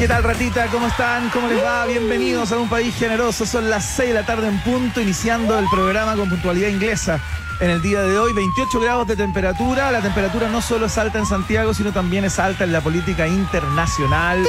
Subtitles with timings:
[0.00, 0.66] ¿Qué tal, ratita?
[0.68, 1.28] ¿Cómo están?
[1.28, 1.84] ¿Cómo les va?
[1.84, 3.44] Bienvenidos a un país generoso.
[3.44, 7.20] Son las 6 de la tarde en punto, iniciando el programa con puntualidad inglesa.
[7.60, 9.90] En el día de hoy, 28 grados de temperatura.
[9.90, 13.28] La temperatura no solo es alta en Santiago, sino también es alta en la política
[13.28, 14.42] internacional.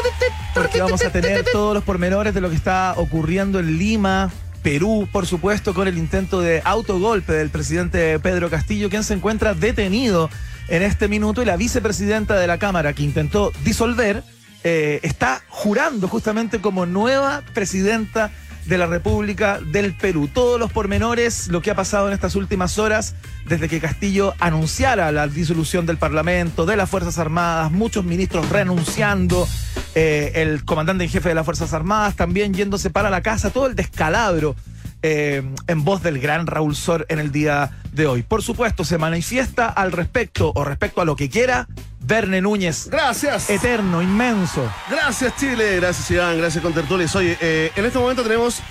[0.53, 4.31] Porque vamos a tener todos los pormenores de lo que está ocurriendo en Lima,
[4.63, 9.53] Perú, por supuesto, con el intento de autogolpe del presidente Pedro Castillo, quien se encuentra
[9.53, 10.29] detenido
[10.69, 14.23] en este minuto, y la vicepresidenta de la Cámara, que intentó disolver,
[14.63, 18.31] eh, está jurando justamente como nueva presidenta
[18.65, 20.29] de la República del Perú.
[20.31, 23.15] Todos los pormenores, lo que ha pasado en estas últimas horas,
[23.47, 29.47] desde que Castillo anunciara la disolución del Parlamento, de las Fuerzas Armadas, muchos ministros renunciando,
[29.95, 33.65] eh, el comandante en jefe de las Fuerzas Armadas también yéndose para la casa, todo
[33.65, 34.55] el descalabro
[35.03, 38.23] eh, en voz del gran Raúl Sor en el día de hoy.
[38.23, 41.67] Por supuesto, se manifiesta al respecto o respecto a lo que quiera
[41.99, 42.87] Verne Núñez.
[42.89, 43.49] Gracias.
[43.49, 44.71] Eterno, inmenso.
[44.89, 45.77] Gracias, Chile.
[45.77, 46.37] Gracias, Iván.
[46.37, 47.15] Gracias, Contertulias.
[47.15, 48.61] Oye, eh, en este momento tenemos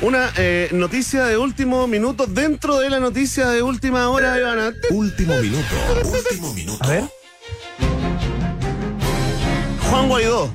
[0.00, 4.72] una eh, noticia de último minuto dentro de la noticia de última hora, Ivana.
[4.90, 5.64] Último minuto.
[6.04, 6.84] Último minuto.
[6.84, 7.04] A ver.
[9.90, 10.52] Juan Guaidó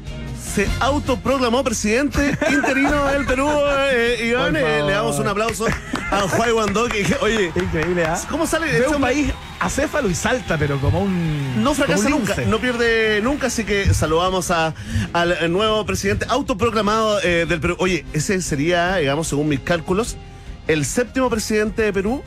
[0.60, 3.50] se autoproclamó presidente interino del Perú.
[3.94, 5.66] Eh, Iván, eh, le damos un aplauso
[6.12, 6.90] a Juan Guaidó.
[6.90, 8.20] Que, oye, Increíble, ¿ah?
[8.30, 11.64] ¿cómo sale ese un país acéfalo y salta, pero como un.
[11.64, 14.74] No fracasa nunca, no pierde nunca, así que saludamos a-
[15.14, 17.78] al nuevo presidente autoproclamado eh, del Perú.
[17.80, 20.18] Oye, ese sería, digamos, según mis cálculos,
[20.68, 22.22] el séptimo presidente de Perú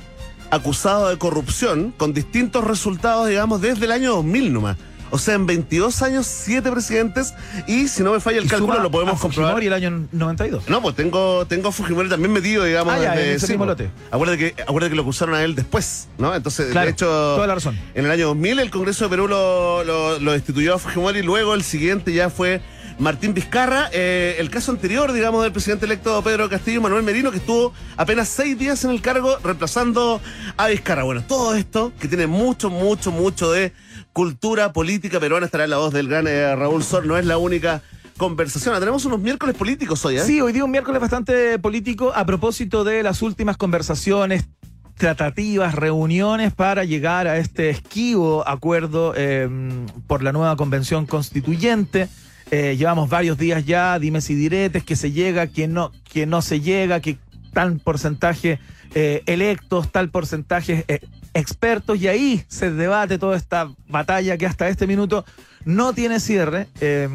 [0.51, 4.79] acusado de corrupción con distintos resultados, digamos, desde el año 2000 nomás.
[5.13, 7.35] O sea, en 22 años, siete presidentes
[7.67, 9.63] y si no me falla el cálculo, lo podemos a Fujimori comprobar.
[9.63, 10.69] el año 92.
[10.69, 13.67] No, pues tengo, tengo a Fujimori también metido, digamos, Ah, ya, desde- en ese mismo
[13.67, 13.91] lote.
[14.11, 16.35] Acuérdate que, acuérdate que lo acusaron a él después, ¿no?
[16.35, 17.07] Entonces, Claro, de hecho.
[17.07, 17.79] toda la razón.
[17.95, 21.23] En el año 2000 el Congreso de Perú lo, lo- lo destituyó a Fujimori y
[21.23, 22.63] luego el siguiente ya fue
[22.99, 23.91] Martín Vizcarra.
[23.93, 28.29] Eh, el caso anterior, digamos, del presidente electo Pedro Castillo, Manuel Merino, que estuvo apenas
[28.29, 30.21] seis días en el cargo reemplazando
[30.57, 31.03] a Vizcarra.
[31.03, 33.73] Bueno, todo esto que tiene mucho, mucho, mucho de
[34.13, 37.07] cultura política peruana estará en la voz del gran eh, Raúl Sor.
[37.07, 37.83] No es la única
[38.17, 38.79] conversación.
[38.79, 40.21] Tenemos unos miércoles políticos hoy, ¿eh?
[40.21, 44.49] Sí, hoy día un miércoles bastante político a propósito de las últimas conversaciones,
[44.97, 49.49] tratativas, reuniones para llegar a este esquivo acuerdo eh,
[50.07, 52.09] por la nueva convención constituyente.
[52.51, 56.43] Eh, llevamos varios días ya, dimes y diretes, que se llega, que no, que no
[56.43, 57.19] se llega, que
[57.55, 58.61] tal porcentaje
[58.95, 60.85] eh, electos, tal porcentaje
[61.35, 65.25] expertos, y ahí se debate toda esta batalla que hasta este minuto
[65.65, 67.09] no tiene cierre, eh,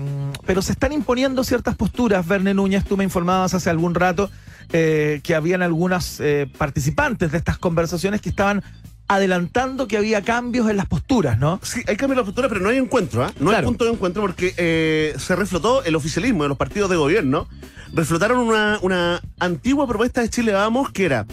[0.45, 2.25] pero se están imponiendo ciertas posturas.
[2.27, 4.29] Verne Núñez, tú me informabas hace algún rato
[4.73, 8.63] eh, que habían algunas eh, participantes de estas conversaciones que estaban
[9.07, 11.59] adelantando que había cambios en las posturas, ¿no?
[11.63, 13.31] Sí, hay cambios en la postura, pero no hay encuentro, ¿ah?
[13.39, 16.97] No hay punto de encuentro porque eh, se reflotó el oficialismo de los partidos de
[16.97, 17.47] gobierno.
[17.93, 21.25] Reflotaron una, una antigua propuesta de Chile Vamos que era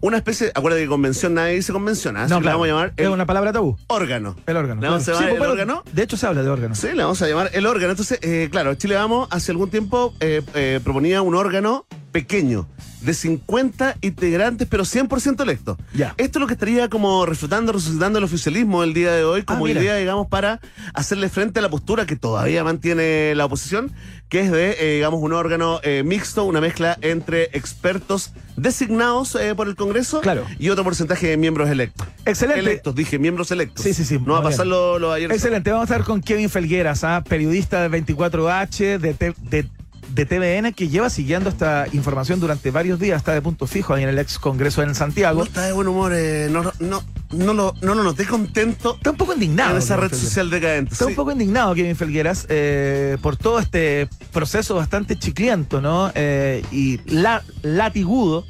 [0.00, 2.24] una especie, acuérdate que convención nadie dice convención, ¿ah?
[2.24, 3.76] Así que le vamos a llamar es una palabra tabú.
[3.88, 4.36] órgano.
[4.46, 4.80] El órgano.
[4.80, 5.82] ¿Le vamos a llamar Sí, el bueno, órgano?
[5.92, 6.74] De hecho, se habla de órgano.
[6.74, 7.90] Sí, le vamos a llamar el órgano.
[7.90, 12.66] Entonces, eh, claro, Chile Vamos hace algún tiempo eh, eh, proponía un órgano pequeño,
[13.02, 15.76] de 50 integrantes, pero 100% electos.
[15.94, 16.14] Ya.
[16.16, 19.66] Esto es lo que estaría como reflotando, resucitando el oficialismo el día de hoy, como
[19.66, 19.80] Ah, mira.
[19.82, 20.60] idea, digamos, para
[20.94, 23.92] hacerle frente a la postura que todavía mantiene la oposición,
[24.28, 29.54] que es de, eh, digamos, un órgano eh, mixto, una mezcla entre expertos designados eh,
[29.54, 30.44] por el Congreso Claro.
[30.58, 32.06] y otro porcentaje de miembros electos.
[32.24, 32.60] Excelente.
[32.60, 33.84] Electos, dije, miembros electos.
[33.84, 35.32] Sí, sí, sí, No va a pasar lo, lo de ayer.
[35.32, 37.22] Excelente, vamos a estar con Kevin Felgueras, ¿ah?
[37.28, 39.66] periodista del 24H, de, T- de,
[40.16, 44.02] de TVN, que lleva siguiendo esta información durante varios días, está de punto fijo ahí
[44.02, 45.44] en el ex Congreso en No Santiago.
[45.44, 49.16] está de buen humor, eh, no, no, no, lo, no lo noté contento Está un
[49.18, 49.72] poco indignado.
[49.72, 50.28] en esa red Felgueras.
[50.28, 50.92] social decadente.
[50.94, 51.10] Está sí.
[51.10, 56.10] un poco indignado Kevin Felgueras eh, por todo este proceso bastante chicliento, ¿no?
[56.14, 58.44] Eh, y la, latigudo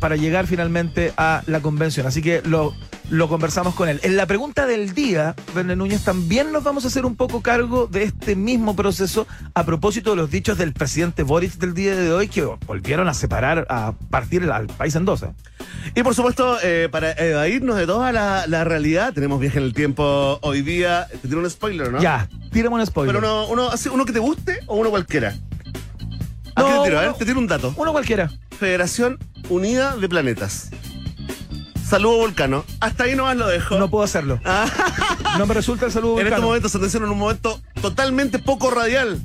[0.00, 2.06] para llegar finalmente a la convención.
[2.06, 2.74] Así que lo,
[3.10, 4.00] lo conversamos con él.
[4.02, 7.86] En la pregunta del día, Verne Núñez, también nos vamos a hacer un poco cargo
[7.86, 12.12] de este mismo proceso a propósito de los dichos del presidente Boris del día de
[12.12, 15.22] hoy que volvieron a separar, a partir al país en dos.
[15.22, 15.32] ¿eh?
[15.94, 19.74] Y por supuesto, eh, para evadirnos de toda la, la realidad, tenemos viaje en el
[19.74, 21.06] tiempo hoy día.
[21.20, 22.00] Te tiro un spoiler, ¿no?
[22.00, 23.14] Ya, tírame un spoiler.
[23.14, 25.36] Pero uno, uno, uno que te guste o uno cualquiera.
[26.54, 26.98] ¿A qué No, te tiro?
[26.98, 27.74] A ver, te tiro un dato.
[27.76, 28.30] Uno cualquiera.
[28.58, 30.70] Federación Unida de Planetas.
[31.88, 32.64] Saludo Volcano.
[32.80, 33.78] Hasta ahí nomás lo dejo.
[33.78, 34.40] No puedo hacerlo.
[34.44, 34.66] Ah,
[35.38, 36.46] No me resulta el saludo en este vulcano.
[36.46, 39.20] momento, atención, en un momento totalmente poco radial.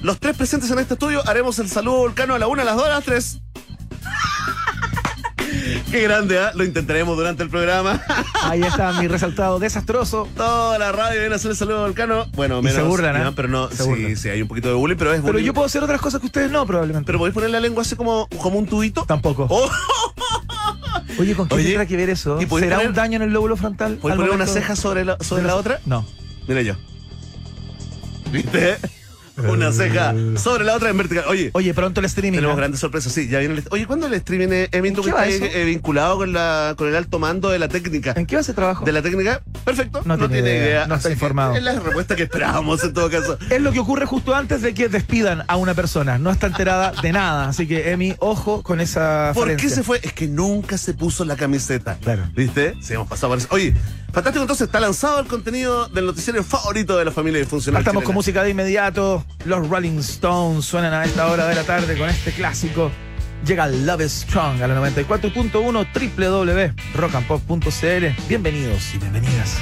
[0.00, 2.76] Los tres presentes en este estudio haremos el saludo volcano a la una, a las
[2.76, 3.40] dos, a las tres.
[5.90, 6.52] Qué grande, ¿ah?
[6.54, 8.00] Lo intentaremos durante el programa.
[8.42, 10.28] Ahí está mi resaltado desastroso.
[10.36, 12.26] Toda la radio viene a hacer el saludo al Cano.
[12.34, 12.76] Bueno, Y menos.
[12.76, 13.20] se burlan, ¿ah?
[13.20, 14.16] Iván, Pero no, Se sí, burlan.
[14.16, 15.46] sí, hay un poquito de bullying, pero es Pero bullying.
[15.46, 17.06] yo puedo hacer otras cosas que ustedes no, probablemente.
[17.06, 19.04] Pero podéis poner la lengua así como, como un tubito.
[19.06, 19.46] Tampoco.
[19.48, 19.70] Oh,
[21.18, 22.36] Oye, ¿con qué Oye, tendrá que ver eso?
[22.40, 23.96] ¿y ¿Será poner- un daño en el lóbulo frontal?
[23.96, 25.80] ¿Puedes poner una momento ceja sobre la, sobre la otra?
[25.86, 26.04] No.
[26.46, 26.74] Mira yo.
[28.32, 28.76] ¿Viste?
[29.46, 31.24] Una ceja sobre la otra en vertical.
[31.28, 32.38] Oye, Oye, pronto el streaming.
[32.38, 32.58] tenemos ¿no?
[32.58, 33.12] grandes sorpresas.
[33.12, 33.64] Sí, ya viene el.
[33.70, 35.58] Oye, ¿cuándo el streaming, eh, Emin, tú ¿En que qué va estás eso?
[35.58, 38.14] eh, vinculado con, la, con el alto mando de la técnica?
[38.16, 38.84] ¿En qué va ese trabajo?
[38.84, 40.02] De la técnica, perfecto.
[40.04, 41.54] No tiene idea, no está que informado.
[41.54, 43.38] Es la respuesta que esperábamos en todo caso.
[43.50, 46.18] Es lo que ocurre justo antes de que despidan a una persona.
[46.18, 47.48] No está enterada de nada.
[47.48, 50.00] Así que, Emi, ojo con esa ¿Por qué se fue?
[50.02, 51.96] Es que nunca se puso la camiseta.
[52.02, 52.28] Claro.
[52.34, 52.74] ¿Viste?
[52.80, 53.48] Sí, hemos pasado por eso.
[53.50, 53.74] Oye,
[54.12, 54.42] fantástico.
[54.42, 57.82] Entonces está lanzado el contenido del noticiero favorito de la familia disfuncional.
[57.82, 59.24] Partamos con música de inmediato.
[59.44, 62.90] Los Rolling Stones suenan a esta hora de la tarde con este clásico.
[63.46, 68.28] Llega Love is Strong a la 94.1 www.rockandpop.cl.
[68.28, 69.58] Bienvenidos y bienvenidas.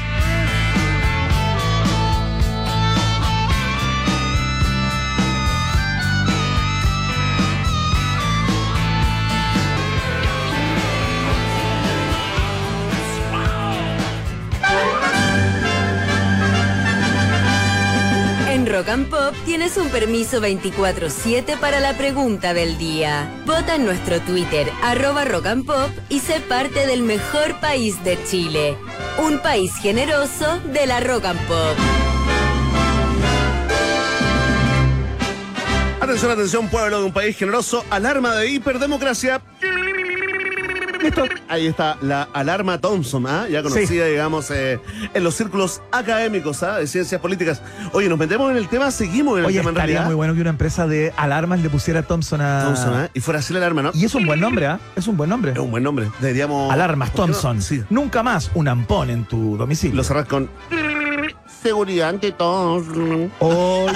[18.87, 23.29] Rock and Pop tienes un permiso 24-7 para la pregunta del día.
[23.45, 28.17] Vota en nuestro Twitter, arroba Rock and Pop, y sé parte del mejor país de
[28.31, 28.77] Chile.
[29.19, 31.77] Un país generoso de la Rock and Pop.
[36.01, 37.85] Atención, atención, pueblo de un país generoso.
[37.91, 39.43] Alarma de hiperdemocracia.
[41.07, 41.25] Listo.
[41.49, 43.47] Ahí está la alarma Thompson, ¿ah?
[43.49, 44.11] ya conocida, Sí.
[44.11, 44.79] digamos, eh,
[45.15, 46.79] en los círculos académicos ¿ah?
[46.79, 47.63] de ciencias políticas.
[47.93, 50.07] Oye, nos metemos en el tema, seguimos en el Oye, tema en estaría realidad.
[50.07, 52.65] muy bueno que una empresa de alarmas le pusiera Thompson a.
[52.65, 53.11] Thompson, ¿ah?
[53.15, 53.91] Y fuera así la alarma, ¿no?
[53.95, 54.81] Y es un buen nombre, ¿ah?
[54.97, 55.53] Es un buen nombre.
[55.53, 56.09] Es un buen nombre.
[56.21, 56.73] Deberíamos.
[56.73, 57.13] Alarmas.
[57.13, 57.63] Thompson.
[57.63, 57.83] Sí.
[57.91, 59.97] Nunca más un ampón en tu domicilio.
[59.97, 60.49] Lo cerrás con.
[61.71, 62.85] Seguridad ante todos.
[63.41, 63.87] Oh,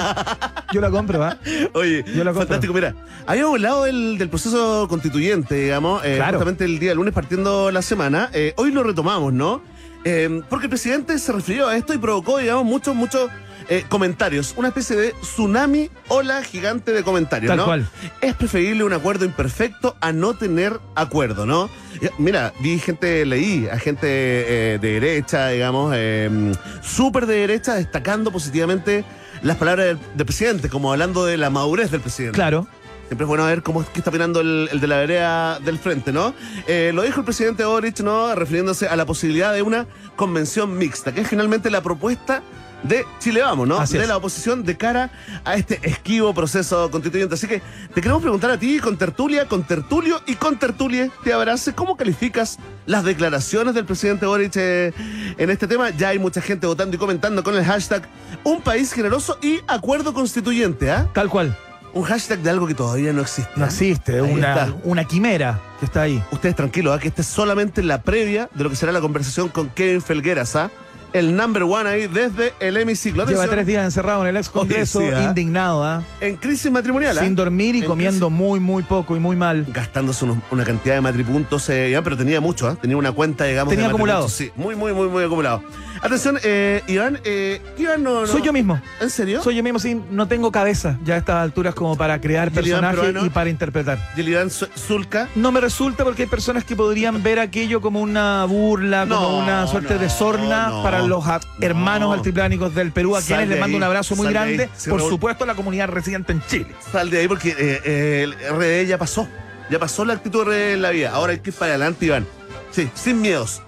[0.73, 1.37] yo la compro, ¿ah?
[1.73, 2.33] Oye, Yo la compro.
[2.41, 2.73] fantástico.
[2.73, 2.93] Mira,
[3.25, 6.33] habíamos hablado del, del proceso constituyente, digamos, eh, Claro.
[6.33, 8.29] justamente el día lunes partiendo la semana.
[8.33, 9.61] Eh, hoy lo retomamos, ¿no?
[10.03, 13.29] Eh, porque el presidente se refirió a esto y provocó, digamos, muchos, muchos
[13.71, 14.53] eh, comentarios.
[14.57, 17.63] Una especie de tsunami ola gigante de comentarios, Tal ¿no?
[17.63, 17.87] cual.
[18.19, 21.69] Es preferible un acuerdo imperfecto a no tener acuerdo, ¿no?
[22.17, 26.51] Mira, vi gente, leí a gente eh, de derecha, digamos, eh,
[26.81, 29.05] súper de derecha, destacando positivamente
[29.41, 32.35] las palabras del, del presidente, como hablando de la madurez del presidente.
[32.35, 32.67] Claro.
[33.07, 36.33] Siempre es bueno ver cómo está opinando el, el de la vereda del frente, ¿no?
[36.67, 38.35] Eh, lo dijo el presidente Boric, ¿no?
[38.35, 39.85] Refiriéndose a la posibilidad de una
[40.17, 42.41] convención mixta, que es finalmente la propuesta
[42.83, 43.77] de Chile Vamos, ¿no?
[43.77, 44.09] Así de es.
[44.09, 45.11] la oposición de cara
[45.43, 47.35] a este esquivo proceso constituyente.
[47.35, 47.61] Así que
[47.93, 51.97] te queremos preguntar a ti, con tertulia, con tertulio y con tertulie, te abrace, ¿cómo
[51.97, 54.93] calificas las declaraciones del presidente Boric eh,
[55.37, 55.89] en este tema?
[55.91, 58.03] Ya hay mucha gente votando y comentando con el hashtag
[58.43, 61.07] Un país generoso y acuerdo constituyente, ¿ah?
[61.13, 61.55] Tal cual.
[61.93, 63.51] Un hashtag de algo que todavía no existe.
[63.55, 63.67] No ¿ah?
[63.67, 64.19] existe.
[64.19, 66.23] Ahí Una, una quimera que está ahí.
[66.31, 66.99] Ustedes tranquilos, ¿ah?
[66.99, 70.55] que esta es solamente la previa de lo que será la conversación con Kevin Felgueras,
[70.55, 70.71] ¿ah?
[71.13, 73.25] El number one ahí desde el hemiciclo.
[73.25, 75.23] Lleva tres días encerrado en el ex Congreso, sí, ¿ah?
[75.23, 76.03] indignado, ¿ah?
[76.21, 77.21] En crisis matrimonial, ¿ah?
[77.21, 79.65] Sin dormir y En comiendo muy, muy poco y muy mal.
[79.73, 82.77] Gastándose unos- una cantidad de matripuntos, eh, ya, pero tenía mucho, ¿ah?
[82.79, 83.71] Tenía una cuenta, digamos.
[83.71, 84.29] Tenía de acumulado.
[84.29, 85.61] Sí, muy, muy, muy, muy acumulado.
[86.01, 88.81] Atención, eh, Iván, eh, Iván no, no- Soy yo mismo.
[88.99, 89.43] ¿En serio?
[89.43, 92.57] Soy yo mismo, sí, no tengo cabeza ya a estas alturas como para crear ¿Y
[92.57, 93.99] el Iván personajes y para interpretar.
[94.17, 95.29] Y el Iván Zu- Zulka.
[95.35, 99.67] No me resulta porque hay personas que podrían ver aquello como una burla, como una
[99.67, 101.23] suerte de sorna para los
[101.59, 102.13] hermanos No.
[102.13, 104.69] altiplánicos del Perú, a Sal quienes de les mando ahí, un abrazo muy de grande.
[104.75, 105.11] Sí, Por Raúl.
[105.11, 106.67] supuesto, a la comunidad residente en Chile.
[106.91, 109.27] Sal de ahí porque eh, eh, el RD ya pasó.
[109.69, 111.11] Ya pasó la actitud RD en la vida.
[111.13, 112.25] Ahora hay que ir para adelante, Iván.
[112.71, 113.61] Sí, sin miedos.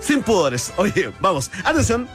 [0.00, 0.72] Sin pudores.
[0.76, 1.50] Oye, vamos.
[1.64, 2.08] Atención.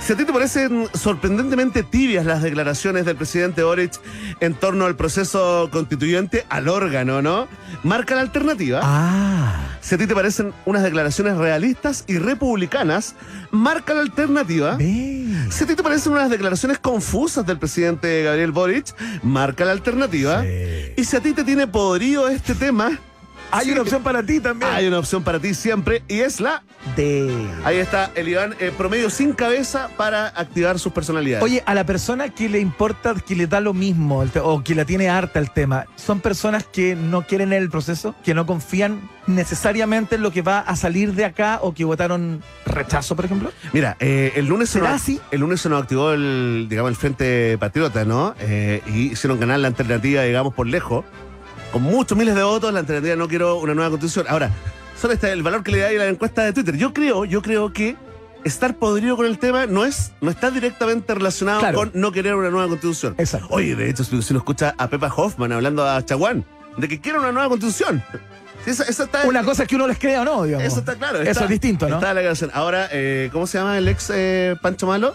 [0.00, 3.92] Si a ti te parecen sorprendentemente tibias las declaraciones del presidente Boric
[4.40, 7.48] en torno al proceso constituyente, al órgano, ¿no?
[7.84, 8.80] Marca la alternativa.
[8.82, 9.78] Ah.
[9.80, 13.14] Si a ti te parecen unas declaraciones realistas y republicanas,
[13.50, 14.76] marca la alternativa.
[14.78, 20.42] Si a ti te parecen unas declaraciones confusas del presidente Gabriel Boric, marca la alternativa.
[20.42, 20.92] Sí.
[20.96, 22.98] Y si a ti te tiene podrido este tema,
[23.50, 24.70] Hay sí, una opción para ti también.
[24.72, 26.62] hay una opción para ti siempre y es la.
[26.96, 27.32] De.
[27.64, 31.42] Ahí está el Iván, eh, promedio sin cabeza para activar sus personalidades.
[31.42, 34.84] Oye, a la persona que le importa, que le da lo mismo, o que la
[34.84, 38.14] tiene harta el tema, ¿son personas que no quieren el proceso?
[38.24, 42.42] ¿Que no confían necesariamente en lo que va a salir de acá o que votaron
[42.66, 43.50] rechazo, por ejemplo?
[43.72, 45.20] Mira, eh, el lunes se ¿Será nos, así?
[45.30, 48.34] el lunes se nos activó el, digamos, el Frente Patriota, ¿no?
[48.40, 51.04] Eh, y hicieron ganar la alternativa, digamos, por lejos.
[51.74, 54.26] Con muchos miles de votos, la alternativa no quiero una nueva constitución.
[54.28, 54.50] Ahora,
[55.00, 56.76] son este, el valor que le da a la encuesta de Twitter.
[56.76, 57.96] Yo creo, yo creo que
[58.44, 61.78] estar podrido con el tema no es, no está directamente relacionado Claro.
[61.78, 63.16] con no querer una nueva constitución.
[63.18, 63.48] Exacto.
[63.50, 66.44] Oye, de hecho, si uno escucha a Pepa Hoffman hablando a Chaguán,
[66.76, 68.02] de que quiere una nueva constitución.
[68.66, 70.66] Está, Una cosa es que uno les crea o no, digamos.
[70.66, 71.20] eso está claro.
[71.20, 71.96] Eso está- es distinto, ¿no?
[71.96, 72.50] Está la canción.
[72.54, 75.12] Ahora, eh, ¿cómo se llama el ex eh, Pancho Malo?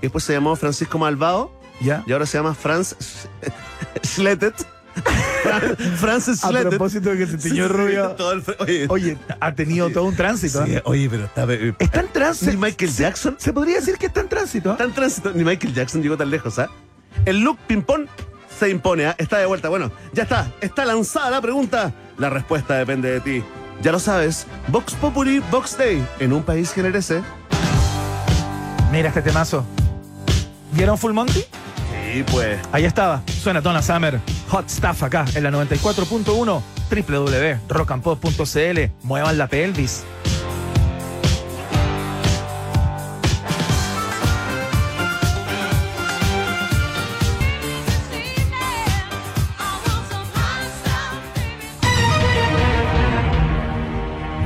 [0.00, 2.04] Que después se llamó Francisco Malvado Ya.
[2.06, 2.94] y ahora se llama Franz
[4.04, 4.54] Schlettet.
[5.96, 6.70] Francis A Schlettet.
[6.70, 8.16] propósito de que se tiñó Sí, rubio.
[8.60, 10.64] Oye, Oye, ha tenido todo un tránsito.
[10.64, 10.82] sí, ¿eh?
[10.84, 11.44] oye, pero está.
[11.48, 12.50] eh, Está en tránsito.
[12.52, 13.36] Ni Michael Jackson.
[13.38, 14.70] Se podría decir que está en tránsito.
[14.70, 14.72] ¿eh?
[14.72, 15.32] Está en tránsito.
[15.34, 16.68] Ni Michael Jackson llegó tan lejos, ¿ah?
[17.24, 18.06] El look ping-pong
[18.58, 19.14] se impone, ¿ah?
[19.18, 19.68] Está de vuelta.
[19.68, 20.50] Bueno, ya está.
[20.60, 21.92] Está lanzada la pregunta.
[22.18, 23.44] La respuesta depende de ti.
[23.82, 24.46] Ya lo sabes.
[24.68, 26.06] Vox Populi, Vox Day.
[26.20, 27.22] En un país que merece.
[28.92, 29.64] Mira este temazo.
[30.72, 31.44] ¿Vieron Full Monty?
[32.12, 32.60] Sí, pues.
[32.72, 33.22] Ahí estaba.
[33.26, 34.20] Suena Donna Summer.
[34.48, 38.80] Hot Stuff acá en la 94.1 www.rockandpop.cl.
[39.02, 40.04] Muevan la pelvis.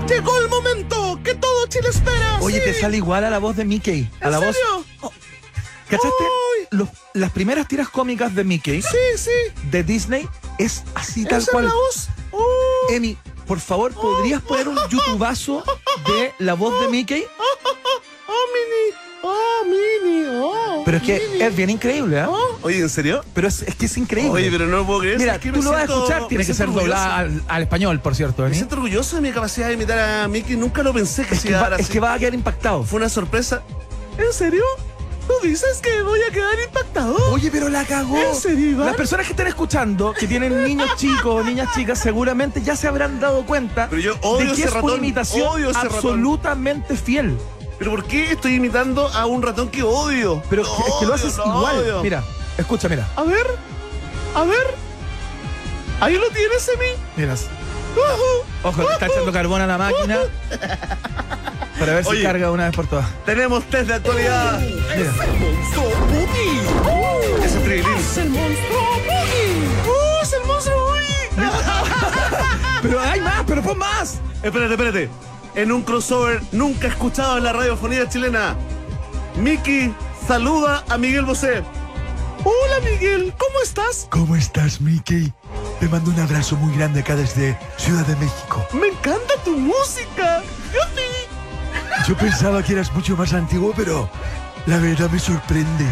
[0.08, 2.38] Llegó el momento que todo Chile espera.
[2.40, 2.64] Oye, sí.
[2.64, 4.08] te sale igual a la voz de Mickey.
[4.20, 4.54] A ¿En la voz.
[4.54, 4.84] serio?
[5.88, 6.08] ¿Cachaste?
[6.20, 6.45] Ay.
[6.76, 9.30] Los- las primeras tiras cómicas de Mickey Sí, sí.
[9.70, 10.28] de Disney
[10.58, 11.64] es así tal Esa es cual.
[11.66, 12.08] la voz.
[12.32, 13.16] Oh, Emi,
[13.46, 15.62] por favor, ¿podrías poner un youtubazo
[16.06, 17.24] de la voz de Mickey?
[17.38, 18.96] oh, Mini.
[19.22, 20.26] Oh, Mini.
[20.40, 20.82] Oh.
[20.84, 21.42] Pero es que Mini.
[21.42, 22.28] es bien increíble, ¿ah?
[22.30, 22.58] Oh.
[22.62, 23.24] Oye, ¿en serio?
[23.34, 24.30] Pero es, es que es increíble.
[24.32, 25.18] Oye, pero no lo puedo creer.
[25.18, 28.00] Mira, es que tú lo vas a escuchar, tiene que ser doblada al, al español,
[28.00, 28.42] por cierto.
[28.44, 30.56] Me siento orgulloso de mi capacidad de imitar a Mickey.
[30.56, 32.18] Nunca lo pensé que Es se que, iba a va, dar es que va a
[32.18, 32.84] quedar impactado.
[32.84, 33.62] Fue una sorpresa.
[34.18, 34.62] ¿En serio?
[35.26, 37.16] ¿Tú dices que voy a quedar impactado?
[37.32, 38.16] Oye, pero la cagó.
[38.16, 38.86] ¿En serio, Iván?
[38.86, 42.86] Las personas que están escuchando, que tienen niños chicos o niñas chicas, seguramente ya se
[42.86, 45.78] habrán dado cuenta Pero yo odio de que ese es una ratón, imitación odio ese
[45.80, 45.94] ratón.
[45.96, 47.36] absolutamente fiel.
[47.78, 50.42] ¿Pero por qué estoy imitando a un ratón que odio?
[50.48, 51.78] Pero Lo es que, es que lo haces lo igual.
[51.78, 52.02] odio.
[52.02, 52.24] Mira,
[52.56, 53.06] escucha, mira.
[53.16, 53.46] A ver,
[54.34, 54.74] a ver.
[56.00, 57.02] Ahí lo tienes, Emi.
[57.16, 57.46] Miras.
[58.62, 60.18] Ojo, le está echando carbón a la máquina.
[61.78, 62.22] Para ver si Oye.
[62.22, 63.06] carga una vez por todas.
[63.24, 64.58] Tenemos test de actualidad.
[64.60, 65.12] Mira.
[65.12, 67.44] ¡Monstruo Boogie!
[67.44, 67.86] Ese trilín.
[67.94, 69.68] ¡Es el monstruo Boogie!
[69.88, 71.06] ¡Oh, es el monstruo Boogie!
[72.82, 74.20] Pero hay más, pero pon más.
[74.42, 75.08] espérate, espérate.
[75.54, 78.54] En un crossover nunca escuchado en la radiofonía chilena.
[79.36, 79.92] Miki
[80.26, 81.62] saluda a Miguel Bosé.
[82.44, 83.34] Hola, Miguel.
[83.36, 84.06] ¿Cómo estás?
[84.10, 85.32] ¿Cómo estás, Mickey?
[85.80, 88.66] Te mando un abrazo muy grande acá desde Ciudad de México.
[88.72, 90.42] Me encanta tu música.
[90.72, 92.08] ¡Yupi!
[92.08, 94.08] Yo pensaba que eras mucho más antiguo, pero
[94.64, 95.84] la verdad me sorprende.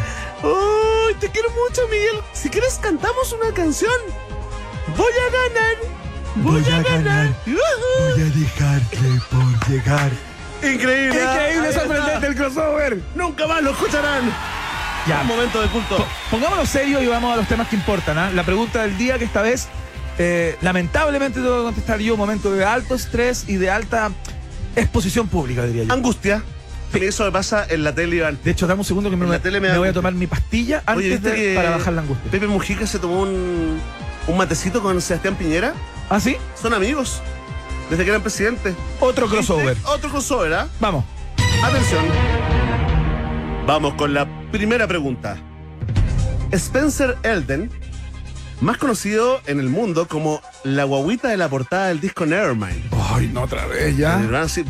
[0.43, 2.23] ¡Ay, te quiero mucho, Miguel!
[2.33, 3.93] Si quieres, cantamos una canción.
[4.97, 5.77] Voy a ganar.
[6.37, 7.29] Voy a ganar.
[7.47, 8.15] ¡Ujú!
[8.15, 8.99] Voy a dejarte
[9.31, 10.11] por llegar.
[10.63, 11.23] Increíble.
[11.23, 13.03] Increíble, sorprendente el crossover.
[13.15, 14.33] Nunca más lo escucharán.
[15.07, 15.97] Ya, Un momento de culto.
[15.99, 18.17] po- pongámonos serios y vamos a los temas que importan.
[18.19, 18.31] ¿ah?
[18.33, 19.69] La pregunta del día que esta vez,
[20.19, 22.17] eh, lamentablemente, tengo que contestar yo.
[22.17, 24.11] Momento de alto estrés y de alta
[24.77, 25.93] exposición pública, diría yo.
[25.93, 26.43] Angustia.
[26.95, 28.39] Eso me pasa en la tele, Iván.
[28.45, 30.29] De hecho, dame un segundo que me, la tele me me voy a tomar mi
[30.29, 32.31] pastilla antes Oye, ¿viste de- que para bajar la angustia.
[32.31, 33.81] Pepe Mujica se tomó un,
[34.29, 35.75] un matecito con Sebastián Piñera?
[36.09, 36.37] ¿Ah, sí?
[36.61, 37.21] Son amigos.
[37.91, 38.75] Desde que eran presidente.
[39.01, 39.77] Otro crossover.
[39.87, 40.69] Otro crossover, ¿ah?
[40.79, 41.05] Vamos.
[41.65, 42.05] Atención.
[43.67, 45.39] Vamos con la primera pregunta.
[46.53, 47.71] Spencer Elden,
[48.61, 52.93] más conocido en el mundo como la guaguita de la portada del disco Nevermind.
[53.15, 54.21] Ay, no otra vez ya.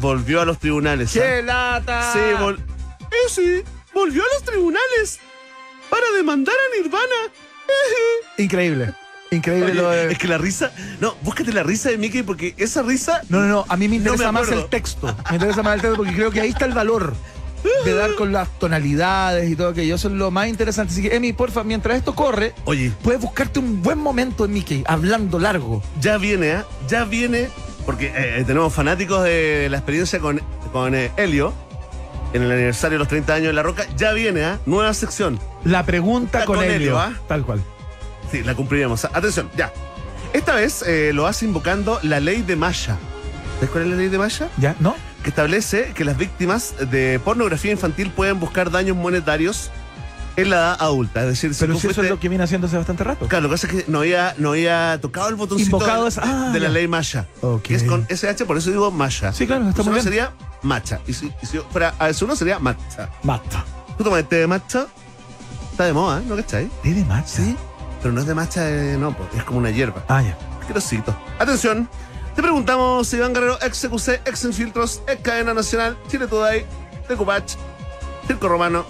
[0.00, 1.10] Volvió a los tribunales.
[1.16, 1.20] ¿ah?
[1.20, 2.12] ¡Qué lata!
[2.12, 5.18] Sí, vol- eh, sí, volvió a los tribunales
[5.90, 7.04] para demandar a Nirvana.
[8.38, 8.94] Increíble.
[9.32, 10.12] Increíble Oye, lo de...
[10.12, 10.70] Es que la risa.
[11.00, 13.22] No, búscate la risa de Mickey porque esa risa.
[13.28, 13.64] No, no, no.
[13.68, 15.16] A mí me No me interesa más el texto.
[15.30, 17.14] Me interesa más el texto porque creo que ahí está el valor
[17.84, 19.94] de dar con las tonalidades y todo aquello.
[19.94, 20.92] Eso es lo más interesante.
[20.92, 24.84] Así que, Emi, porfa, mientras esto corre, Oye, puedes buscarte un buen momento en Mickey,
[24.86, 25.82] hablando largo.
[26.00, 26.64] ya viene, ¿ah?
[26.88, 27.48] Ya viene.
[27.86, 30.40] Porque eh, tenemos fanáticos de la experiencia con,
[30.72, 31.52] con eh, Helio.
[32.32, 33.84] En el aniversario de los 30 años de La Roca.
[33.96, 34.58] Ya viene, ¿ah?
[34.66, 35.38] Nueva sección.
[35.64, 36.76] La pregunta Está con, con Helio.
[36.76, 37.12] Helio, ¿ah?
[37.28, 37.62] Tal cual.
[38.32, 39.04] Sí, la cumpliremos.
[39.04, 39.72] Atención, ya.
[40.32, 42.96] Esta vez eh, lo hace invocando la ley de Maya.
[43.56, 44.48] ¿Sabes cuál es la ley de Maya?
[44.58, 44.74] ¿Ya?
[44.80, 44.96] ¿No?
[45.24, 49.70] Que establece que las víctimas de pornografía infantil pueden buscar daños monetarios
[50.36, 51.22] en la edad adulta.
[51.22, 53.26] Es decir, si Pero si eso es fuiste- lo que viene haciéndose bastante rato.
[53.26, 56.50] Claro, lo que pasa es que no había, no había tocado el botoncito de, ah,
[56.52, 57.26] de la ley Maya.
[57.40, 57.62] Ok.
[57.62, 59.32] Que es con SH, por eso digo Maya.
[59.32, 60.04] Sí, claro, está muy bien.
[60.04, 61.00] sería Macha.
[61.06, 63.10] Y si, y si fuera AS1 sería Matcha.
[63.22, 63.64] Mata.
[63.98, 64.86] ¿Tú tomas té de Matcha?
[65.70, 66.20] Está de moda.
[66.26, 66.68] ¿no cachai?
[66.82, 67.26] ¿Té de matcha?
[67.28, 67.56] Sí.
[68.02, 70.04] Pero no es de Matcha, eh, no, es como una hierba.
[70.08, 70.36] Ah, ya.
[70.60, 71.16] Asquerosito.
[71.38, 71.88] Atención,
[72.34, 76.66] Te preguntamos, Iván Guerrero, ex CQC, ex Infiltros, ex Cadena Nacional, Chile Today,
[77.06, 77.44] Tecupach,
[78.26, 78.84] Circo Romano,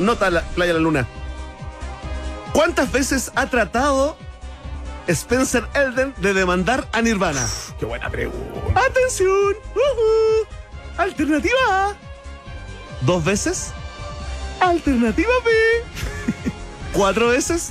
[0.00, 1.06] Nota la Playa La Luna.
[2.52, 4.16] ¿Cuántas veces ha tratado
[5.06, 7.46] Spencer Elden de demandar a Nirvana?
[7.78, 8.80] Qué buena pregunta.
[8.80, 9.54] ¡Atención!
[9.74, 10.46] Ujú.
[10.96, 11.94] Alternativa A.
[13.02, 13.72] ¿Dos veces?
[14.58, 15.50] Alternativa B.
[16.92, 17.70] ¿Cuatro veces?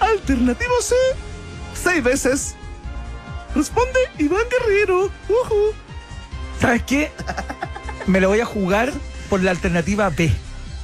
[0.00, 0.94] Alternativa C.
[1.74, 2.56] ¿Seis veces?
[3.54, 5.04] Responde Iván Guerrero.
[5.04, 5.72] Ujú.
[6.60, 7.12] ¿Sabes qué?
[8.06, 8.92] Me lo voy a jugar
[9.30, 10.32] por la alternativa B.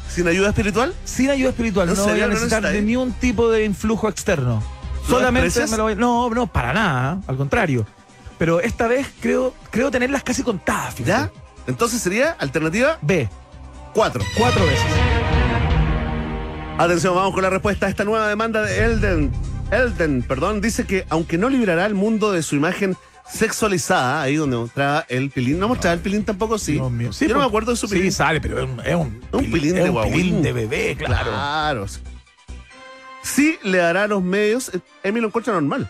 [0.09, 0.95] ¿Sin ayuda espiritual?
[1.05, 1.89] Sin ayuda espiritual.
[1.89, 4.62] ¿En No voy a ¿No necesitar de ni un tipo de influjo externo.
[5.09, 5.97] ¿Lo Solamente me lo voy.
[5.97, 7.21] No, no, para nada.
[7.27, 7.87] Al contrario.
[8.39, 11.11] Pero esta vez creo, creo tenerlas casi contadas, fíjate.
[11.11, 11.31] ¿Ya?
[11.67, 13.29] Entonces sería alternativa B.
[13.95, 14.25] 4.
[14.37, 14.87] Cuatro veces.
[16.79, 19.33] Atención, vamos con la respuesta a esta nueva demanda de Elden.
[19.71, 22.97] Elden, perdón, dice que aunque no liberará al mundo de su imagen
[23.31, 26.73] sexualizada, ahí donde mostraba el pilín, no mostraba el pilín tampoco, sí.
[26.73, 27.11] Dios mío.
[27.12, 28.12] Yo no pues, me acuerdo de su Sí, pilín.
[28.12, 31.31] sale, pero es un, es un, Un pilín de un pilín de bebé, claro.
[31.31, 31.87] Claro.
[33.23, 35.89] Sí le dará los medios, eh, Emi lo encuentra normal.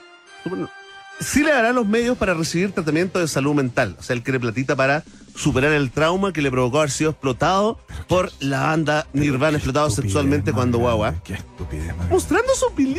[1.21, 3.97] Sí le dará los medios para recibir tratamiento de salud mental.
[3.99, 7.79] O sea, él quiere platita para superar el trauma que le provocó haber sido explotado
[8.09, 11.15] por la banda Nirvana, explotado sexualmente cuando guagua.
[11.25, 12.99] Qué estupidez Mostrando su pilín.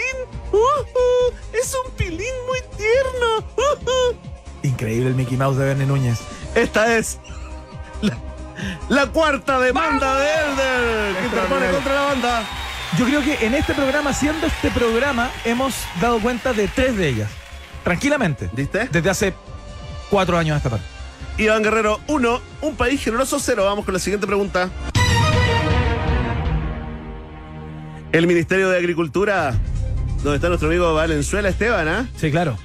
[0.51, 3.45] Uh, uh, es un pilín muy tierno.
[3.57, 4.67] Uh, uh.
[4.67, 6.19] Increíble el Mickey Mouse de Bernie Núñez.
[6.55, 7.19] Esta es
[8.01, 8.17] la,
[8.89, 12.43] la cuarta demanda de Elder que interpone contra la banda.
[12.97, 17.07] Yo creo que en este programa, haciendo este programa, hemos dado cuenta de tres de
[17.07, 17.29] ellas.
[17.83, 18.49] Tranquilamente.
[18.51, 18.89] ¿Viste?
[18.91, 19.33] Desde hace
[20.09, 20.85] cuatro años a esta parte.
[21.37, 22.41] Iván Guerrero, uno.
[22.61, 23.65] Un país generoso, cero.
[23.65, 24.69] Vamos con la siguiente pregunta.
[28.11, 29.53] El Ministerio de Agricultura,
[30.23, 32.09] donde está nuestro amigo Valenzuela Esteban, ¿ah?
[32.17, 32.57] Sí, claro.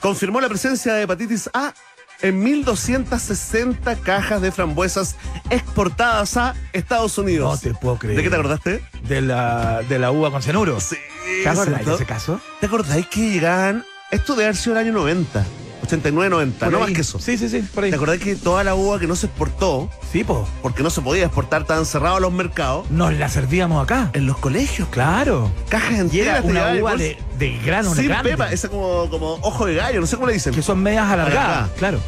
[0.00, 1.74] confirmó la presencia de hepatitis A
[2.22, 5.16] en 1.260 cajas de frambuesas
[5.50, 7.60] exportadas a Estados No Unidos.
[7.60, 8.16] te puedo creer.
[8.16, 8.82] ¿De qué te acordaste?
[9.02, 10.78] De la, de la uva con cianuro.
[10.80, 10.96] Sí.
[11.42, 11.90] ¿Te acordás ¿cierto?
[11.90, 12.40] de ese caso?
[12.60, 13.84] ¿Te acordáis que llegaban?
[14.12, 15.44] Esto debe haber sido el año 90,
[15.86, 17.18] 89, 90, Por no más que eso.
[17.18, 17.90] Sí, sí, sí, por ahí.
[17.90, 20.46] ¿Te acordás que toda la uva que no se exportó, Sí, po.
[20.62, 24.10] porque no se podía exportar, estaban cerrados los mercados, Nos la servíamos acá.
[24.12, 24.88] en los colegios?
[24.90, 25.50] Claro.
[25.68, 26.44] Cajas Y era enteras.
[26.44, 28.30] una uva de, de grano Sin grande.
[28.30, 30.54] pepa, esa como, como ojo de gallo, no sé cómo le dicen.
[30.54, 31.44] Que son medias alargadas.
[31.46, 31.70] Alargadas.
[31.78, 31.98] Claro.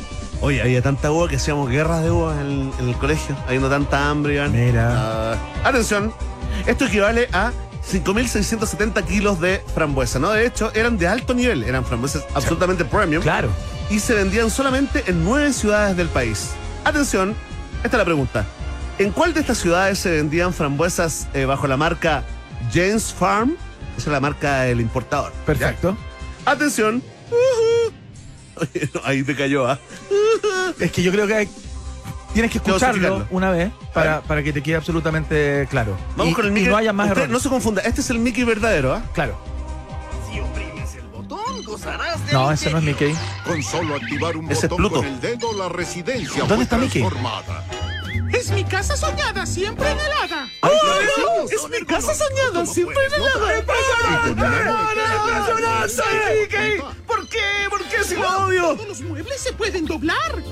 [0.40, 4.08] Oye, había tanta uva que hacíamos guerras de uvas en, en el colegio, habiendo tanta
[4.08, 4.52] hambre, Iván.
[4.52, 5.32] Mira.
[5.32, 6.12] Ah, atención,
[6.66, 7.50] esto equivale a
[7.90, 10.31] 5.670 kilos de frambuesa, ¿no?
[10.31, 13.48] De hecho, eran de alto nivel, eran frambuesas absolutamente premium Claro.
[13.90, 16.51] y se vendían solamente en nueve ciudades del país.
[16.85, 17.35] Atención,
[17.83, 18.46] esta es la pregunta.
[18.98, 22.24] ¿En cuál de estas ciudades se vendían frambuesas eh, bajo la marca
[22.72, 23.57] James Farm?
[23.96, 25.33] Esa es la marca del importador.
[25.46, 25.96] Perfecto.
[26.44, 26.53] ¿Ya?
[26.53, 27.03] Atención.
[27.31, 27.94] Ujú.
[28.61, 29.79] Oye, no, ahí te cayó, ¿ah?
[30.81, 31.48] Es que yo creo que hay-
[32.32, 35.96] tienes que escucharlo una vez para, para que te quede absolutamente claro.
[36.16, 36.68] Vamos y, con el y Mickey.
[36.70, 37.28] no haya más Usted.
[37.28, 39.02] No se confunda, este es el Mickey verdadero, ¿ah?
[39.12, 39.38] Claro.
[40.30, 42.84] Si oprimes el botón, gozarás del No, ese no es.
[42.84, 43.14] Mickey.
[43.44, 44.96] Con solo activar un Ese es botón Pluto.
[44.96, 47.00] con el dedo, la residencia ¿Dónde está Mickey?
[47.02, 47.64] transformada.
[48.33, 50.48] Es mi casa soñada, siempre helada.
[50.62, 50.78] ¡Ay,
[51.18, 51.44] no!
[51.44, 53.22] Es mi casa soñada, siempre en el
[57.07, 57.40] ¿Por qué?
[57.70, 58.62] ¿Por qué si lo odio?
[58.74, 60.42] Todos los muebles se pueden doblar.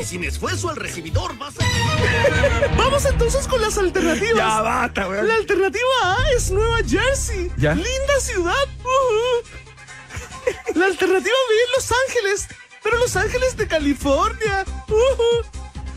[0.00, 1.64] Y sin esfuerzo al recibidor vas a...
[2.76, 4.36] Vamos entonces con las alternativas.
[4.36, 5.26] Ya basta, weón.
[5.28, 7.50] La alternativa A es Nueva Jersey.
[7.56, 7.74] ¿Ya?
[7.74, 8.68] Linda ciudad.
[8.80, 9.48] Ujú.
[10.74, 12.48] La alternativa B es Los Ángeles.
[12.82, 14.64] Pero Los Ángeles de California.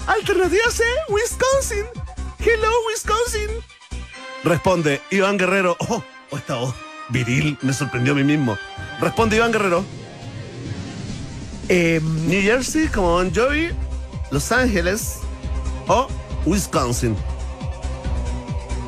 [0.07, 0.11] Ujú.
[0.11, 1.85] Alternativa C, Wisconsin.
[2.39, 3.49] Hello, Wisconsin.
[4.43, 5.75] Responde Iván Guerrero.
[5.79, 6.73] Oh, oh, esta voz
[7.09, 8.57] viril me sorprendió a mí mismo.
[9.01, 9.83] Responde Iván Guerrero.
[11.69, 13.69] Eh, New Jersey como Bon Jovi,
[14.31, 15.19] Los Ángeles
[15.87, 16.07] o
[16.45, 17.15] Wisconsin.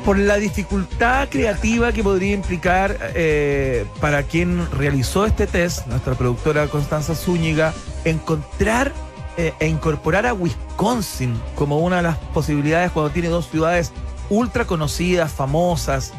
[0.04, 6.68] por la dificultad creativa que podría implicar eh, para quien realizó este test, nuestra productora
[6.68, 7.74] Constanza Zúñiga,
[8.06, 8.92] encontrar
[9.36, 10.69] eh, e incorporar a Wisconsin
[11.56, 13.92] como una de las posibilidades cuando tiene dos ciudades
[14.30, 16.14] ultra conocidas, famosas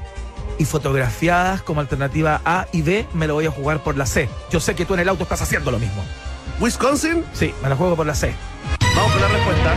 [0.59, 4.29] y fotografiadas como alternativa A y B, me lo voy a jugar por la C.
[4.51, 6.03] Yo sé que tú en el auto estás haciendo lo mismo.
[6.59, 8.35] Wisconsin, Sí, me la juego por la C.
[8.95, 9.73] vamos con la respuesta.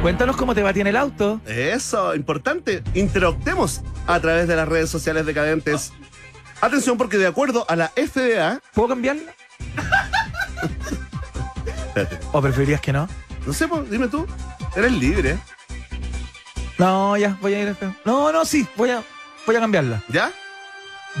[0.00, 1.42] Cuéntanos cómo te va a ti en el auto.
[1.44, 2.82] Eso, importante.
[2.94, 5.92] Interactemos a través de las redes sociales decadentes.
[6.62, 9.34] Atención porque de acuerdo a la FDA, ¿Puedo cambiarla?
[12.32, 13.06] ¿O preferirías que no?
[13.46, 14.26] No sé, pues, dime tú,
[14.76, 15.38] eres libre,
[16.78, 17.68] No, ya, voy a ir.
[17.68, 19.02] a- No, no, sí, voy a,
[19.46, 20.02] voy a cambiarla.
[20.08, 20.30] ¿ya?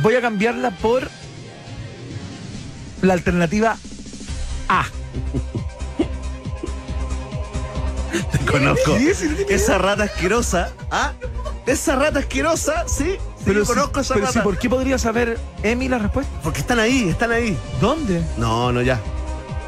[0.02, 1.08] Voy a cambiarla por
[3.02, 3.76] la alternativa
[4.68, 4.84] A.
[8.32, 8.96] Te conozco.
[9.48, 10.72] Esa rata asquerosa.
[10.90, 11.12] ¿Ah?
[11.66, 13.04] Esa rata asquerosa, sí.
[13.38, 14.42] Sí, Pero, conozco a esa pero rata.
[14.42, 16.32] ¿por qué podría saber Emi la respuesta?
[16.42, 17.56] Porque están ahí, están ahí.
[17.80, 18.22] ¿Dónde?
[18.36, 19.00] No, no, ya.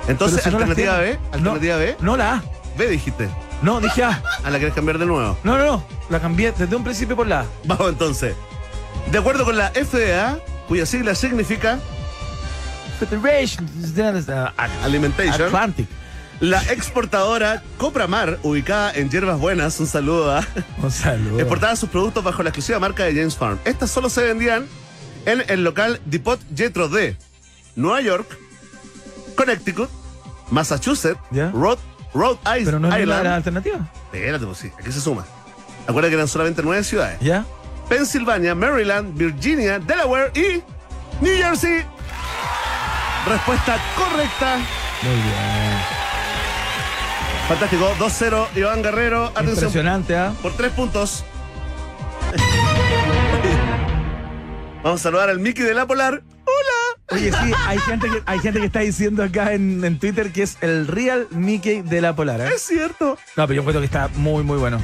[0.09, 2.43] Entonces, si no alternativa B, alternativa no, B, No, la A.
[2.77, 3.29] B dijiste.
[3.63, 4.23] No, dije A.
[4.43, 5.39] ¿A la quieres cambiar de nuevo?
[5.45, 5.85] No, no, no.
[6.09, 7.47] La cambié desde un principio por la A.
[7.65, 8.35] Vamos entonces.
[9.13, 11.79] De acuerdo con la FDA, cuya sigla significa
[12.99, 13.69] Federation
[14.83, 15.89] Alimentation, Atlantic.
[16.41, 20.47] la exportadora Copramar, ubicada en Hierbas Buenas, un saludo a,
[20.83, 21.39] Un saludo.
[21.39, 23.59] exportaba sus productos bajo la exclusiva marca de James Farm.
[23.65, 24.67] Estas solo se vendían
[25.27, 27.17] en el local Depot Jetro de
[27.77, 28.39] Nueva York,
[29.35, 29.89] Connecticut,
[30.51, 31.51] Massachusetts, Ya.
[31.51, 31.81] Rhode,
[32.15, 33.25] Rhode Is- Pero no es Island.
[33.25, 33.79] la alternativa.
[34.13, 35.25] Espérate, pues sí, aquí se suma.
[35.87, 37.19] Acuérdate que eran solamente nueve ciudades.
[37.21, 37.45] ¿Ya?
[37.89, 40.63] Pensilvania, Maryland, Virginia, Delaware y
[41.23, 41.85] New Jersey.
[43.27, 44.57] Respuesta correcta.
[45.03, 45.79] Muy bien.
[47.49, 47.93] Fantástico.
[47.99, 49.25] 2-0, Iván Guerrero.
[49.27, 49.55] Atención.
[49.57, 50.33] Impresionante, ¿ah?
[50.41, 51.25] Por tres puntos.
[54.83, 56.23] Vamos a saludar al Mickey de la Polar.
[57.11, 60.43] Oye, sí, hay gente que, hay gente que está diciendo acá en, en Twitter que
[60.43, 62.41] es el real Mickey de la Polar.
[62.41, 62.51] ¿eh?
[62.55, 63.19] Es cierto.
[63.37, 64.81] No, pero yo encuentro que está muy, muy bueno.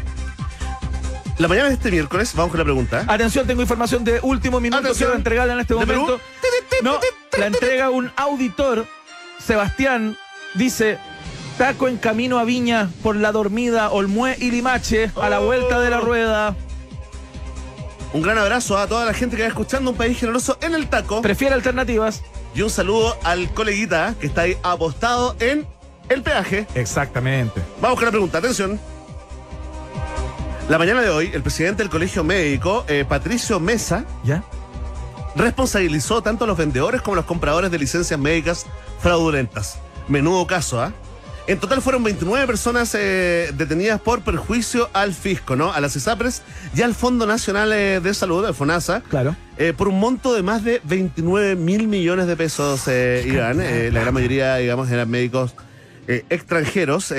[1.38, 3.04] La mañana de este miércoles, vamos con la pregunta.
[3.06, 4.80] Atención, tengo información de último minuto.
[4.80, 5.08] Atención.
[5.08, 6.18] Quiero entregarla en este momento.
[6.82, 6.98] No,
[7.38, 8.86] la entrega un auditor.
[9.38, 10.16] Sebastián
[10.54, 10.98] dice:
[11.58, 15.90] Taco en camino a Viña por la dormida Olmué y Limache a la vuelta de
[15.90, 16.56] la rueda.
[18.16, 20.88] Un gran abrazo a toda la gente que va escuchando un país generoso en el
[20.88, 21.20] taco.
[21.20, 22.22] Prefiere alternativas.
[22.54, 25.66] Y un saludo al coleguita que está ahí apostado en
[26.08, 26.66] el peaje.
[26.74, 27.60] Exactamente.
[27.78, 28.80] Vamos con la pregunta, atención.
[30.70, 34.42] La mañana de hoy, el presidente del Colegio Médico, eh, Patricio Mesa, ¿Ya?
[35.34, 38.64] responsabilizó tanto a los vendedores como a los compradores de licencias médicas
[38.98, 39.78] fraudulentas.
[40.08, 40.90] Menudo caso, ¿ah?
[41.48, 45.72] En total fueron 29 personas eh, detenidas por perjuicio al fisco, ¿no?
[45.72, 46.42] A las ISAPRES
[46.74, 49.36] y al Fondo Nacional eh, de Salud, el FONASA, Claro.
[49.56, 53.58] eh, por un monto de más de 29 mil millones de pesos, Iván.
[53.58, 55.54] La gran mayoría, digamos, eran médicos
[56.08, 57.12] extranjeros,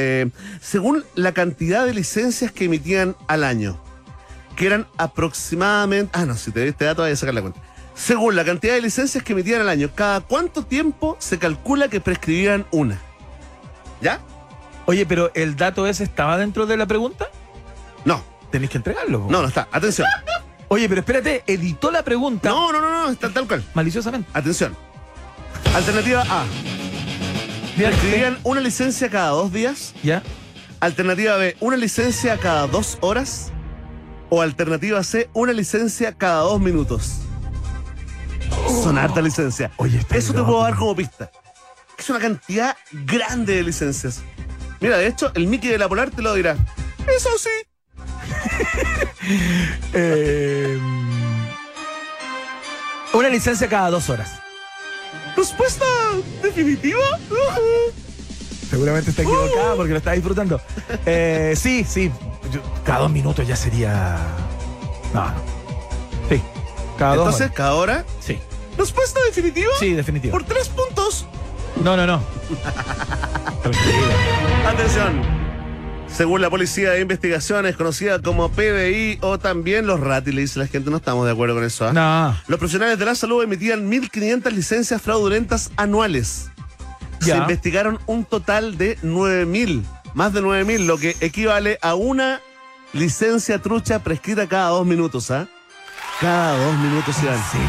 [0.61, 3.77] según la cantidad de licencias que emitían al año,
[4.57, 6.11] que eran aproximadamente...
[6.13, 7.59] Ah, no, si te doy este dato, voy a sacar la cuenta.
[7.95, 11.99] Según la cantidad de licencias que emitían al año, ¿cada cuánto tiempo se calcula que
[12.01, 12.99] prescribían una?
[14.01, 14.19] ¿Ya?
[14.85, 17.25] Oye, pero el dato ese estaba dentro de la pregunta.
[18.05, 19.23] No, Tenéis que entregarlo.
[19.25, 19.31] po.
[19.31, 19.67] no, no está.
[19.71, 20.07] Atención.
[20.69, 23.63] Oye, pero espérate, editó la pregunta No, no, no, no, está tal cual.
[23.73, 24.29] maliciosamente.
[24.33, 24.75] Atención.
[25.73, 26.45] Alternativa A.
[27.75, 29.93] Prescribían una licencia cada dos días.
[30.03, 30.23] ¿Ya?
[30.79, 33.51] Alternativa B, una licencia cada dos horas.
[34.29, 37.19] O alternativa C, una licencia cada dos minutos.
[38.83, 39.71] Son harta licencia.
[39.77, 40.51] Oye, está Eso te loco.
[40.51, 41.31] puedo dar como pista.
[41.97, 44.21] Es una cantidad grande de licencias.
[44.79, 46.55] Mira, de hecho, el Mickey de la Polar te lo dirá.
[47.15, 47.49] Eso sí.
[49.93, 50.79] Eh,
[53.13, 54.39] una licencia cada dos horas.
[55.35, 55.85] Respuesta
[56.41, 57.01] definitiva.
[58.69, 60.61] Seguramente está equivocada porque lo está disfrutando.
[61.05, 62.11] Eh, sí, sí.
[62.51, 64.17] Yo- cada dos minutos ya sería.
[65.13, 65.33] No, no.
[66.29, 66.41] Sí.
[66.97, 67.25] Cada dos.
[67.25, 67.55] Entonces, horas.
[67.55, 68.05] cada hora.
[68.19, 68.39] Sí.
[68.77, 69.71] Respuesta definitiva.
[69.79, 70.31] Sí, definitivo.
[70.31, 71.25] Por tres puntos.
[71.83, 72.17] No, no, no.
[74.67, 75.21] Atención.
[76.07, 80.67] Según la Policía de Investigaciones, conocida como PBI o también los RATI, le dice la
[80.67, 81.85] gente, no estamos de acuerdo con eso.
[81.87, 81.93] ¿ah?
[81.93, 82.35] No.
[82.47, 86.49] Los profesionales de la salud emitían 1.500 licencias fraudulentas anuales.
[87.19, 87.37] Se Ya.
[87.37, 92.39] investigaron un total de 9.000, más de 9.000, lo que equivale a una
[92.93, 95.47] licencia trucha prescrita cada dos minutos, ¿ah?
[96.21, 97.35] Cada dos minutos, Iván.
[97.35, 97.67] ¿En serio?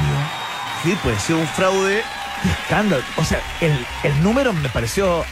[0.84, 2.02] Sí, pues, sí, un fraude.
[2.44, 3.02] Escándalo.
[3.16, 5.24] O sea, el, el número me pareció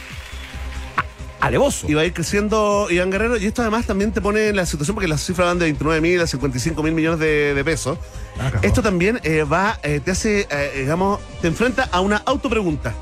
[1.39, 1.87] alevoso.
[1.89, 3.37] Y va a ir creciendo Iván Guerrero.
[3.37, 6.01] Y esto además también te pone en la situación, porque las cifras van de 29
[6.01, 7.97] mil a 55 mil millones de, de pesos.
[8.39, 8.51] Ah.
[8.61, 12.93] Esto también eh, va, eh, te hace, eh, digamos, te enfrenta a una autopregunta.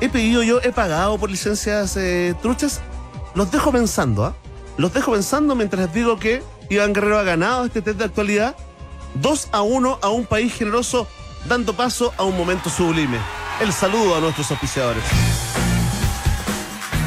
[0.00, 1.96] ¿He pedido yo, he pagado por licencias
[2.42, 2.80] truchas?
[3.36, 4.34] Los dejo pensando, ¿ah?
[4.76, 8.56] Los dejo pensando mientras les digo que Iván Guerrero ha ganado este test de actualidad
[9.14, 11.06] 2 a 1 a un país generoso,
[11.48, 13.18] dando paso a un momento sublime.
[13.60, 15.04] El saludo a nuestros auspiciadores.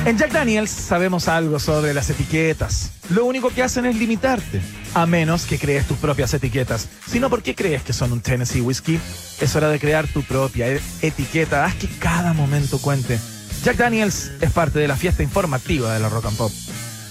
[0.05, 2.91] En Jack Daniels sabemos algo sobre las etiquetas.
[3.09, 4.61] Lo único que hacen es limitarte,
[4.93, 6.87] a menos que crees tus propias etiquetas.
[7.07, 8.99] Si no, ¿por qué crees que son un Tennessee Whiskey?
[9.41, 11.65] Es hora de crear tu propia e- etiqueta.
[11.65, 13.19] Haz que cada momento cuente.
[13.63, 16.51] Jack Daniels es parte de la fiesta informativa de la Rock and Pop.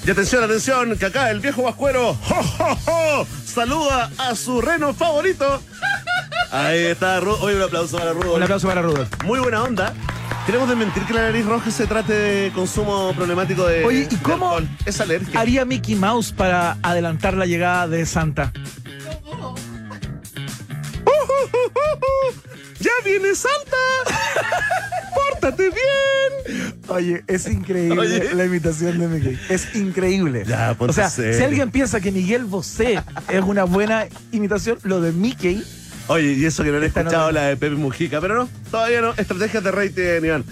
[0.06, 3.26] Y atención, atención, que acá el viejo vascuero ¡jo, jo, jo!
[3.44, 5.62] saluda a su reno favorito.
[6.54, 8.36] Ahí está, Ru- Oye, un aplauso para Rudolf.
[8.36, 9.08] Un aplauso para Rudolf.
[9.24, 9.92] Muy buena onda.
[10.46, 13.84] Queremos desmentir que la nariz roja se trate de consumo problemático de.
[13.84, 14.68] Oye, ¿y de cómo alcohol.
[14.86, 15.40] Es alergia.
[15.40, 18.52] haría Mickey Mouse para adelantar la llegada de Santa?
[22.80, 23.76] ¡Ya viene Santa!
[25.14, 26.74] ¡Pórtate bien!
[26.88, 28.34] Oye, es increíble Oye.
[28.34, 29.38] la imitación de Mickey.
[29.48, 30.44] Es increíble.
[30.46, 31.36] Ya, o sea, serio.
[31.38, 35.64] si alguien piensa que Miguel Bosé es una buena imitación, lo de Mickey
[36.08, 38.34] Oye, y eso que no le he Esta escuchado no- la de Pepe Mujica, pero
[38.34, 39.12] no, todavía no.
[39.16, 40.44] Estrategias de rating, Iván.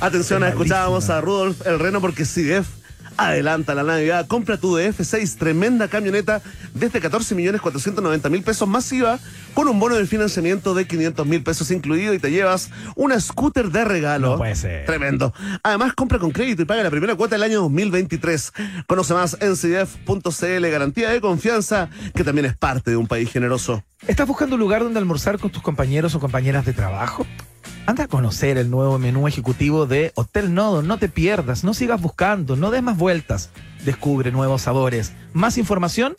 [0.00, 2.66] Atención, Es escuchábamos a Rudolf el Reno porque CDF
[3.16, 4.26] adelanta la Navidad.
[4.26, 6.42] Compra tu DF6, tremenda camioneta
[6.74, 9.18] desde 14 millones 490 mil pesos masiva
[9.54, 13.70] con un bono de financiamiento de 500 mil pesos incluido y te llevas una scooter
[13.70, 14.32] de regalo.
[14.32, 14.86] No puede ser.
[14.86, 15.32] Tremendo.
[15.62, 18.52] Además, compra con crédito y paga la primera cuota del año 2023.
[18.86, 23.82] Conoce más en cdf.cl, garantía de confianza que también es parte de un país generoso.
[24.06, 27.26] ¿Estás buscando un lugar donde almorzar con tus compañeros o compañeras de trabajo?
[27.86, 30.82] Anda a conocer el nuevo menú ejecutivo de Hotel Nodo.
[30.82, 33.50] No te pierdas, no sigas buscando, no des más vueltas.
[33.84, 35.12] Descubre nuevos sabores.
[35.34, 36.16] Más información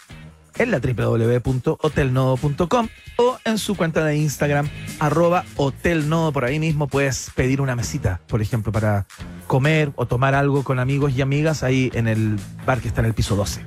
[0.60, 6.32] en la www.hotelnodo.com o en su cuenta de Instagram, arroba hotelnodo.
[6.32, 9.08] Por ahí mismo puedes pedir una mesita, por ejemplo, para
[9.47, 13.08] comer o tomar algo con amigos y amigas ahí en el bar que está en
[13.08, 13.65] el piso 12.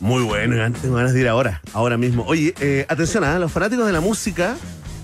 [0.00, 2.24] Muy bueno, tengo ganas de ir ahora, ahora mismo.
[2.26, 4.56] Oye, eh, atención a los fanáticos de la música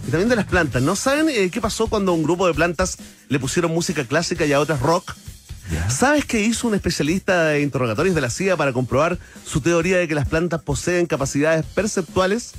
[0.07, 0.83] y también de las plantas.
[0.83, 4.47] ¿No saben eh, qué pasó cuando a un grupo de plantas le pusieron música clásica
[4.47, 5.14] y a otras rock?
[5.88, 10.07] ¿Sabes qué hizo un especialista de interrogatorios de la CIA para comprobar su teoría de
[10.07, 12.53] que las plantas poseen capacidades perceptuales?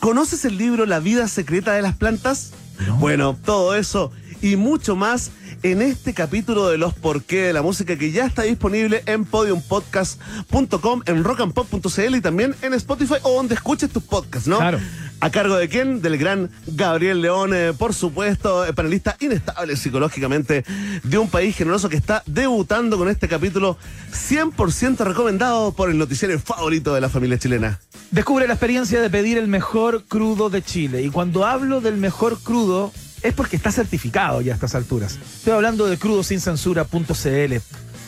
[0.00, 2.52] ¿Conoces el libro La vida secreta de las plantas?
[2.98, 5.30] Bueno, todo eso y mucho más
[5.62, 9.24] en este capítulo de los por qué de la música que ya está disponible en
[9.24, 14.58] podiumpodcast.com, en rockandpop.cl y también en Spotify o donde escuches tus podcasts, ¿no?
[14.58, 14.78] Claro.
[15.20, 16.00] ¿A cargo de quién?
[16.00, 20.64] Del gran Gabriel León, eh, por supuesto, eh, panelista inestable psicológicamente
[21.02, 23.76] de un país generoso que está debutando con este capítulo
[24.12, 27.80] 100% recomendado por el noticiero favorito de la familia chilena.
[28.12, 31.02] Descubre la experiencia de pedir el mejor crudo de Chile.
[31.02, 35.18] Y cuando hablo del mejor crudo, es porque está certificado ya a estas alturas.
[35.38, 37.54] Estoy hablando de crudosincensura.cl.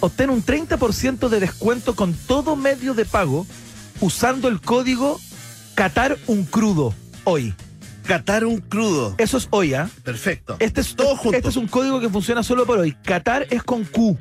[0.01, 3.47] Obtén un 30% de descuento con todo medio de pago
[4.01, 5.21] usando el código
[5.75, 6.95] Qatar un crudo
[7.25, 7.55] hoy.
[8.07, 9.15] Catar un crudo.
[9.19, 9.89] Eso es hoy, ¿ah?
[10.03, 10.57] Perfecto.
[10.59, 11.37] Este es, Todo junto.
[11.37, 12.93] este es un código que funciona solo por hoy.
[13.05, 14.19] Qatar es con Q,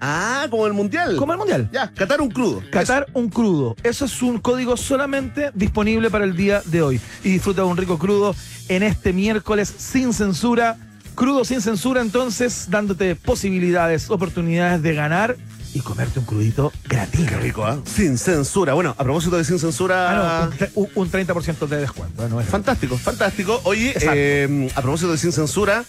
[0.00, 1.16] Ah, como el mundial.
[1.16, 1.68] como el mundial.
[1.72, 2.62] Ya, catar un crudo.
[2.70, 3.76] Qatar un crudo.
[3.82, 7.00] Eso es un código solamente disponible para el día de hoy.
[7.24, 8.34] Y disfruta de un rico crudo
[8.68, 10.76] en este miércoles sin censura.
[11.14, 15.36] Crudo sin censura, entonces, dándote posibilidades, oportunidades de ganar
[15.74, 17.26] y comerte un crudito gratis.
[17.28, 17.78] Qué rico, ¿ah?
[17.84, 18.72] Sin censura.
[18.74, 20.10] Bueno, a propósito de sin censura.
[20.10, 22.22] Ah, no, un tre- un, un 30% de descuento.
[22.24, 22.42] ¿eh?
[22.42, 23.60] Es- Fantástico, fantástico.
[23.64, 25.84] Oye, eh, a propósito de sin censura,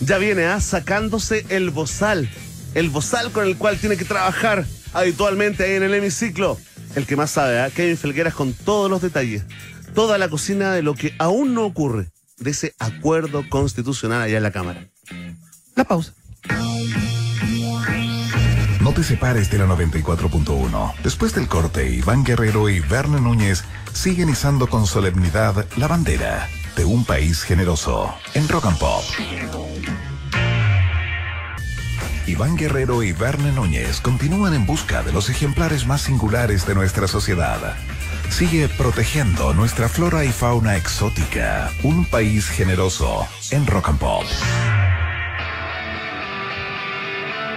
[0.00, 2.28] ya viene a sacándose el bozal.
[2.76, 6.58] El bozal con el cual tiene que trabajar habitualmente ahí en el hemiciclo.
[6.94, 7.70] El que más sabe, ¿ah?
[7.70, 9.44] Kevin Felgueras con todos los detalles.
[9.94, 12.10] Toda la cocina de lo que aún no ocurre.
[12.36, 14.88] De ese acuerdo constitucional allá en la Cámara.
[15.74, 16.12] La pausa.
[18.82, 20.96] No te separes de la 94.1.
[21.02, 26.84] Después del corte, Iván Guerrero y Verne Núñez siguen izando con solemnidad la bandera de
[26.84, 29.02] un país generoso en Rock and Pop.
[32.26, 37.06] Iván Guerrero y Verne Núñez continúan en busca de los ejemplares más singulares de nuestra
[37.06, 37.76] sociedad.
[38.30, 41.70] Sigue protegiendo nuestra flora y fauna exótica.
[41.84, 44.24] Un país generoso en Rock and Pop.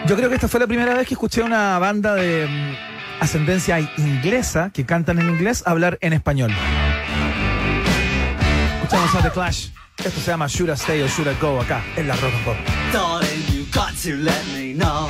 [0.08, 3.24] Yo creo que esta fue la primera vez que escuché a una banda de mm,
[3.24, 6.52] ascendencia inglesa que cantan en inglés hablar en español.
[8.84, 9.70] Escuchamos a The Clash.
[9.98, 12.46] Esto se llama Should I Stay or Should I Go acá en la Rock and
[12.46, 13.59] Pop.
[13.72, 15.08] Darling, you got to let me know.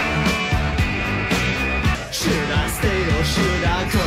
[2.11, 3.99] Should I stay or should I go?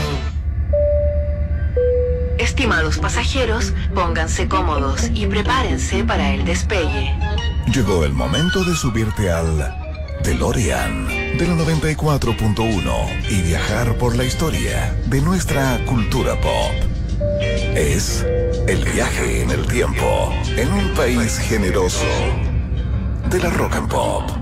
[2.38, 7.14] Estimados pasajeros, pónganse cómodos y prepárense para el despegue.
[7.72, 9.74] Llegó el momento de subirte al
[10.24, 16.72] DeLorean de la 94.1 y viajar por la historia de nuestra cultura pop.
[17.74, 18.26] Es
[18.66, 22.06] el viaje en el tiempo en un país generoso
[23.30, 24.41] de la rock and pop.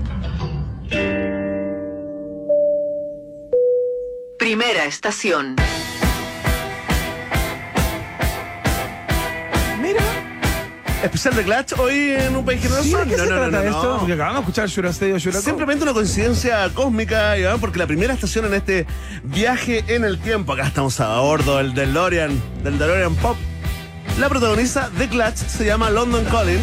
[4.41, 5.55] Primera estación.
[9.79, 10.01] Mira,
[11.03, 12.89] Especial de Clutch hoy en un país generoso.
[12.89, 13.93] ¿sí, ¿de qué no, se no, no, trata no, esto?
[13.93, 13.99] no.
[13.99, 15.19] Porque acabamos de escuchar Stay Go.
[15.19, 18.87] Simplemente una coincidencia cósmica, Iván, porque la primera estación en este
[19.21, 23.37] viaje en el tiempo, acá estamos a bordo del DeLorean, del DeLorean Pop,
[24.19, 26.61] la protagoniza The Clutch, se llama London Calling.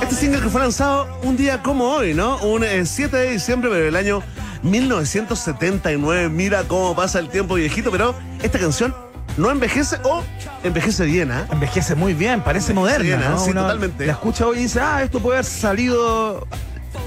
[0.00, 2.36] Este single que fue lanzado un día como hoy, ¿no?
[2.36, 4.22] Un eh, 7 de diciembre, pero del año
[4.62, 6.28] 1979.
[6.28, 8.94] Mira cómo pasa el tiempo viejito, pero esta canción
[9.36, 10.22] no envejece o
[10.64, 11.46] envejece bien, ¿ah?
[11.50, 13.04] Envejece muy bien, parece moderna.
[13.04, 13.38] bien, ¿no?
[13.38, 14.06] sí, Uno totalmente.
[14.06, 16.46] La escucha hoy y dice, ah, esto puede haber salido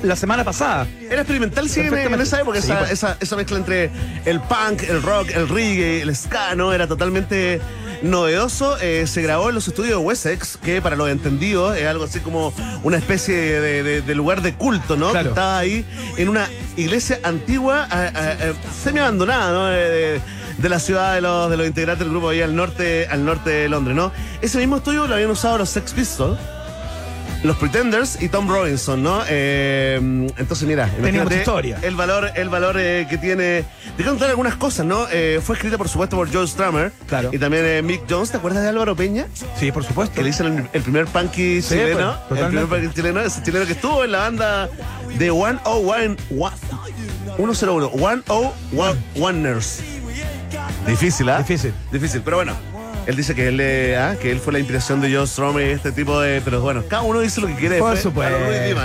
[0.02, 0.88] la semana pasada.
[1.10, 2.62] Era experimental, sí, en, en esa época.
[2.62, 2.92] Sí, esa, pues.
[2.92, 3.92] esa, esa mezcla entre
[4.26, 6.74] el punk, el rock, el reggae, el ska, ¿no?
[6.74, 7.62] Era totalmente
[8.04, 8.78] novedoso.
[8.80, 12.20] Eh, se grabó en los estudios de Wessex, que para los entendidos es algo así
[12.20, 15.10] como una especie de, de- de lugar de culto, ¿no?
[15.12, 15.24] Claro.
[15.24, 15.86] Que estaba ahí
[16.18, 17.88] en una iglesia antigua,
[18.84, 19.66] semi abandonada, ¿no?
[19.66, 20.22] De, de-
[20.58, 23.50] de la ciudad de los, de los integrantes del grupo ahí al norte, al norte
[23.50, 24.12] de Londres, ¿no?
[24.40, 26.38] Ese mismo estudio lo habían usado los Sex Pistols.
[27.44, 29.22] Los Pretenders y Tom Robinson, ¿no?
[29.28, 29.98] Eh,
[30.38, 31.78] entonces, mira, Tenía mucha historia.
[31.82, 33.66] el valor, el valor eh, que tiene.
[33.98, 35.08] Te contar algunas cosas, ¿no?
[35.12, 36.94] Eh, fue escrita, por supuesto, por Joe Strummer.
[37.08, 37.30] Claro.
[37.34, 38.32] Y también Mick Jones.
[38.32, 39.28] ¿Te acuerdas de Álvaro Peña?
[39.60, 40.16] Sí, por supuesto.
[40.16, 42.16] Que le dicen el, el primer punky Sí, chileno.
[42.30, 44.70] pues, el primer punky chileno, ese chileno que estuvo en la banda
[45.18, 46.16] de 101.
[47.36, 47.92] 101.
[47.92, 49.80] 101ers.
[50.88, 51.38] Difícil, ¿ah?
[51.40, 51.74] Difícil.
[51.92, 52.54] Difícil, pero bueno.
[53.06, 55.72] Él dice que él, eh, ah, que él fue la inspiración de Joe Strummer y
[55.72, 56.42] este tipo de.
[56.42, 57.80] Pero bueno, cada uno dice lo que quiere.
[57.80, 58.38] Por supuesto.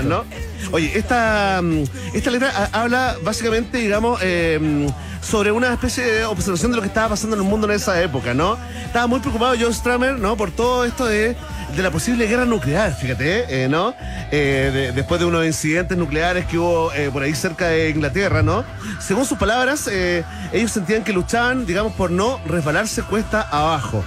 [0.02, 0.24] ¿no?
[0.72, 4.88] Oye, esta, mm, esta letra ah, habla básicamente, digamos, eh,
[5.28, 8.00] sobre una especie de observación de lo que estaba pasando en el mundo en esa
[8.02, 8.56] época, ¿no?
[8.86, 10.36] Estaba muy preocupado Joe Strummer, ¿no?
[10.36, 11.36] Por todo esto de,
[11.76, 13.94] de la posible guerra nuclear, fíjate, eh, ¿no?
[14.30, 18.42] Eh, de- después de unos incidentes nucleares que hubo eh, por ahí cerca de Inglaterra,
[18.42, 18.64] ¿no?
[19.00, 24.02] Según sus palabras, eh, ellos sentían que luchaban, digamos, por no resbalarse cuesta abajo.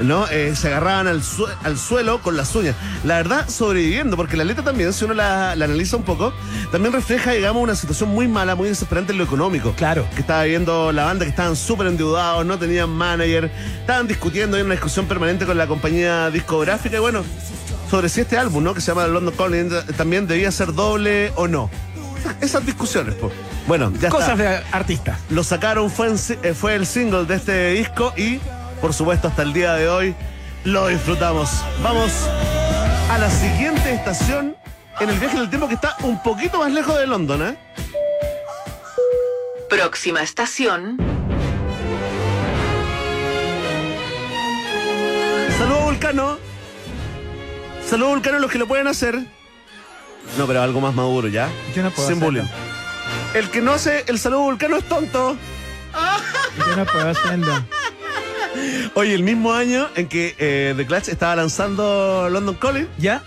[0.00, 0.26] ¿No?
[0.28, 2.74] Eh, se agarraban al, sue- al suelo con las uñas.
[3.04, 6.32] La verdad, sobreviviendo, porque la letra también, si uno la, la analiza un poco,
[6.72, 9.72] también refleja, digamos, una situación muy mala, muy desesperante en lo económico.
[9.76, 10.06] Claro.
[10.14, 14.62] Que estaba viviendo la banda, que estaban súper endeudados, no tenían manager, estaban discutiendo, hay
[14.62, 17.22] una discusión permanente con la compañía discográfica, y bueno,
[17.90, 18.72] sobre si este álbum, ¿no?
[18.74, 21.68] Que se llama London Calling, eh, también debía ser doble o no.
[22.40, 23.32] Esas discusiones, pues.
[23.66, 24.42] Bueno, ya Cosas está.
[24.42, 25.18] de artista.
[25.30, 28.40] Lo sacaron, fue, en eh, fue el single de este disco y,
[28.80, 30.14] por supuesto, hasta el día de hoy
[30.64, 31.50] lo disfrutamos.
[31.82, 32.12] Vamos
[33.10, 34.56] a la siguiente estación
[35.00, 37.58] en el viaje del tiempo que está un poquito más lejos de London, ¿eh?
[39.68, 40.96] Próxima estación.
[45.58, 46.38] Saludos Vulcano.
[47.88, 49.18] Saludos Vulcano a los que lo pueden hacer.
[50.38, 51.48] No, pero algo más maduro, ¿ya?
[51.74, 52.40] Yo no puedo Sin hacerlo.
[52.42, 52.50] bullying.
[53.34, 55.36] El que no hace el saludo Vulcano es tonto.
[56.58, 57.52] Yo no puedo hacerlo.
[58.94, 63.22] Oye, el mismo año en que eh, The Clash estaba lanzando London Calling, ¿Ya?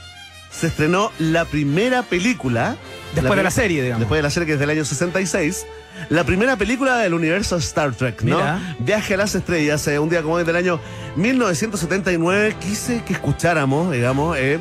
[0.49, 2.75] se estrenó la primera película.
[3.15, 4.01] Después de la serie, digamos.
[4.01, 5.65] Después de la serie que es del año 66.
[6.09, 8.35] La primera película del universo Star Trek, ¿no?
[8.37, 8.75] Mira.
[8.79, 9.87] Viaje a las estrellas.
[9.87, 10.79] eh, un día como hoy del año
[11.15, 12.55] 1979.
[12.59, 14.59] Quise que escucháramos, digamos, eh,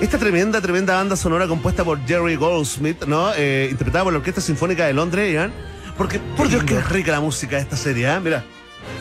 [0.00, 3.32] esta tremenda, tremenda banda sonora compuesta por Jerry Goldsmith, ¿no?
[3.36, 5.52] Eh, interpretada por la Orquesta Sinfónica de Londres, Iván.
[5.96, 8.20] Porque, por Dios, que es rica la música de esta serie, ¿eh?
[8.20, 8.44] Mira.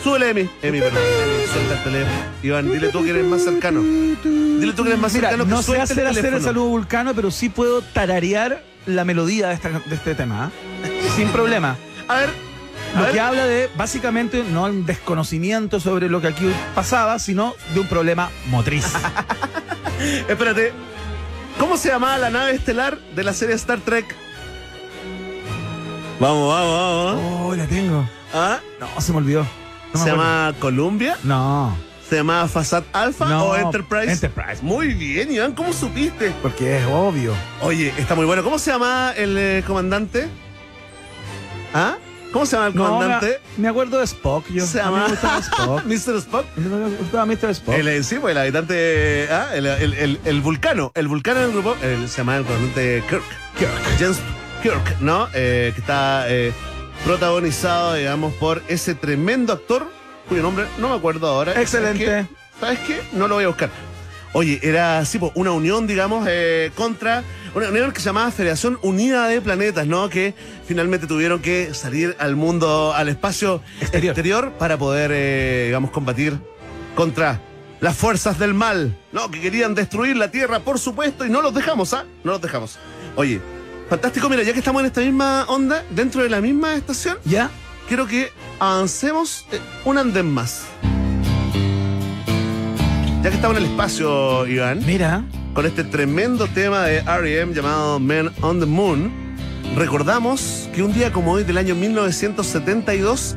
[0.04, 0.50] Súbele, Emi.
[0.62, 1.02] Emi, perdón.
[1.02, 2.18] Emi, suelta el teléfono.
[2.44, 3.82] Iván, dile tú que eres más cercano.
[3.82, 6.66] Dile tú que eres más Mira, cercano que no sé suelte hacer, hacer el saludo
[6.68, 10.46] vulcano, pero sí puedo tararear la melodía de, esta- de este tema.
[10.46, 10.52] ¿ah?
[11.16, 11.76] Sin problema.
[12.08, 12.30] A ver.
[12.96, 13.12] a Lo ver.
[13.14, 17.88] que habla de, básicamente, no un desconocimiento sobre lo que aquí pasaba, sino de un
[17.88, 18.86] problema motriz.
[20.30, 20.72] Espérate.
[21.60, 24.16] ¿Cómo se llamaba la nave estelar de la serie Star Trek?
[26.20, 27.42] Vamos, vamos, vamos.
[27.44, 28.08] oh, la tengo.
[28.34, 28.60] ¿Ah?
[28.80, 29.46] No, se me olvidó.
[29.94, 31.18] No ¿Se llama Columbia?
[31.24, 31.76] No,
[32.10, 34.12] ¿Se llamaba Fasad Alpha No, o Enterprise?
[34.12, 34.62] Enterprise.
[34.62, 36.32] Muy bien, Iván, ¿cómo supiste?
[36.42, 37.34] porque es obvio.
[37.62, 38.44] Oye, está muy bueno.
[38.44, 40.28] ¿Cómo se llama el eh, comandante?
[41.74, 41.98] ¿Ah?
[42.32, 43.40] ¿Cómo se llama el No, me, comandante?
[43.58, 44.46] me acuerdo de Spock.
[44.50, 45.08] Yo, se llama
[45.42, 45.84] Spock.
[45.86, 46.16] Mr.
[46.18, 46.46] Spock.
[46.58, 47.50] me gustaba Mr.
[47.52, 47.76] Spock.
[47.76, 51.52] El, eh, sí, pues el habitante, ah, el, el, el, el vulcano, el vulcano del
[51.52, 53.24] grupo, se llama el comandante Kirk.
[54.00, 54.20] James
[54.62, 55.28] Kirk, ¿no?
[55.34, 56.54] Eh, que está eh,
[57.06, 59.88] protagonizado, digamos, por ese tremendo actor,
[60.28, 61.60] cuyo nombre no me acuerdo ahora.
[61.60, 62.06] Excelente.
[62.06, 62.36] ¿Sabes qué?
[62.60, 63.18] ¿Sabes qué?
[63.18, 63.70] No lo voy a buscar.
[64.34, 67.24] Oye, era así, una unión, digamos, eh, contra
[67.56, 70.08] una unión que se llamaba Federación Unida de Planetas, ¿no?
[70.08, 70.36] Que
[70.68, 74.12] finalmente tuvieron que salir al mundo, al espacio Exterior.
[74.12, 76.38] exterior, para poder, eh, digamos, combatir
[76.96, 77.42] contra
[77.82, 79.32] las fuerzas del mal, ¿no?
[79.32, 82.06] Que querían destruir la Tierra, por supuesto, y no los dejamos, ¿ah?
[82.24, 82.78] No los dejamos.
[83.16, 83.42] Oye,
[83.90, 87.50] fantástico, mira, ya que estamos en esta misma onda, dentro de la misma estación, ¿Ya?
[87.88, 90.64] quiero que avancemos eh, un andén más.
[93.24, 95.24] Ya que estamos en el espacio, Iván, Mira.
[95.54, 97.54] con este tremendo tema de R.E.M.
[97.54, 99.12] llamado Men on the Moon,
[99.76, 103.36] recordamos que un día como hoy del año 1972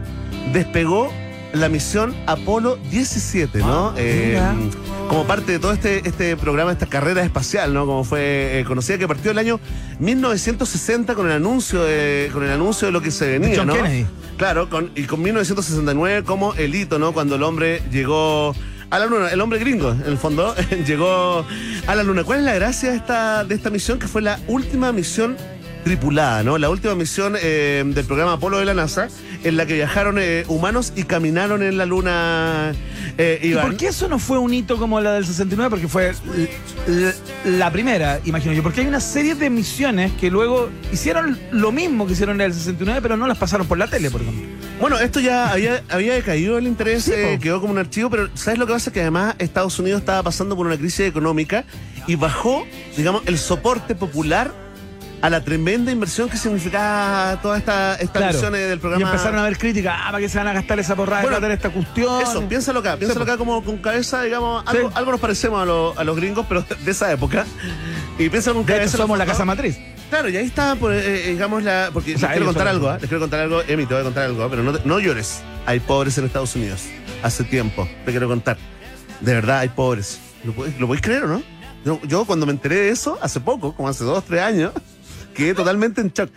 [0.53, 1.11] despegó
[1.53, 3.89] la misión Apolo 17, ¿no?
[3.89, 4.41] Ah, Eh.
[5.09, 7.87] Como parte de todo este, este programa, esta carrera espacial, ¿no?
[7.87, 9.61] Como fue eh, conocida, que partió el año
[9.99, 13.75] 1960 con el anuncio de, con el anuncio de lo que se venía, John ¿no?
[13.75, 14.07] Kennedy.
[14.37, 17.13] Claro, con, y con 1969 como el hito, ¿no?
[17.13, 18.55] Cuando el hombre llegó
[18.91, 20.55] a la luna, el hombre gringo, en el fondo,
[20.87, 21.47] llegó
[21.87, 22.25] a la luna.
[22.25, 23.99] ¿Cuál es la gracia de esta, de esta misión?
[23.99, 25.37] Que fue la última misión
[25.85, 26.59] tripulada, ¿no?
[26.59, 29.09] La última misión eh, del programa Apolo de la NASA,
[29.45, 32.73] en la que viajaron eh, humanos y caminaron en la luna.
[33.19, 35.71] eh, ¿Y por qué eso no fue un hito como la del 69?
[35.71, 36.13] Porque fue
[37.45, 38.63] la primera, imagino yo.
[38.63, 42.55] Porque hay una serie de misiones que luego hicieron lo mismo que hicieron en el
[42.55, 44.47] 69, pero no las pasaron por la tele, por ejemplo.
[44.81, 48.29] Bueno, esto ya había, había decaído el interés, Sí, eh, quedó como un archivo, pero
[48.35, 48.93] ¿sabes lo que pasa?
[48.93, 51.65] Que además Estados Unidos estaba pasando por una crisis económica
[52.07, 52.67] y bajó,
[52.97, 54.53] digamos, el soporte popular
[55.23, 58.33] a la tremenda inversión que significaba todas esta, estas Claro.
[58.35, 59.07] misiones del Y programa.
[59.11, 61.55] empezaron a haber críticas, ah, ¿para qué se van a gastar esa porrada Bueno, de
[61.55, 62.21] esta cuestión?
[62.21, 64.95] Eso, piénsalo acá, piénsalo acá como con cabeza, digamos, algo, Sí.
[64.97, 67.47] algo nos parecemos a, los- a los gringos, pero de esa época.
[68.19, 68.97] Y piénsalo con De cabeza.
[68.97, 69.79] hecho, somos la casa matriz.
[70.11, 71.89] Claro, y ahí está, pues, eh, digamos, la.
[71.93, 72.91] Porque O sea, les quiero contar algo.
[72.93, 75.41] Les quiero contar algo, Emi, te voy a contar algo, pero no, te- no llores.
[75.65, 76.83] Hay pobres en Estados Unidos.
[77.23, 78.59] Hace tiempo, te quiero contar.
[79.21, 80.19] De verdad, hay pobres.
[80.45, 81.43] ¿Lo podéis, lo podéis creer o no?
[81.85, 84.73] Yo, yo cuando me enteré de eso, hace poco, como hace dos, tres años,
[85.35, 86.31] quedé totalmente en shock.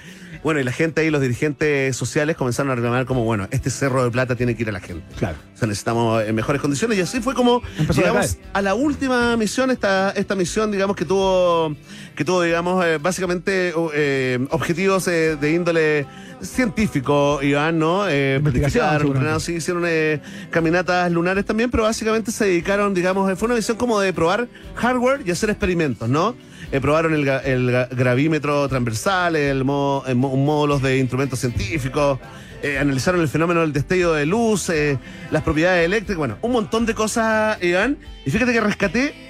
[0.43, 4.03] Bueno, y la gente ahí, los dirigentes sociales comenzaron a reclamar como, bueno, este cerro
[4.03, 5.03] de plata tiene que ir a la gente.
[5.17, 5.37] Claro.
[5.55, 6.99] O sea, necesitamos en mejores condiciones.
[6.99, 11.03] Y así fue como Empezó llegamos a la última misión, esta, esta misión, digamos, que
[11.03, 11.75] tuvo,
[12.15, 16.05] que tuvo, digamos, eh, básicamente eh, objetivos eh, de índole
[16.41, 18.07] científico, Iván, ¿no?
[18.07, 23.47] Eh, planearon, sí, hicieron eh, caminatas lunares también, pero básicamente se dedicaron, digamos, eh, fue
[23.47, 26.35] una misión como de probar hardware y hacer experimentos, ¿no?
[26.71, 32.19] Eh, probaron el, el gravímetro transversal, el mo- eh, mo- módulos de instrumentos científicos,
[32.63, 34.97] eh, analizaron el fenómeno del destello de luz, eh,
[35.31, 37.97] las propiedades eléctricas, bueno, un montón de cosas, Iván.
[38.25, 39.24] Y fíjate que rescaté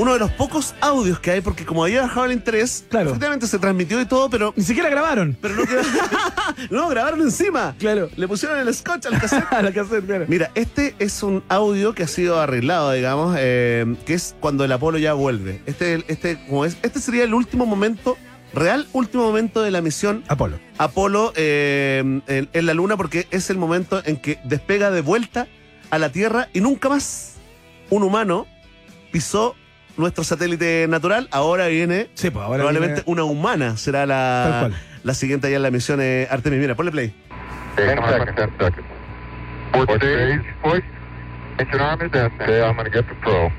[0.00, 3.10] uno de los pocos audios que hay, porque como había bajado el interés, Claro.
[3.10, 5.36] efectivamente se transmitió y todo, pero, Ni siquiera grabaron.
[5.40, 5.82] pero no quedó.
[6.70, 7.74] no, grabaron encima.
[7.78, 8.08] Claro.
[8.16, 9.44] Le pusieron el scotch al cassette.
[9.52, 10.24] A la cassette, claro.
[10.28, 14.72] Mira, este es un audio que ha sido arreglado, digamos, eh, que es cuando el
[14.72, 15.60] Apolo ya vuelve.
[15.66, 18.16] Este, este, como es, este sería el último momento,
[18.54, 20.58] real último momento de la misión Apolo.
[20.78, 25.46] Apolo eh, en, en la Luna, porque es el momento en que despega de vuelta
[25.90, 27.34] a la Tierra y nunca más
[27.90, 28.46] un humano
[29.12, 29.56] pisó
[29.96, 31.28] nuestro satélite natural.
[31.30, 34.70] Ahora viene Sí, pues ahora probablemente viene- una humana, será la,
[35.02, 36.58] la siguiente allá en la misión eh, Artemis.
[36.60, 37.14] Mira, ponle play.
[37.76, 38.86] 10 seconds, 10 seconds.
[39.72, 40.82] Fourth stage, push.
[41.58, 42.32] Engine arm is down.
[42.40, 43.50] Okay, I'm going to get the pro.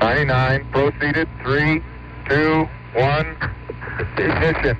[0.00, 1.28] 99, proceeded.
[1.44, 1.82] 3,
[2.28, 3.36] 2, 1.
[4.18, 4.76] Ignition.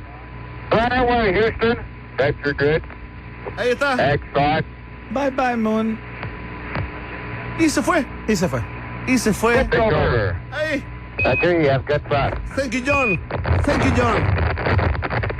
[0.70, 1.78] Right away, Houston.
[2.16, 2.82] Vector good.
[3.58, 3.96] Ahí está.
[4.14, 4.64] X5.
[5.12, 5.98] Bye bye, Moon.
[7.58, 8.04] Y se fue.
[8.28, 8.60] Y se fue.
[9.06, 9.58] Y se fue.
[9.58, 10.84] Ahí.
[11.24, 12.34] Okay, I've got five.
[12.56, 13.20] Thank you, John.
[13.64, 14.22] Thank you, John.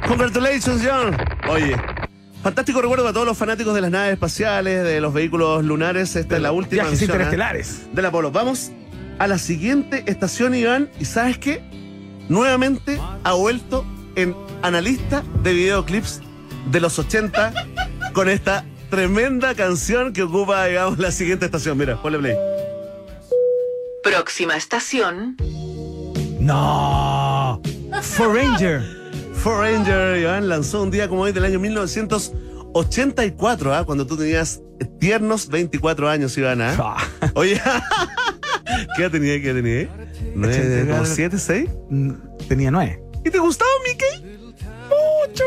[0.06, 1.16] Congratulations, John.
[1.48, 1.76] Oye.
[2.42, 6.16] Fantástico recuerdo a todos los fanáticos de las naves espaciales, de los vehículos lunares.
[6.16, 7.14] Esta es la última Viajes misión, ¿eh?
[7.14, 7.86] interestelares.
[7.92, 8.32] del Apolo.
[8.32, 8.72] Vamos
[9.18, 10.90] a la siguiente estación, Iván.
[10.98, 11.62] ¿Y sabes qué?
[12.28, 13.84] Nuevamente ha vuelto
[14.16, 16.20] en analista de videoclips
[16.70, 17.52] de los 80
[18.12, 21.78] con esta tremenda canción que ocupa, digamos, la siguiente estación.
[21.78, 22.36] Mira, ponle play.
[24.02, 25.36] Próxima estación,
[26.40, 27.60] No.
[28.02, 28.82] For Ranger.
[29.34, 33.84] For Ranger, Iván, lanzó un día como hoy del año 1984, ¿ah?
[33.84, 34.60] cuando tú tenías
[34.98, 36.60] tiernos 24 años, Iván.
[36.62, 36.74] ¿ah?
[36.78, 36.96] Ah.
[37.34, 37.60] Oye,
[38.96, 39.40] ¿qué tenía?
[39.40, 39.88] ¿Qué tenía?
[40.34, 41.14] ¿Nueve, como 84.
[41.14, 41.70] siete, seis?
[41.90, 42.12] Mm,
[42.48, 43.00] Tenía nueve.
[43.24, 44.36] ¿Y te gustaba Mickey?
[44.88, 45.44] Mucho.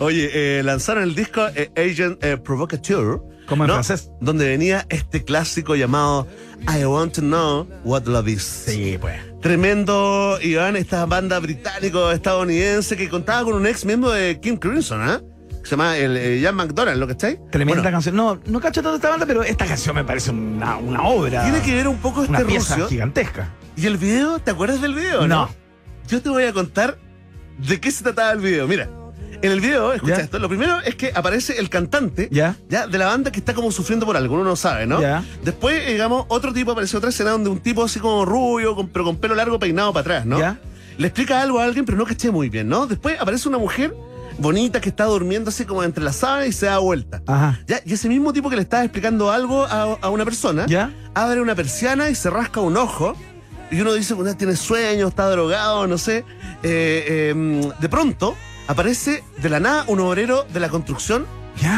[0.00, 3.20] Oye, eh, lanzaron el disco eh, Agent eh, Provocateur.
[3.48, 3.74] Como en ¿no?
[3.74, 4.12] francés.
[4.20, 6.28] Donde venía este clásico llamado
[6.66, 8.42] I Want to Know What Love Is.
[8.42, 9.14] Sí, pues.
[9.40, 15.20] Tremendo, Iván, esta banda británico-estadounidense que contaba con un ex miembro de Kim Crimson, ¿ah?
[15.62, 17.38] Que se llama el, eh, Ian McDonald, ¿lo cachai?
[17.50, 18.16] Tremenda Bueno, canción.
[18.16, 21.44] No, no cacho tanto esta banda, pero esta canción me parece una, una obra.
[21.44, 22.88] Tiene que ver un poco una este pieza ruso.
[22.88, 23.50] gigantesca.
[23.76, 24.38] ¿Y el video?
[24.40, 25.26] ¿Te acuerdas del video?
[25.28, 25.48] No.
[26.08, 26.98] Yo te voy a contar
[27.58, 28.66] de qué se trataba el video.
[28.66, 28.88] Mira,
[29.42, 30.22] en el video, escucha Ya.
[30.24, 32.56] esto, lo primero es que aparece el cantante Ya.
[32.68, 35.00] ya de la banda que está como sufriendo por algo, uno no sabe, ¿no?
[35.00, 35.24] Ya.
[35.44, 39.04] Después, digamos, otro tipo aparece otra escena donde un tipo así como rubio, con- pero
[39.04, 40.38] con pelo largo peinado para atrás, ¿no?
[40.38, 40.58] Ya.
[40.96, 42.86] Le explica algo a alguien, pero no caché muy bien, ¿no?
[42.86, 43.94] Después aparece una mujer
[44.40, 47.22] bonita que está durmiendo así como entre las sábanas y se da vuelta.
[47.26, 47.60] Ajá.
[47.66, 50.92] Ya, y ese mismo tipo que le estaba explicando algo a, a una persona, Ya.
[51.14, 53.14] abre una persiana y se rasca un ojo.
[53.70, 56.24] Y uno dice, bueno, tiene sueño, está drogado, no sé.
[56.62, 58.34] Eh, eh, de pronto
[58.68, 61.26] aparece de la nada un obrero de la construcción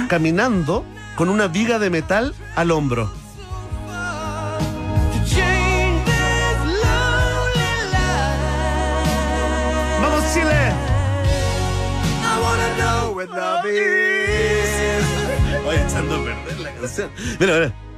[0.09, 0.84] caminando
[1.16, 3.11] con una viga de metal al hombro.
[10.03, 10.72] ¡Vamos, Chile!
[15.64, 17.11] Voy echando a perder la canción.
[17.38, 17.89] Mira, mira.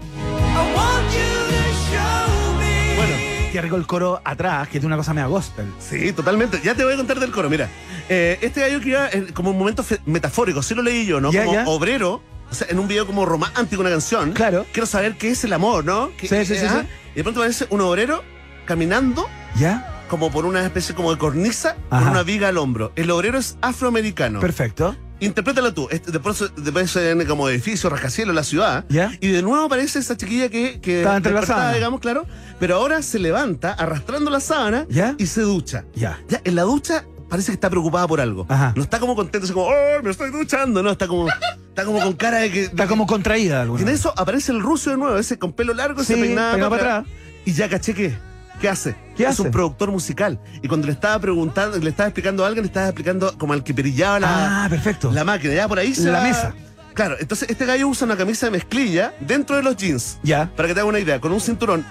[3.53, 5.67] Qué rico el coro atrás, que tiene una cosa media gospel.
[5.79, 6.61] sí, totalmente.
[6.65, 7.51] Ya te voy a contar del coro.
[7.51, 7.69] Mira,
[8.09, 11.31] eh, este gallo que iba en- como un momento metafórico, sí lo leí yo, ¿no?
[11.33, 12.23] Como obrero.
[12.51, 14.33] O sea, en un video como romántico, una canción.
[14.33, 14.67] Claro.
[14.73, 16.11] Quiero saber qué es el amor, ¿no?
[16.21, 16.83] Sí, sí, sí, ajá.
[16.83, 16.87] sí.
[17.13, 18.23] Y de pronto aparece un obrero
[18.67, 19.27] caminando
[19.57, 20.03] ¿Ya?
[20.11, 22.03] como por una especie como de cornisa Ajá.
[22.03, 22.93] con una viga al hombro.
[22.97, 24.41] El obrero es afroamericano.
[24.41, 24.97] Perfecto.
[25.27, 25.89] Interprétalo tú.
[25.91, 28.85] Este, después, después se ven como edificio, rascacielos en la ciudad.
[28.89, 29.13] ¿Ya?
[29.21, 31.77] Y de nuevo aparece esa chiquilla que, que Estaba entre la despertaba, sábana.
[31.77, 32.27] digamos, claro.
[32.59, 35.15] Pero ahora se levanta arrastrando la sábana ¿Ya?
[35.19, 35.85] y se ducha.
[35.95, 36.21] Ya.
[36.29, 38.47] Ya, en la ducha parece que está preocupada por algo.
[38.49, 38.73] Ajá.
[38.77, 40.83] No está como contento, así como, ¡oh, me estoy duchando!
[40.83, 42.63] No, está como, está como con cara de que.
[42.65, 45.73] Está como contraída alguna Y en eso aparece el ruso de nuevo, ese con pelo
[45.73, 47.07] largo, Sí, ese peinado para atrás.
[47.45, 48.32] Y ya caché que.
[48.61, 48.95] ¿Qué hace?
[49.17, 49.43] ¿Qué es hace?
[49.43, 50.39] un productor musical.
[50.63, 53.65] Y cuando le estaba preguntando, le estaba explicando a alguien, le estaba explicando como al
[53.65, 55.11] que perillaba la, Ah, perfecto.
[55.13, 55.55] la máquina.
[55.55, 56.55] Ya por ahí se La va- mesa.
[56.95, 60.19] Claro, entonces este gallo usa una camisa de mezclilla dentro de los jeans.
[60.23, 60.51] Ya.
[60.55, 61.85] Para que te haga una idea, con un cinturón.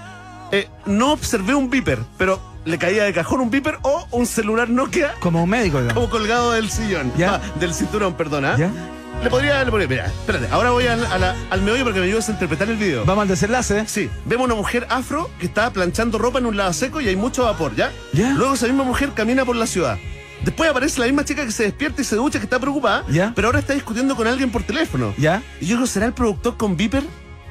[0.51, 4.69] Eh, no observé un beeper, pero le caía de cajón un beeper o un celular
[4.69, 5.95] Nokia Como un médico, digamos.
[5.95, 7.11] como colgado del sillón.
[7.17, 7.35] Ya.
[7.35, 8.55] Ah, del cinturón, perdona.
[8.57, 8.69] ¿Ya?
[9.23, 9.87] Le podría, le podría.
[9.87, 13.05] Mira, espérate, ahora voy al, a la- al meollo me ayudas a interpretar el video.
[13.05, 13.85] Vamos al desenlace.
[13.87, 17.15] Sí, vemos una mujer afro que está planchando ropa en un lado seco y hay
[17.15, 17.91] mucho vapor, ¿ya?
[18.13, 18.31] Ya.
[18.31, 19.97] Luego esa misma mujer camina por la ciudad.
[20.43, 23.31] Después aparece la misma chica que se despierta y se ducha, que está preocupada, Ya.
[23.35, 25.13] pero ahora está discutiendo con alguien por teléfono.
[25.17, 25.43] ¿Ya?
[25.59, 27.03] Y yo digo, ¿será el productor con Viper?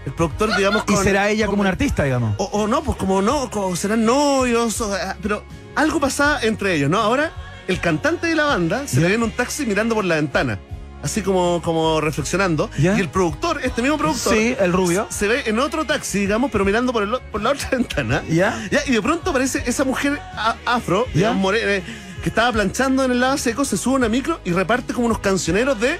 [0.06, 1.04] El productor, digamos, Y con...
[1.04, 2.34] será ella como una artista, digamos.
[2.38, 5.44] O, o no, pues como no, como serán novios, o- ah, pero
[5.76, 6.98] algo pasaba entre ellos, ¿no?
[6.98, 7.30] Ahora,
[7.68, 10.58] el cantante de la banda se le ve en un taxi mirando por la ventana,
[11.02, 12.70] así como, como reflexionando.
[12.78, 12.96] Ya.
[12.96, 15.06] Y el productor, este mismo productor, Sí, el rubio.
[15.10, 18.22] se ve en otro taxi, digamos, pero mirando por, el o- por la otra ventana.
[18.28, 18.66] ¿Ya?
[18.70, 21.12] Ya, y de pronto aparece esa mujer a- afro, Ya.
[21.14, 21.82] digamos, eh,
[22.22, 25.06] que estaba planchando en el lado seco, se sube a una micro y reparte como
[25.06, 25.98] unos cancioneros de,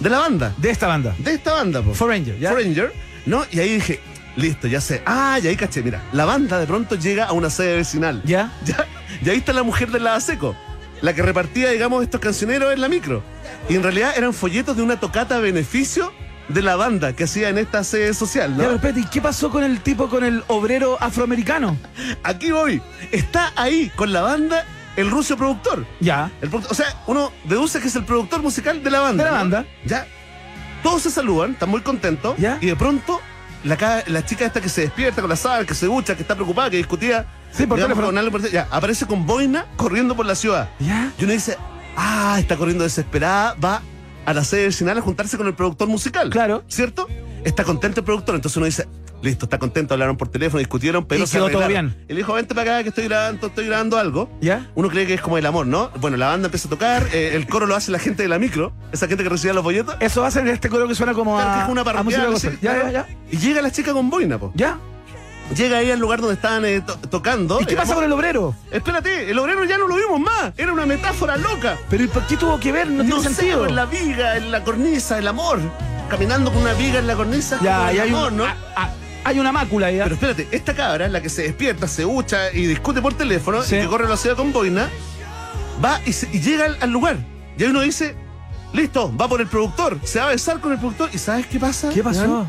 [0.00, 0.52] de la banda.
[0.56, 1.14] De esta banda.
[1.18, 1.94] De esta banda, po.
[1.94, 2.50] Foreigner, ¿ya?
[2.50, 2.92] Foreigner,
[3.26, 3.44] ¿no?
[3.52, 4.00] Y ahí dije,
[4.34, 5.02] listo, ya sé.
[5.06, 8.22] Ah, y ahí caché, mira, la banda de pronto llega a una sede vecinal.
[8.24, 8.50] ¿Ya?
[8.64, 8.86] Ya,
[9.24, 10.56] y ahí está la mujer del lado seco,
[11.02, 13.22] la que repartía, digamos, estos cancioneros en la micro.
[13.68, 16.12] Y en realidad eran folletos de una tocata a beneficio
[16.48, 18.76] de la banda que hacía en esta sede social, Ya, pero ¿no?
[18.76, 21.76] espérate, ¿y qué pasó con el tipo, con el obrero afroamericano?
[22.22, 22.82] Aquí voy.
[23.10, 24.64] Está ahí con la banda
[24.96, 25.86] el ruso productor.
[26.00, 26.30] Ya.
[26.40, 29.24] El o sea, uno deduce que es el productor musical de la banda.
[29.24, 29.42] De la ¿no?
[29.42, 29.66] banda.
[29.84, 30.06] Ya.
[30.82, 32.36] Todos se saludan, están muy contentos.
[32.38, 32.58] Ya.
[32.60, 33.20] Y de pronto,
[33.64, 36.34] la, la chica esta que se despierta con la sábana, que se ducha, que está
[36.34, 37.26] preocupada, que discutía.
[37.52, 38.30] Sí, por digamos, teléfono.
[38.30, 40.70] con ya, aparece con boina corriendo por la ciudad.
[40.78, 41.12] ¿Ya?
[41.18, 41.56] Y uno dice,
[41.96, 43.82] ah, está corriendo desesperada, va
[44.24, 46.30] a la sede vecinal a juntarse con el productor musical.
[46.30, 46.64] Claro.
[46.68, 47.06] ¿Cierto?
[47.44, 48.86] Está contento el productor, entonces uno dice,
[49.20, 51.94] listo, está contento, hablaron por teléfono, discutieron, pero Y se quedó todo bien.
[52.08, 54.30] Y le dijo, vente para acá que estoy grabando, estoy grabando algo.
[54.40, 54.70] ¿Ya?
[54.74, 55.90] Uno cree que es como el amor, ¿no?
[56.00, 58.38] Bueno, la banda empieza a tocar, eh, el coro lo hace la gente de la
[58.38, 59.96] micro, esa gente que recibía los folletos.
[60.00, 62.30] Eso hace este coro que suena como Claro, que a, es una a música parroquial,
[62.32, 62.52] gospel.
[62.52, 63.06] sí, Ya, ya, ya.
[63.30, 64.52] Y llega la chica con boina, po.
[64.54, 64.78] ¿Ya?
[65.56, 67.60] Llega ahí al lugar donde estaban eh, to- tocando.
[67.60, 68.54] ¿Y qué pasa con el obrero?
[68.70, 70.52] Espérate, el obrero ya no lo vimos más.
[70.56, 71.76] Era una metáfora loca.
[71.90, 72.88] ¿Pero ¿y qué tuvo que ver?
[72.90, 73.66] No, No, tiene sé, sentido.
[73.66, 75.60] en la viga, en la cornisa, el amor.
[76.08, 77.58] Caminando con una viga en la cornisa.
[77.62, 78.44] Ya, el y hay, amor, un- ¿no?
[78.44, 78.90] a- a-
[79.24, 79.96] hay una mácula ahí.
[79.98, 80.04] ¿ya?
[80.04, 83.76] Pero espérate, esta cabra, la que se despierta, se hucha y discute por teléfono Sí.
[83.76, 84.88] y que corre a la ciudad con boina,
[85.84, 87.16] va y, se- y llega al, al lugar.
[87.58, 88.14] Y ahí uno dice,
[88.72, 91.10] listo, va por el productor, se va a besar con el productor.
[91.12, 91.90] ¿Y sabes qué pasa?
[91.90, 92.46] ¿Qué pasó?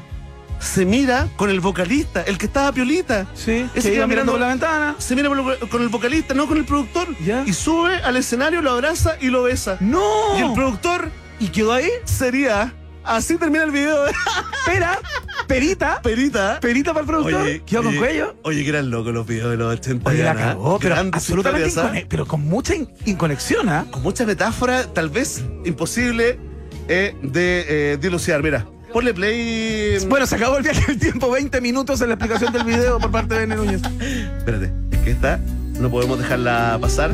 [0.64, 3.28] Se mira con el vocalista, el que estaba piolita.
[3.34, 4.96] Sí, Ese que iba mirando por la ventana.
[4.98, 7.08] Se mira por con el vocalista, no con el productor.
[7.24, 7.44] Ya.
[7.46, 9.78] Y sube al escenario, lo abraza y lo besa.
[9.82, 10.02] ¡No!
[10.38, 11.10] Y el productor
[11.40, 11.90] ¿Y quedó ahí?
[12.06, 12.74] sería.
[13.04, 13.98] Así termina el video.
[14.66, 14.98] Pera,
[15.46, 16.60] perita, Perita.
[16.62, 17.60] perita para el productor.
[17.66, 18.36] quedó con cuello.
[18.44, 21.68] Oye, que eran locos los videos de los 80 Oye, la cagó, pero Grandes absolutamente
[21.68, 23.86] historias, incone- pero con mucha in- inconexión, ¿ah?
[23.92, 26.40] Con mucha metáfora, tal vez imposible
[26.88, 28.42] eh, de eh, dilucidar.
[28.42, 29.98] Mira, ponle play.
[30.08, 33.12] Bueno, se acabó el viaje del tiempo, 20 minutos en la explicación del video por
[33.12, 33.82] parte de Bene Núñez.
[34.38, 35.40] Espérate, es que esta
[35.80, 37.12] no podemos dejarla pasar.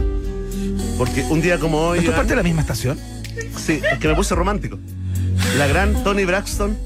[0.98, 2.00] Porque un día como hoy.
[2.00, 3.00] ¿Esto es parte de la misma estación?
[3.58, 4.78] Sí, es que me puse romántico.
[5.58, 6.78] La gran Tony Braxton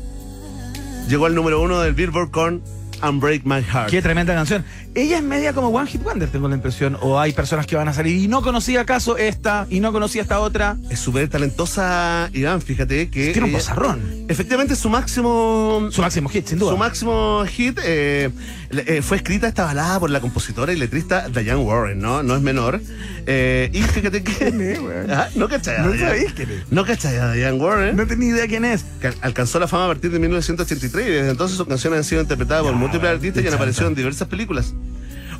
[1.09, 2.61] llegó al número uno del Billboard con
[3.01, 3.89] Unbreak My Heart.
[3.89, 4.63] Qué tremenda canción.
[4.95, 6.97] Ella es media como One Hit Wonder, tengo la impresión.
[7.01, 10.21] O hay personas que van a salir y no conocía acaso esta y no conocía
[10.21, 10.77] esta otra.
[10.91, 13.31] Es súper talentosa, Iván, fíjate que.
[13.31, 14.01] Tiene un bozarrón.
[14.27, 15.87] Efectivamente, su máximo.
[15.91, 16.71] Su máximo hit, sin duda.
[16.73, 18.29] Su máximo hit eh,
[18.71, 22.21] eh, fue escrita esta balada por la compositora y letrista Diane Warren, ¿no?
[22.21, 22.79] No es menor.
[23.25, 24.53] Eh, y fíjate que.
[25.09, 25.81] Ah, no cachai.
[25.81, 26.71] No Diane- sabéis quién es.
[26.71, 27.95] No cachai a Diane Warren.
[27.95, 28.85] No tenía idea quién es.
[29.01, 32.21] que alcanzó la fama a partir de 1983 y desde entonces sus canciones han sido
[32.21, 34.73] interpretadas por múltiples artistas y han aparecido en diversas películas.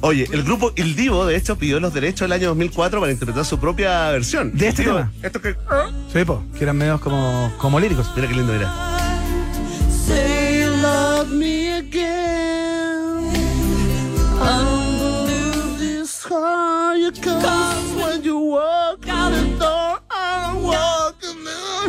[0.06, 3.46] Oye, el grupo Il Divo, de hecho, pidió los derechos el año 2004 para interpretar
[3.46, 4.52] su propia versión.
[4.54, 5.14] ¿De este Digo, tema?
[5.22, 5.56] Esto que...
[6.12, 8.12] Sí, po, que eran medios como, como líricos.
[8.14, 8.70] Mira qué lindo era.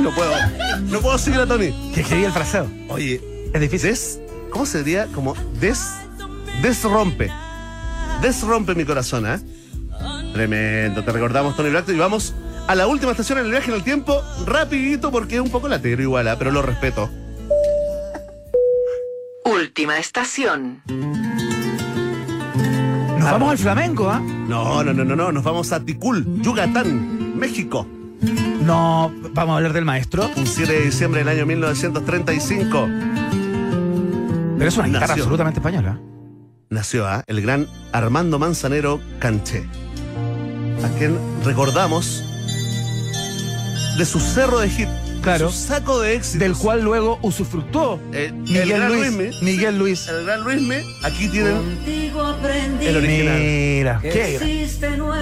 [0.00, 0.32] No puedo.
[0.88, 1.72] No puedo seguir a Tony.
[1.92, 2.68] Que escribí el fraseo.
[2.90, 3.20] Oye,
[3.52, 3.90] Es difícil.
[3.90, 4.20] des...
[4.50, 5.08] ¿Cómo se diría?
[5.12, 5.80] Como des...
[6.62, 7.28] Desrompe.
[8.24, 9.38] Desrompe mi corazón, ¿eh?
[10.32, 11.04] Tremendo.
[11.04, 11.90] Te recordamos, Tony Black.
[11.90, 12.34] Y vamos
[12.66, 14.22] a la última estación en el viaje en el tiempo.
[14.46, 16.36] Rapidito porque es un poco latero igual, ¿ah?
[16.38, 17.10] pero lo respeto.
[19.44, 20.80] Última estación.
[23.18, 24.20] Nos vamos al flamenco, ¿ah?
[24.20, 25.30] No, no, no, no, no.
[25.30, 27.86] Nos vamos a Ticul, Yucatán, México.
[28.62, 30.30] No, vamos a hablar del maestro.
[30.34, 32.88] Un 7 de diciembre del año 1935.
[34.56, 35.24] Pero es una guitarra Nació.
[35.24, 36.00] absolutamente española.
[36.74, 37.24] Nació ¿ah?
[37.26, 39.64] el gran Armando Manzanero Canché,
[40.84, 42.22] a quien recordamos
[43.96, 44.88] de su cerro de hit,
[45.22, 45.50] Claro.
[45.50, 49.16] su saco de éxito, Del cual luego usufructó el, el Miguel gran Luis.
[49.16, 50.08] Luismi, Miguel Luis.
[50.08, 51.78] el gran Luismi, aquí tienen
[52.82, 53.38] el original.
[53.40, 54.68] Mira, qué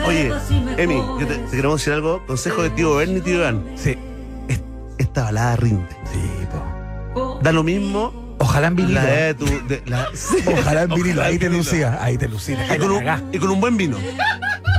[0.06, 0.32] Oye.
[0.78, 3.96] Emi, yo te, te queremos decir algo, consejo de tío Bernie y tío Iván, Sí,
[4.48, 4.60] Es-
[4.98, 6.18] esta balada rinde, sí,
[7.14, 7.38] po.
[7.42, 8.21] da lo mismo
[8.52, 9.00] Ojalá en vinilo.
[9.00, 9.46] la de tu...
[9.66, 10.36] de- la- sí.
[10.46, 11.12] Ojalá en vinilo.
[11.20, 11.64] Ojalá Ahí en te vinilo.
[11.64, 11.98] lucía.
[12.02, 12.74] Ahí te lucía.
[12.74, 13.96] Y con, un, y con un buen vino.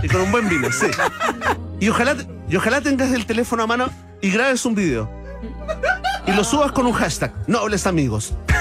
[0.04, 0.86] Y con un buen vino, sí.
[1.80, 2.16] Y ojalá,
[2.50, 3.90] y ojalá tengas el teléfono a mano
[4.22, 5.10] y grabes un video.
[6.28, 8.34] Y lo subas con un hashtag, nobles amigos.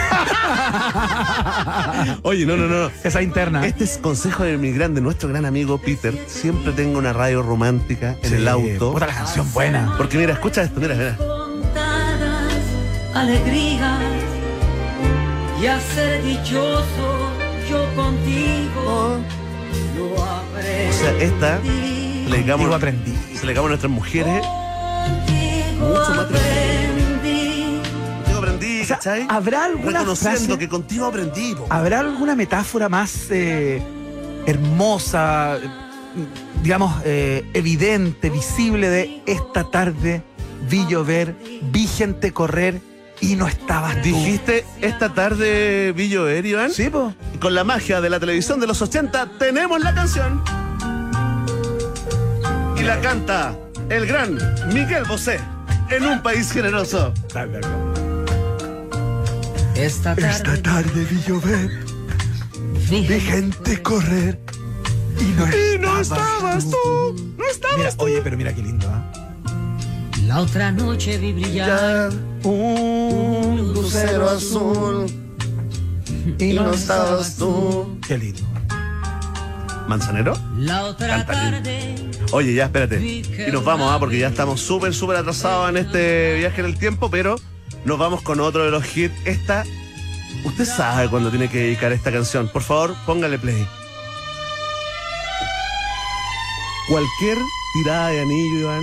[2.23, 2.85] Oye, no, no, no.
[2.85, 2.91] no.
[3.05, 3.67] Esa interna.
[3.67, 6.15] Este es consejo de mi grande, nuestro gran amigo Peter.
[6.27, 8.99] Siempre tengo una radio romántica en Sí, el auto.
[8.99, 9.95] La canción buena.
[9.97, 11.17] Porque mira, escucha esto, mira, mira.
[11.17, 12.63] contadas
[13.15, 14.01] alegrías
[15.63, 17.31] y a ser dichoso
[17.71, 19.19] yo contigo
[19.97, 20.89] lo aprendí.
[20.89, 23.15] O sea, esta le Digo, dedicamos, aprendí.
[23.39, 24.43] se le a nuestras mujeres.
[24.45, 27.81] Contigo Mucho más aprendí.
[28.25, 29.27] Contigo aprendí, ¿cachai?
[29.29, 31.55] ¿habrá alguna Reconociendo frase- que contigo aprendí.
[31.55, 31.67] po.
[31.71, 33.83] ¿Habrá alguna metáfora más eh,
[34.47, 35.59] hermosa,
[36.63, 40.23] digamos, eh, evidente, visible de esta tarde
[40.69, 41.35] vi llover,
[41.71, 42.81] vi gente correr
[43.23, 44.03] y no estabas tú?
[44.03, 46.71] Dijiste esta tarde, Villo Iván.
[46.71, 47.15] Sí, po.
[47.41, 50.43] Con la magia de la televisión de los 80 tenemos la canción.
[52.77, 53.57] Y la canta
[53.89, 54.39] el gran
[54.75, 55.39] Miguel Bosé
[55.91, 57.15] en un país generoso.
[59.75, 61.71] Esta tarde, Esta tarde vi llover,
[62.91, 64.39] vi gente correr
[65.19, 66.77] y no, Y no estabas tú,
[67.17, 68.05] no Mira, estabas tú.
[68.05, 69.22] oye, pero mira qué lindo, ¿ah?
[70.33, 72.11] La otra noche vi brillar
[72.43, 75.05] un lucero azul
[76.39, 77.99] y no estabas tú.
[78.09, 78.41] Qué lindo.
[79.87, 80.33] ¿Manzanero?
[80.57, 81.95] la otra tarde.
[82.31, 82.99] Oye, ya espérate.
[82.99, 83.99] Y nos vamos, ¿ah?
[83.99, 87.37] porque ya estamos súper, súper atrasados en este viaje en el tiempo, pero
[87.85, 89.15] nos vamos con otro de los hits.
[89.27, 89.65] Esta,
[90.47, 92.49] usted sabe cuándo tiene que dedicar esta canción.
[92.49, 93.67] Por favor, póngale play.
[96.89, 97.37] Cualquier
[97.75, 98.83] tirada de anillo, Iván,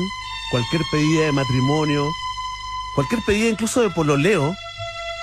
[0.51, 2.05] cualquier pedida de matrimonio,
[2.95, 4.55] cualquier pedida incluso de pololeo,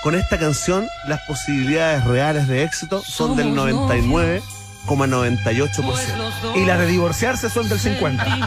[0.03, 6.55] con esta canción las posibilidades reales de éxito son del 99,98%.
[6.55, 8.25] Y las de divorciarse son del 50.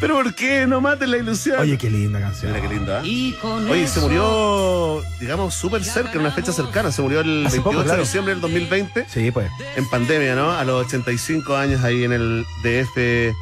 [0.00, 0.66] ¿Pero por qué?
[0.66, 1.58] No maten la ilusión.
[1.58, 2.52] Oye, qué linda canción.
[2.52, 3.02] Mira qué linda.
[3.04, 3.34] ¿eh?
[3.70, 6.92] Oye, se murió, digamos, súper cerca, en una fecha cercana.
[6.92, 7.98] Se murió el Hace 28 poco, claro.
[7.98, 9.50] de diciembre del 2020, Sí, pues.
[9.76, 10.52] en pandemia, ¿no?
[10.52, 13.34] A los 85 años ahí en el DF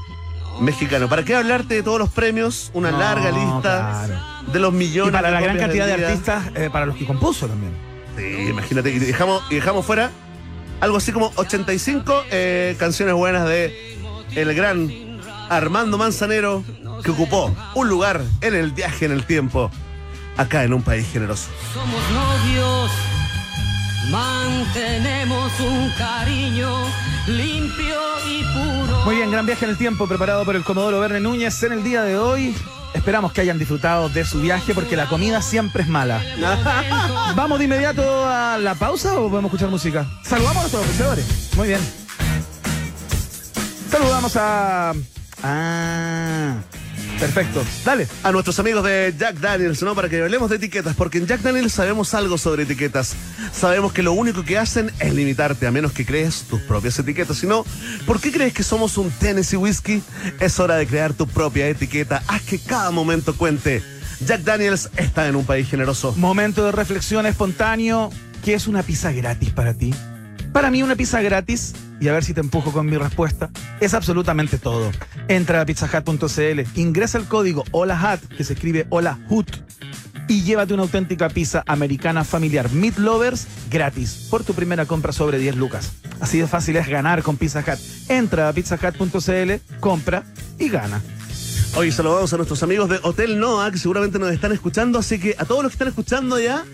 [0.61, 1.09] mexicano.
[1.09, 2.71] ¿Para qué hablarte de todos los premios?
[2.75, 4.53] Una No, larga lista claro.
[4.53, 7.07] de los millones Y para de la gran cantidad de artistas, eh, para los que
[7.07, 7.73] compuso también.
[8.17, 8.91] Sí, imagínate.
[8.91, 10.11] Y dejamos, y dejamos fuera
[10.81, 13.97] algo así como 85 eh, canciones buenas de
[14.35, 14.91] el gran
[15.51, 16.65] Armando Manzanero,
[17.05, 19.71] que ocupó un lugar en el viaje en el tiempo,
[20.37, 21.49] acá en un país generoso.
[21.75, 22.91] somos novios,
[24.11, 26.71] mantenemos un cariño
[27.27, 27.97] limpio
[28.29, 29.05] y puro.
[29.05, 31.85] Muy bien, gran viaje en el tiempo preparado por el Comodoro Verne Núñez en el
[31.85, 32.55] día de hoy.
[32.95, 36.21] Esperamos que hayan disfrutado de su viaje porque la comida siempre es mala.
[37.37, 40.07] ¿Vamos de inmediato a la pausa o podemos escuchar música?
[40.25, 41.51] Saludamos a nuestros oficiadores.
[41.57, 41.81] Muy bien.
[43.91, 44.93] Saludamos a.
[45.43, 46.55] Ah.
[47.21, 47.63] Perfecto.
[47.85, 48.09] Dale.
[48.23, 49.95] A nuestros amigos de Jack Daniels, ¿no?
[49.95, 53.15] Para que hablemos de etiquetas, porque en Jack Daniels sabemos algo sobre etiquetas.
[53.53, 57.37] Sabemos que lo único que hacen es limitarte, a menos que crees tus propias etiquetas.
[57.37, 57.67] Si no,
[58.07, 60.03] ¿por qué crees que somos un Tennessee Whiskey?
[60.41, 62.23] Es hora de crear tu propia etiqueta.
[62.27, 63.83] Haz que cada momento cuente.
[64.25, 66.15] Jack Daniels está en un país generoso.
[66.17, 68.11] Momento de reflexión espontáneo.
[68.43, 69.93] ¿Qué es una pizza gratis para ti?
[70.53, 73.95] Para mí una pizza gratis, y a ver si te empujo con mi respuesta, es
[73.95, 74.91] absolutamente todo.
[75.29, 79.49] Entra a pizzahut.cl, ingresa el código HOLAHUT, que se escribe HOLAHUT,
[80.27, 85.39] y llévate una auténtica pizza americana familiar Meat Lovers gratis por tu primera compra sobre
[85.39, 85.93] 10 lucas.
[86.21, 87.79] Así de fácil es ganar con Pizza Hut.
[88.09, 90.25] Entra a pizzahut.cl, compra
[90.59, 91.01] y gana.
[91.77, 95.37] Hoy saludamos a nuestros amigos de Hotel Noah, que seguramente nos están escuchando, así que
[95.39, 96.65] a todos los que están escuchando ya,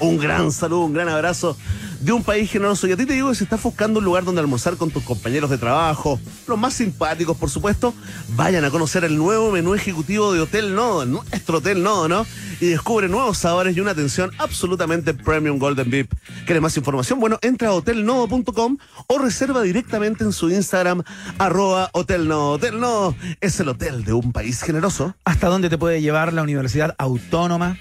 [0.00, 1.56] un gran saludo, un gran abrazo
[2.00, 2.86] de un país generoso.
[2.86, 5.02] Y a ti te digo que si estás buscando un lugar donde almorzar con tus
[5.04, 7.94] compañeros de trabajo, los más simpáticos, por supuesto,
[8.30, 12.26] vayan a conocer el nuevo menú ejecutivo de Hotel Nodo, nuestro Hotel Nodo, ¿no?
[12.60, 16.12] Y descubre nuevos sabores y una atención absolutamente premium Golden VIP.
[16.44, 17.20] ¿Quieres más información?
[17.20, 21.02] Bueno, entra a hotelnodo.com o reserva directamente en su Instagram,
[21.38, 22.52] arroba Hotel Nodo.
[22.52, 25.14] Hotel Nodo es el hotel de un país generoso.
[25.24, 27.78] ¿Hasta dónde te puede llevar la Universidad Autónoma?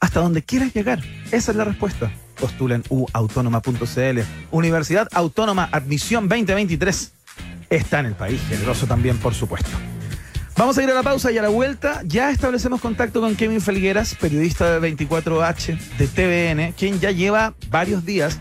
[0.00, 1.00] Hasta donde quieras llegar.
[1.30, 2.10] Esa es la respuesta.
[2.40, 4.20] Postulen uautónoma.cl.
[4.50, 7.12] Universidad Autónoma Admisión 2023.
[7.70, 9.70] Está en el país, generoso también, por supuesto.
[10.56, 13.60] Vamos a ir a la pausa y a la vuelta ya establecemos contacto con Kevin
[13.60, 18.40] Felgueras, periodista de 24H de TVN, quien ya lleva varios días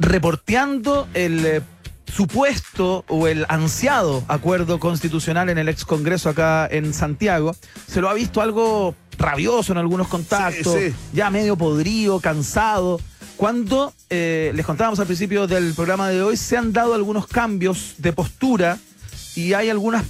[0.00, 1.62] reporteando el eh,
[2.10, 7.54] supuesto o el ansiado acuerdo constitucional en el ex Congreso acá en Santiago.
[7.86, 10.94] Se lo ha visto algo rabioso en algunos contactos, Sí, sí.
[11.12, 13.00] ya medio podrido, cansado.
[13.36, 17.94] Cuando eh, les contábamos al principio del programa de hoy, se han dado algunos cambios
[17.98, 18.78] de postura
[19.34, 20.02] y hay algunos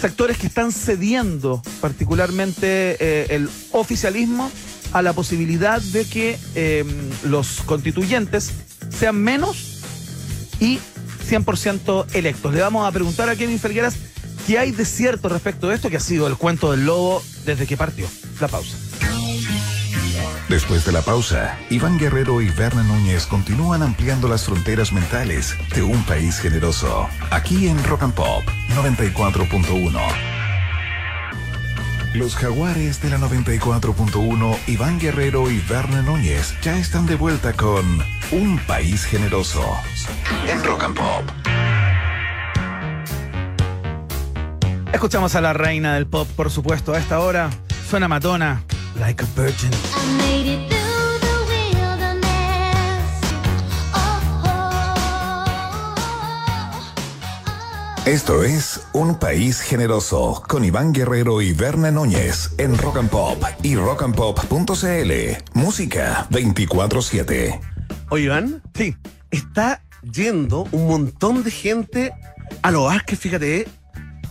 [0.00, 4.50] sectores que están cediendo, particularmente eh, el oficialismo,
[4.92, 6.84] a la posibilidad de que eh,
[7.24, 8.52] los constituyentes
[8.90, 9.82] sean menos
[10.60, 10.78] y
[11.28, 12.54] 100% electos.
[12.54, 13.96] Le vamos a preguntar a Kevin Felgueras
[14.46, 17.66] qué hay de cierto respecto de esto, que ha sido el cuento del lobo desde
[17.66, 18.06] que partió.
[18.40, 18.76] La pausa.
[20.48, 25.82] Después de la pausa, Iván Guerrero y Berna Núñez continúan ampliando las fronteras mentales de
[25.82, 27.08] un país generoso.
[27.30, 28.44] Aquí en Rock and Pop
[28.76, 30.35] 94.1.
[32.16, 37.84] Los jaguares de la 94.1, Iván Guerrero y Berna Núñez ya están de vuelta con
[38.30, 39.62] Un País Generoso
[40.48, 41.24] en Rock and Pop.
[44.94, 47.50] Escuchamos a la reina del pop, por supuesto, a esta hora.
[47.90, 48.62] Suena matona,
[48.98, 49.70] like a virgin.
[58.06, 63.42] Esto es Un País Generoso con Iván Guerrero y Berna Núñez en Rock and Pop
[63.62, 65.12] y rockandpop.cl.
[65.54, 67.60] Música 24-7.
[68.10, 68.96] Oye, Iván, Sí,
[69.30, 69.82] está
[70.12, 72.12] yendo un montón de gente
[72.62, 73.66] a los Vázquez, fíjate.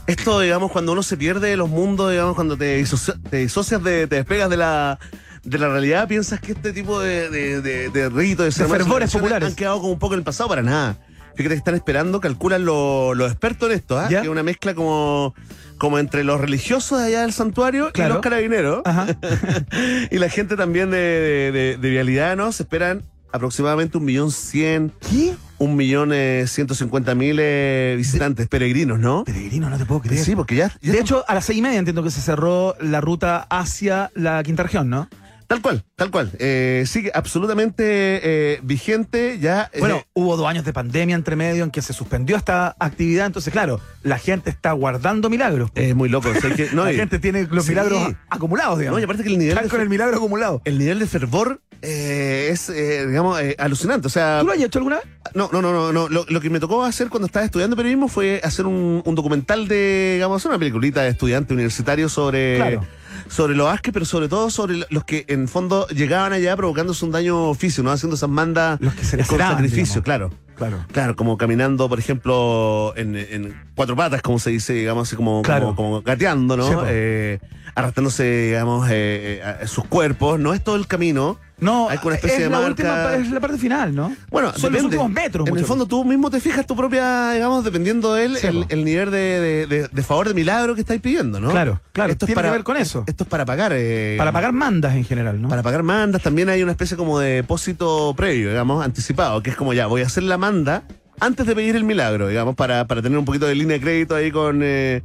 [0.08, 3.84] Esto, digamos, cuando uno se pierde de los mundos, digamos, cuando te, disocia- te disocias,
[3.84, 5.00] de, te despegas de la,
[5.44, 9.12] de la realidad, piensas que este tipo de, de, de, de ritos, de, ceremonias, fervores
[9.12, 9.50] populares.
[9.50, 10.96] han quedado como un poco en el pasado para nada.
[11.36, 14.08] Fíjate que están esperando, calculan lo- los expertos en esto, ¿ah?
[14.08, 15.34] Que es una mezcla como,
[15.78, 18.16] como entre los religiosos de allá del santuario y Claro.
[18.16, 18.82] los carabineros.
[18.86, 19.08] Ajá.
[20.12, 22.52] y la gente también de, de, de, de vialidad, ¿no?
[22.52, 25.36] Se esperan aproximadamente un millón cien, ¿qué?
[25.58, 29.26] un millón eh, ciento cincuenta mil eh, visitantes, peregrinos, ¿no?
[29.26, 30.24] Peregrino, no te puedo creer.
[30.24, 32.76] Sí, porque ya, ya De hecho, a las seis y media entiendo que se cerró
[32.80, 35.10] la ruta hacia la quinta región, ¿no?
[35.48, 36.32] Tal cual, tal cual.
[36.40, 39.70] Eh, sigue absolutamente eh, vigente ya.
[39.74, 43.26] eh, Bueno, hubo dos años de pandemia entre medio en que se suspendió esta actividad,
[43.28, 45.72] entonces claro, la gente está guardando milagros.
[45.76, 46.30] es muy loco.
[46.30, 47.72] o sea, que- no, la y- gente tiene los sí.
[47.72, 48.98] milagros acumulados, digamos.
[48.98, 50.62] No, y aparte que el nivel, Están con el milagro acumulado.
[50.66, 54.08] el nivel de fervor eh, es, eh, digamos, alucinante.
[54.08, 55.06] O sea, ¿Tú lo has hecho alguna vez?
[55.36, 56.08] No, no, no, no, no.
[56.10, 59.68] Lo, lo que me tocó hacer cuando estaba estudiando periodismo fue hacer un, un documental
[59.68, 62.88] de, digamos, hacer una peliculita de estudiante universitario sobre, Claro.
[63.28, 67.12] Sobre los Vázquez, pero sobre todo sobre los que en fondo llegaban allá provocándose un
[67.12, 67.92] daño físico, ¿no?
[67.92, 70.04] Haciendo esas mandas Los que se con sacrificio, digamos.
[70.04, 70.32] claro.
[70.56, 70.86] Claro.
[70.94, 75.42] Claro, como caminando, por ejemplo, en, en cuatro patas, como se dice, digamos, así como,
[75.42, 75.66] Claro.
[75.66, 76.66] como, como gateando, ¿no?
[76.70, 76.76] Sí.
[76.88, 77.40] Eh,
[77.76, 80.40] arrastrándose, digamos, eh, eh, a- sus cuerpos.
[80.40, 81.38] No es todo el camino.
[81.58, 84.14] No, especie es de la marca- última, es la parte final, ¿no?
[84.30, 84.78] Bueno, son depende.
[84.78, 85.48] los últimos metros.
[85.48, 88.84] En el fondo tú mismo te fijas tu propia, digamos, dependiendo de él, Sí, el,
[88.84, 91.52] nivel de, de- de- de favor de milagro que estáis pidiendo, ¿no?
[91.52, 93.04] Claro, claro, Esto es tiene para, que ver con eso.
[93.08, 93.72] Esto es para pagar.
[93.74, 95.48] eh, Para pagar mandas en general, ¿no?
[95.50, 99.56] Para pagar mandas también hay una especie como de depósito previo, digamos, anticipado, que es
[99.56, 100.84] como ya, voy a hacer la manda
[101.20, 104.16] antes de pedir el milagro, digamos, para, para tener un poquito de línea de crédito
[104.16, 105.02] ahí con, eh,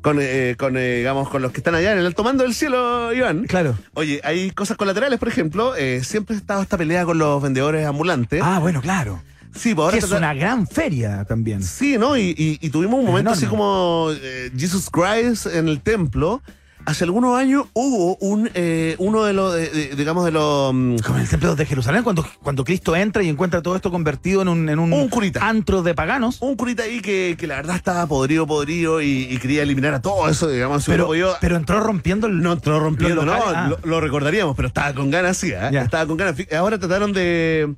[0.00, 2.54] con, eh, con eh, digamos, con los que están allá en el alto mando del
[2.54, 3.44] cielo, Iván.
[3.44, 3.76] Claro.
[3.94, 7.86] Oye, hay cosas colaterales, por ejemplo, eh, siempre ha estado esta pelea con los vendedores
[7.86, 8.40] ambulantes.
[8.44, 9.22] Ah, bueno, claro.
[9.54, 11.62] sí, pues ahora Que es una gran feria también.
[11.62, 12.16] Sí, ¿no?
[12.16, 16.42] Y, y- y tuvimos un Es momento así como eh, Jesus Christ en el templo,
[16.86, 20.72] hace algunos años hubo un eh, uno de los, de- de- digamos, de los...
[20.74, 23.90] mm, Como en el templo de Jerusalén, cuando, cuando Cristo entra y encuentra todo esto
[23.90, 25.48] convertido en un, en un, Un curita.
[25.48, 26.40] antro de paganos.
[26.42, 30.02] Un curita ahí que, que la verdad estaba podrido, podrido y, y quería eliminar a
[30.02, 30.84] todo eso, digamos.
[30.86, 31.10] Pero,
[31.40, 32.40] pero entró rompiendo el.
[32.40, 33.68] no entró rompiendo, no, ah.
[33.68, 35.70] lo, lo recordaríamos, pero estaba con ganas, sí, ¿eh?
[35.72, 36.36] Estaba con ganas.
[36.56, 37.74] Ahora trataron de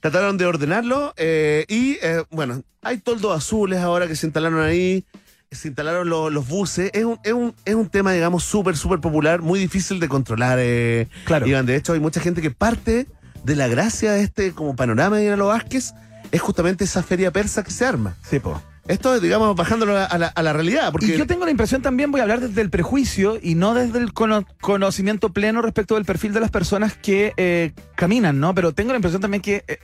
[0.00, 5.04] trataron de ordenarlo eh, y, eh, bueno, hay toldos azules ahora que se instalaron ahí,
[5.50, 6.90] se instalaron lo- los buses.
[6.94, 10.58] Es un, es un, es un tema, digamos, súper, súper popular, muy difícil de controlar,
[10.60, 11.46] eh, Claro.
[11.46, 11.66] Iván.
[11.66, 13.06] De hecho, hay mucha gente que parte
[13.42, 15.92] de la gracia de este como panorama de Iralo Vázquez
[16.30, 18.14] es justamente esa feria persa que se arma.
[18.28, 18.62] Sí, po.
[18.86, 20.90] Esto es, digamos, bajándolo a la, a la realidad.
[20.92, 23.74] Porque Y yo tengo la impresión también, voy a hablar desde el prejuicio y no
[23.74, 28.54] desde el cono- conocimiento pleno respecto del perfil de las personas que eh, caminan, ¿no?
[28.54, 29.78] Pero tengo la impresión también que eh,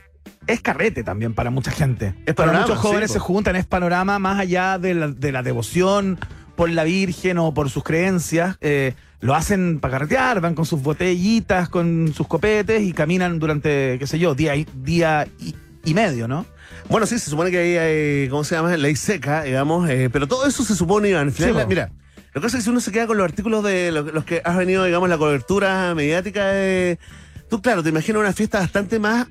[0.47, 2.13] es carrete también para mucha gente.
[2.25, 5.31] Es para panorama, muchos jóvenes sí, se juntan, es panorama más allá de la, de
[5.31, 6.19] la devoción
[6.55, 8.57] por la Virgen o por sus creencias.
[8.61, 13.97] eh, lo hacen para carretear, van con sus botellitas, con sus copetes y caminan durante,
[13.97, 15.55] qué sé yo, día y, día y,
[15.85, 16.45] y medio, ¿no?
[16.89, 18.77] Bueno, sí, se supone que ahí hay, ¿cómo se llama?
[18.77, 21.27] Ley seca, digamos, eh, pero todo eso se supone, Iván.
[21.27, 21.91] Al final, Sí, la- mira,
[22.33, 24.23] lo que pasa es que si uno se queda con los artículos de lo- los,
[24.23, 26.97] que has venido, digamos, la cobertura mediática, eh,
[27.49, 29.25] tú, claro, te imaginas una fiesta bastante más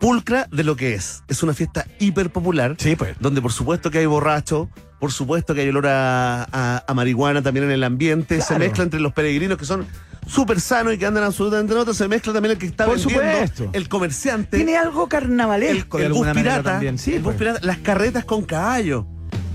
[0.00, 1.22] pulcra de lo que es.
[1.28, 3.16] Es una fiesta hiper popular, Sí, pues.
[3.20, 4.68] donde por supuesto que hay borracho,
[5.00, 8.84] por supuesto que hay olor a, a- a marihuana también en el ambiente, se mezcla
[8.84, 9.86] entre los peregrinos que son
[10.26, 12.96] súper sanos y que andan absolutamente en otra, se mezcla también el que está Por
[12.98, 13.70] vendiendo, supuesto.
[13.72, 16.98] el comerciante Tiene algo carnavalesco el de bus pirata, también.
[16.98, 17.36] Sí, el bus pues.
[17.38, 19.06] pirata, las carretas con caballo,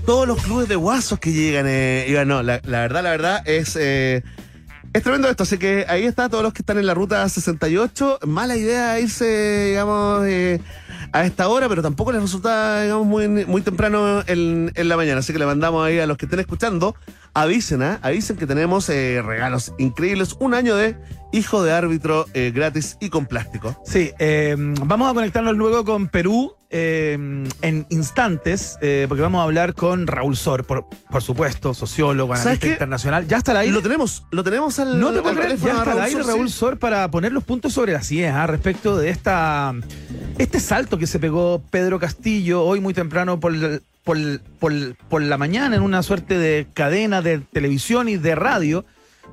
[0.06, 3.42] todos los clubes de guasos que llegan, eh, Iván, no, la, la verdad, la verdad
[3.46, 4.22] es eh,
[4.92, 8.20] es tremendo esto, así que ahí está todos los que están en la ruta 68,
[8.26, 10.60] mala idea irse, digamos, eh,
[11.12, 15.32] a esta hora, pero tampoco les resulta, digamos, muy, temprano en, en la mañana, así
[15.32, 16.94] que le mandamos ahí a los que estén escuchando,
[17.34, 17.98] avisen, ¿ah?
[18.02, 20.96] avisen que tenemos eh, regalos increíbles, un año de
[21.32, 23.80] hijo de árbitro eh, gratis y con plástico.
[23.84, 27.12] Sí, eh, vamos a conectarnos luego con Perú eh,
[27.60, 32.46] en instantes, eh, porque vamos a hablar con Raúl Sor, por, por supuesto, sociólogo, ¿Sabes
[32.46, 33.28] analista internacional.
[33.28, 33.72] Ya está aire.
[33.72, 36.48] Lo tenemos, lo tenemos al No te al teléfono ya está Raúl aire Sor, Raúl
[36.48, 36.56] sí.
[36.56, 38.46] Sor para poner los puntos sobre las IES ¿ah?
[38.46, 39.74] respecto de esta
[40.38, 43.52] este salto que se pegó Pedro Castillo hoy muy temprano por,
[44.02, 44.18] por,
[44.58, 44.72] por,
[45.08, 48.84] por la mañana en una suerte de cadena de televisión y de radio.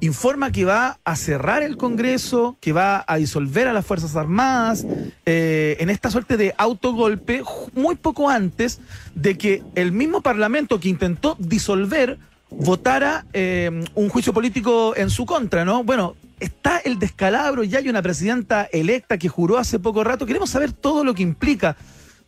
[0.01, 4.85] Informa que va a cerrar el Congreso, que va a disolver a las Fuerzas Armadas,
[5.25, 8.79] eh, en esta suerte de autogolpe, muy poco antes
[9.13, 12.17] de que el mismo Parlamento que intentó disolver
[12.49, 15.83] votara eh, un juicio político en su contra, ¿no?
[15.83, 20.25] Bueno, está el descalabro, ya hay una presidenta electa que juró hace poco rato.
[20.25, 21.75] Queremos saber todo lo que implica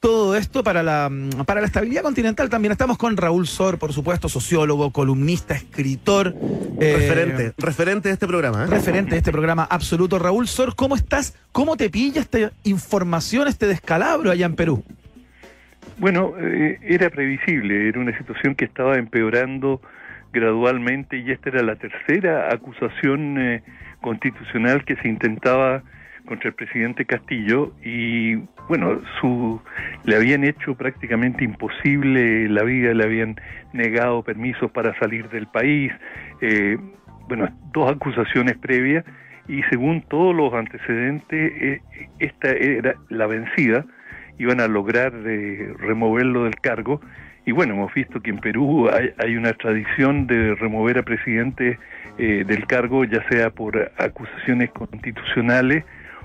[0.01, 2.49] todo esto para la, mm, para la estabilidad continental.
[2.49, 6.35] También estamos con Raúl Sor, por supuesto, sociólogo, columnista, escritor.
[6.81, 8.63] eh, Referente, referente de este programa.
[8.63, 8.67] ¿eh?
[8.67, 10.17] referente de este programa absoluto.
[10.17, 11.37] Raúl Sor, ¿cómo estás?
[11.51, 14.83] ¿Cómo te pilla esta información, este descalabro allá en Perú?
[15.99, 19.79] Bueno, eh, era previsible, era una situación que estaba empeorando
[20.33, 23.61] gradualmente y esta era la tercera acusación eh,
[24.01, 25.83] constitucional que se intentaba
[26.31, 28.37] contra el presidente Castillo y
[28.69, 29.59] bueno, su
[30.05, 33.35] le habían hecho prácticamente imposible la vida, le habían
[33.73, 35.91] negado permisos para salir del país,
[36.39, 36.77] eh,
[37.27, 39.03] bueno, dos acusaciones previas
[39.49, 41.81] y según todos los antecedentes eh,
[42.19, 43.85] esta era la vencida
[44.37, 47.01] iban a lograr eh, removerlo del cargo.
[47.45, 51.77] Y bueno, hemos visto que en Perú hay, hay una tradición de remover a presidentes
[52.17, 55.83] eh, del cargo, ya sea por acusaciones constitucionales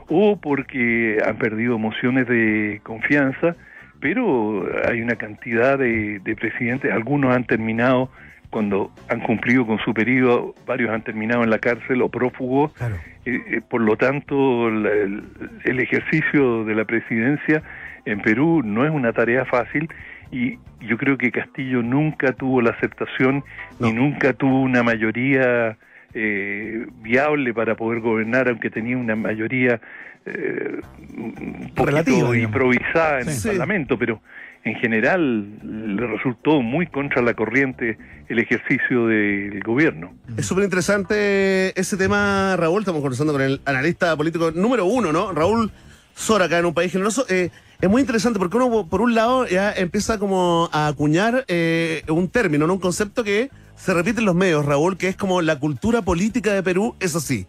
[0.09, 3.57] o porque han perdido mociones de confianza,
[4.01, 8.11] pero hay una cantidad de, de presidentes, algunos han terminado
[8.51, 12.95] cuando han cumplido con su periodo, varios han terminado en la cárcel o prófugos, Claro.
[13.25, 15.23] eh, eh, por lo tanto, la- el,
[15.65, 17.63] el ejercicio de la presidencia
[18.05, 19.89] en Perú no es una tarea fácil
[20.31, 23.43] y yo creo que Castillo nunca tuvo la aceptación
[23.81, 23.89] No.
[23.89, 25.77] y nunca tuvo una mayoría
[26.19, 29.81] eh, viable para poder gobernar, aunque tenía una mayoría
[30.25, 30.81] eh,
[31.17, 33.49] un poquito improvisada en Sí.
[33.51, 33.57] el.
[33.57, 34.21] Parlamento, pero
[34.65, 37.99] en general le resultó muy contra la corriente
[38.29, 40.15] el ejercicio del gobierno.
[40.37, 42.81] Es súper interesante ese tema, Raúl.
[42.81, 45.33] Estamos conversando con el analista político número uno, ¿no?
[45.33, 45.71] Raúl
[46.15, 47.27] Sora, acá en un país generoso.
[47.29, 47.51] Eh,
[47.81, 52.29] es muy interesante porque uno, por un lado, ya empieza como a acuñar eh, un
[52.31, 52.73] término, ¿no?
[52.75, 56.53] Un concepto que se repite en los medios, Raúl, que es como la cultura política
[56.53, 57.47] de Perú es así.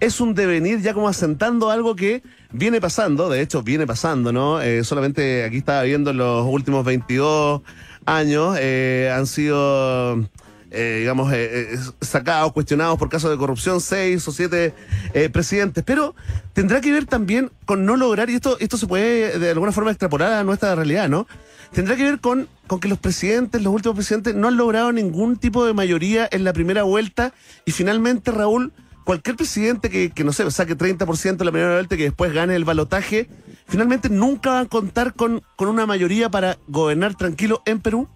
[0.00, 4.60] Es un devenir ya como asentando algo que viene pasando, de hecho viene pasando, ¿no?
[4.60, 7.62] Eh, solamente aquí estaba viendo en los últimos 22
[8.04, 10.28] años, eh, han sido
[10.72, 14.74] eh, digamos, eh, eh, sacados, cuestionados por casos de corrupción, seis o siete
[15.14, 15.84] eh, presidentes.
[15.84, 16.14] Pero
[16.52, 19.90] tendrá que ver también con no lograr, y esto, esto se puede de alguna forma
[19.90, 21.26] extrapolar a nuestra realidad, ¿no?
[21.72, 25.36] Tendrá que ver con, con que los presidentes, los últimos presidentes, no han logrado ningún
[25.36, 27.32] tipo de mayoría en la primera vuelta
[27.64, 28.72] y finalmente, Raúl,
[29.04, 32.32] cualquier presidente que, que no sé, saque 30% en la primera vuelta y que después
[32.32, 33.28] gane el balotaje,
[33.66, 38.08] finalmente nunca va a contar con, con una mayoría para gobernar tranquilo en Perú.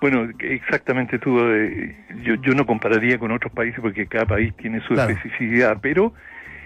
[0.00, 1.38] Bueno, exactamente tú.
[1.40, 5.10] eh, yo, yo no compararía con otros países porque cada país tiene su Claro.
[5.10, 6.12] especificidad, pero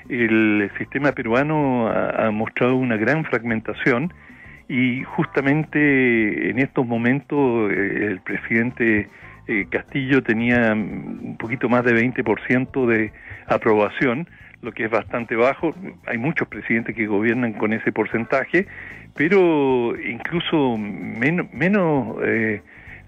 [0.09, 4.13] el sistema peruano ha, ha mostrado una gran fragmentación
[4.69, 9.09] y justamente en estos momentos eh, el presidente
[9.47, 13.13] eh, Castillo tenía un poquito más de 20% de
[13.47, 14.29] aprobación,
[14.63, 15.75] lo que es bastante bajo.
[16.07, 18.67] Hay muchos presidentes que gobiernan con ese porcentaje,
[19.17, 22.61] pero incluso menos, menos eh,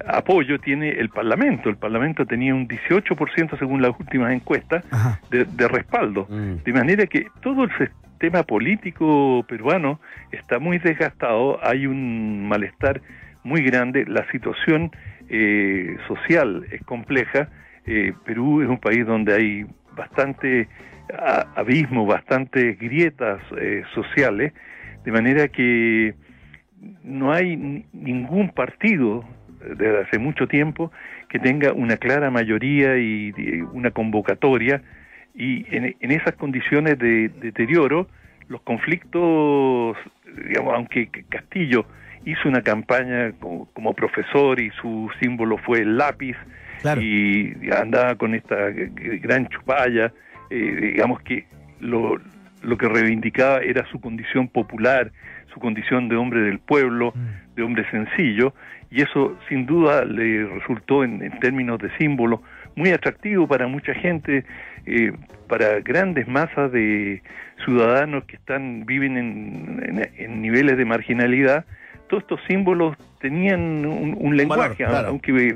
[0.07, 1.68] apoyo tiene el Parlamento.
[1.68, 4.84] El Parlamento tenía un 18% según las últimas encuestas
[5.30, 6.26] de, de respaldo.
[6.64, 10.00] De manera que todo el sistema político peruano
[10.30, 13.00] está muy desgastado, hay un malestar
[13.44, 14.90] muy grande, la situación
[15.28, 17.48] eh, social es compleja.
[17.86, 20.68] Eh, Perú es un país donde hay bastante
[21.18, 24.53] a- abismo, bastantes grietas eh, sociales,
[25.05, 26.14] de manera que
[27.03, 29.24] no hay ni- ningún partido
[29.77, 30.93] desde hace mucho tiempo
[31.29, 34.83] que tenga una clara mayoría y y una convocatoria
[35.35, 38.09] y en, en esas condiciones de deterioro
[38.49, 39.97] los conflictos
[40.47, 41.87] digamos aunque Castillo
[42.25, 46.37] hizo una campaña como, como profesor y su símbolo fue el lápiz
[46.83, 47.01] Claro.
[47.01, 50.13] y andaba con esta gran chupalla
[50.51, 51.47] eh, digamos que
[51.81, 52.19] lo,
[52.63, 55.11] lo que reivindicaba era su condición popular,
[55.53, 57.13] su condición de hombre del pueblo,
[57.57, 58.55] de hombre sencillo,
[58.93, 62.43] y eso sin duda le resultó en, en términos de símbolo
[62.76, 64.45] muy atractivo para mucha gente,
[64.86, 65.12] eh,
[65.49, 67.22] para grandes masas de
[67.64, 71.64] ciudadanos que están viven en, en- en niveles de marginalidad.
[72.09, 75.09] Todos estos símbolos tenían un, un lenguaje, claro.
[75.09, 75.55] aunque eh,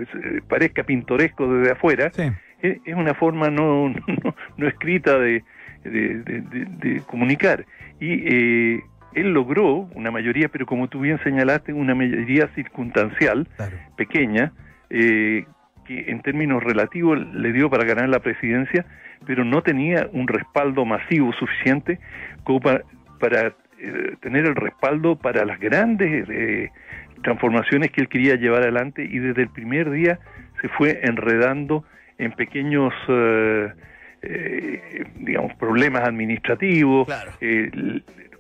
[0.49, 2.23] parezca pintoresco desde afuera, Sí.
[2.63, 3.89] es, es una forma no,
[4.25, 5.43] no, no escrita de,
[5.85, 7.65] de, de- de- de comunicar.
[8.01, 8.81] Y eh,
[9.17, 13.77] él logró una mayoría, pero como tú bien señalaste, una mayoría circunstancial, Claro.
[13.97, 14.53] pequeña,
[14.91, 15.45] eh,
[15.87, 18.85] que en términos relativos le dio para ganar la presidencia,
[19.27, 21.99] pero no tenía un respaldo masivo suficiente
[22.45, 22.83] como para,
[23.19, 26.71] para, eh, tener el respaldo para las grandes eh,
[27.23, 30.19] transformaciones que él quería llevar adelante y desde el primer día
[30.61, 31.85] se fue enredando
[32.19, 37.33] en pequeños eh, digamos problemas administrativos Claro.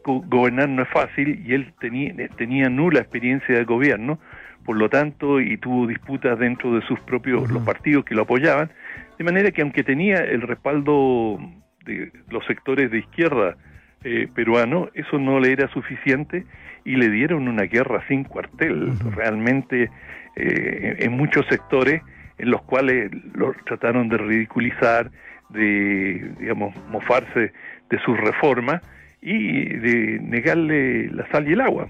[0.07, 4.18] Gobernar no es fácil y él tenía tenía nula experiencia de gobierno
[4.64, 8.70] por lo tanto y tuvo disputas dentro de sus propios los partidos que lo apoyaban
[9.18, 11.38] de manera que aunque tenía el respaldo
[11.84, 13.57] de los sectores de izquierda
[14.04, 16.44] eh, peruano, eso no le era suficiente
[16.84, 19.90] y le dieron una guerra sin cuartel, realmente
[20.36, 22.02] eh, en, en muchos sectores
[22.38, 25.11] en los cuales lo trataron de ridiculizar,
[25.48, 27.52] de, digamos, mofarse
[27.88, 28.82] de sus reformas
[29.29, 31.89] y de negarle la sal y el agua.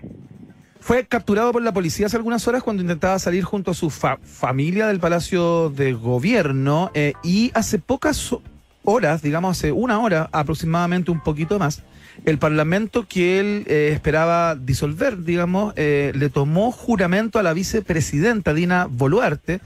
[0.81, 4.19] Fue capturado por la policía hace algunas horas cuando intentaba salir junto a su fa-
[4.23, 8.43] familia del Palacio de Gobierno eh, y hace pocas ho-
[8.85, 11.83] horas, digamos hace una hora aproximadamente, un poquito más,
[12.25, 18.55] el Parlamento que él eh, esperaba disolver, digamos, eh, le tomó juramento a la vicepresidenta
[18.55, 19.61] Dina Boluarte,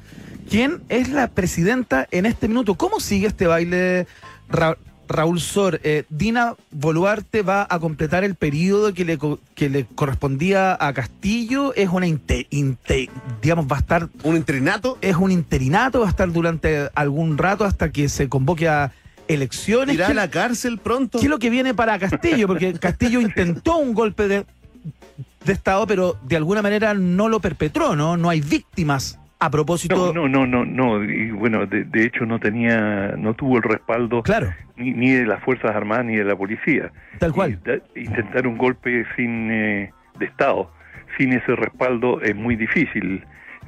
[0.49, 2.75] quien es la presidenta en este minuto.
[2.75, 4.07] ¿Cómo sigue este baile,
[5.11, 5.81] Raúl Sor?
[5.85, 9.19] Eh, Dina Boluarte va a completar el periodo que le,
[9.55, 11.75] que le correspondía a Castillo.
[11.75, 13.11] Es una, inte- inte-
[13.43, 14.97] digamos, va a estar Un interinato.
[15.03, 18.93] es un interinato, va a estar durante algún rato hasta que se convoque a
[19.29, 19.95] elecciones.
[19.95, 21.19] Irá a ¿Qué, la cárcel pronto.
[21.21, 22.47] qué es lo que viene para Castillo?
[22.49, 24.45] Porque Castillo intentó un golpe de,
[25.45, 28.17] de Estado, pero de alguna manera no lo perpetró, ¿no?
[28.17, 30.13] No hay víctimas a propósito.
[30.15, 31.03] No, no, no, no, no.
[31.05, 35.27] Y bueno, de, de hecho no tenía, no tuvo el respaldo Claro, ni, ni de
[35.27, 36.93] las Fuerzas Armadas ni de la policía.
[37.19, 37.59] tal cual.
[37.97, 40.71] Intentar un golpe sin eh, de Estado,
[41.19, 43.25] sin ese respaldo es muy difícil.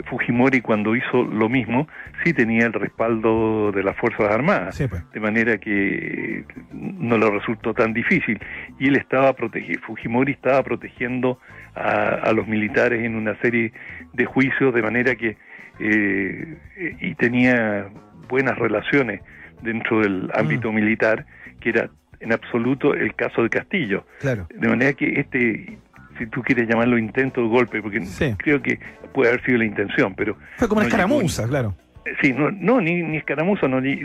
[0.08, 1.86] Fujimori cuando hizo lo mismo
[2.24, 5.02] sí tenía el respaldo de las Fuerzas Armadas, Sí, pues.
[5.12, 8.40] de manera que no le resultó tan difícil.
[8.78, 11.38] Y él estaba protegiendo, Fujimori estaba protegiendo
[11.74, 13.72] a, a los militares en una serie
[14.14, 15.36] de juicios, de manera que
[15.82, 17.88] eh, y tenía
[18.28, 19.20] buenas relaciones
[19.62, 21.26] dentro del ámbito militar,
[21.60, 24.04] que era en absoluto el caso de Castillo.
[24.20, 24.46] Claro.
[24.54, 25.76] De manera que este,
[26.18, 28.34] si tú quieres llamarlo intento de golpe, porque Sí.
[28.38, 28.78] creo que
[29.12, 31.74] puede haber sido la intención, pero Fue como una no llegó- escaramuza, claro.
[32.20, 33.96] Sí, no, no ni, ni escaramuza, no, ni,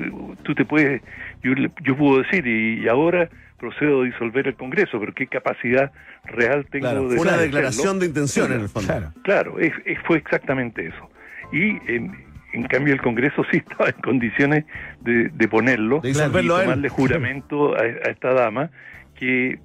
[0.44, 1.02] tú te puedes,
[1.44, 5.26] yo, le- yo puedo decir, y, y ahora procedo a disolver el Congreso, pero qué
[5.26, 5.92] capacidad
[6.26, 7.44] real tengo Claro, de fue una hacerlo?
[7.46, 8.88] declaración de intención en el fondo.
[8.88, 9.12] Claro.
[9.24, 11.10] Claro, es- es- fue exactamente eso.
[11.52, 12.12] Y en,
[12.54, 14.66] en cambio el Congreso sí estaba en condiciones
[15.02, 18.70] de, de ponerlo De y tomarle juramento a, a esta dama
[19.16, 19.60] que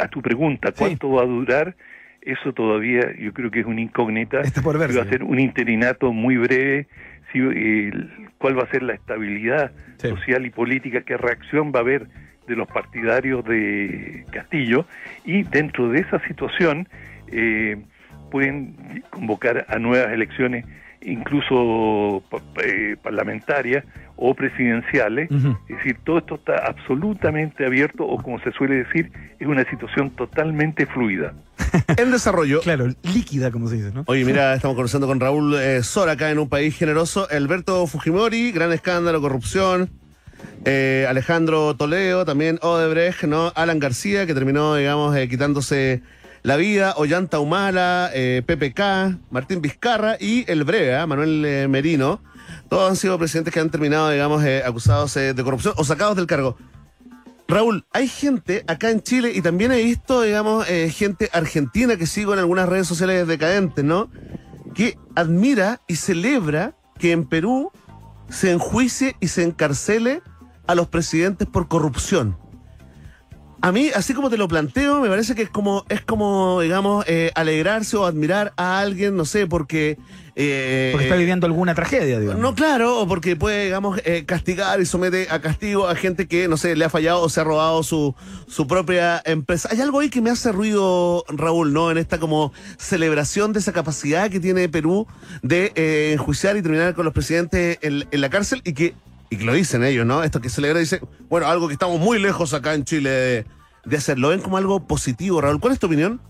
[0.00, 1.76] a tu pregunta, ¿cuánto va a durar?
[2.22, 4.40] Eso todavía yo creo que es una incógnita.
[4.40, 4.96] Está por verse.
[4.96, 6.86] Va a ser un interinato muy breve,
[7.32, 7.40] si,
[8.38, 10.08] cuál va a ser la estabilidad Sí.
[10.08, 12.08] social y política, qué reacción va a haber
[12.48, 14.84] de los partidarios de Castillo
[15.24, 16.88] y dentro de esa situación
[17.28, 17.76] eh,
[18.32, 20.64] pueden convocar a nuevas elecciones,
[21.04, 22.22] incluso
[22.64, 23.84] eh, parlamentarias
[24.16, 25.30] o presidenciales.
[25.68, 30.10] Es decir, todo esto está absolutamente abierto o como se suele decir, es una situación
[30.10, 31.34] totalmente fluida.
[31.96, 32.60] En desarrollo.
[32.60, 34.04] Claro, líquida, como se dice, ¿no?
[34.06, 37.26] Oye, mira, estamos conversando con Raúl eh, Sora acá en un país generoso.
[37.30, 39.90] Alberto Fujimori, gran escándalo, corrupción.
[40.64, 43.52] Eh, Alejandro Toledo, también Odebrecht, ¿no?
[43.54, 46.02] Alan García, que terminó, digamos, eh, quitándose
[46.42, 46.94] la vida.
[46.96, 52.20] Ollanta Humala, eh, PPK, Martín Vizcarra y el Brega, Manuel eh, Merino.
[52.68, 56.16] Todos han sido presidentes que han terminado, digamos, eh, acusados eh, de corrupción o sacados
[56.16, 56.56] del cargo.
[57.48, 62.32] Raúl, hay gente acá en Chile y también he visto, digamos, gente argentina que sigo
[62.32, 64.10] en algunas redes sociales decadentes, ¿no?
[64.74, 67.70] Que admira y celebra que en Perú
[68.30, 70.22] se enjuicie y se encarcele
[70.66, 72.38] a los presidentes por corrupción.
[73.62, 77.04] A mí, así como te lo planteo, me parece que es como, es como, digamos,
[77.06, 79.98] eh, alegrarse o admirar a alguien, no sé, porque...
[80.34, 82.42] eh, Porque está viviendo alguna tragedia, digamos.
[82.42, 86.48] no, claro, o porque puede, digamos, eh, castigar y somete a castigo a gente que,
[86.48, 88.16] no sé, le ha fallado o se ha robado su,
[88.48, 89.68] su propia empresa.
[89.70, 91.92] Hay algo ahí que me hace ruido, Raúl, ¿no?
[91.92, 95.06] En esta como celebración de esa capacidad que tiene Perú
[95.42, 98.94] de eh, enjuiciar y terminar con los presidentes en, en la cárcel y que,
[99.32, 100.22] y que lo dicen ellos, ¿no?
[100.22, 103.44] Esto que celebra dice, bueno, algo que estamos muy lejos acá en Chile de,
[103.86, 104.28] de hacerlo.
[104.28, 105.58] ¿Ven como algo positivo, Raúl?
[105.60, 106.20] ¿Cuál es tu opinión?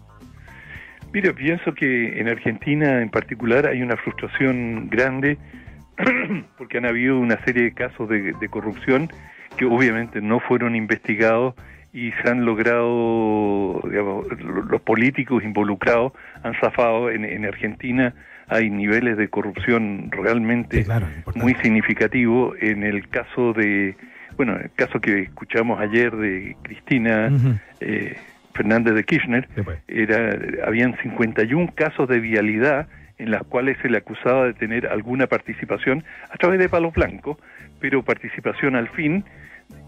[1.12, 5.36] Mira, pienso que en Argentina en particular hay una frustración grande
[6.59, 9.11] porque han habido una serie de casos de, corrupción
[9.57, 11.55] que obviamente no fueron investigados
[11.92, 17.11] y se han logrado, digamos, lo- los políticos involucrados han zafado.
[17.11, 18.14] En Argentina
[18.53, 21.40] hay niveles de corrupción realmente Sí, claro, importante.
[21.40, 22.57] muy significativos.
[22.61, 23.96] En el caso de,
[24.36, 27.30] bueno, el caso que escuchamos ayer de Cristina
[27.80, 28.16] eh,
[28.55, 29.78] Fernández de Kirchner, Sí, pues.
[29.88, 30.36] era,
[30.66, 32.86] habían 51 casos de vialidad
[33.18, 37.36] en las cuales se le acusaba de tener alguna participación a través de palos blancos,
[37.80, 39.24] pero participación al fin.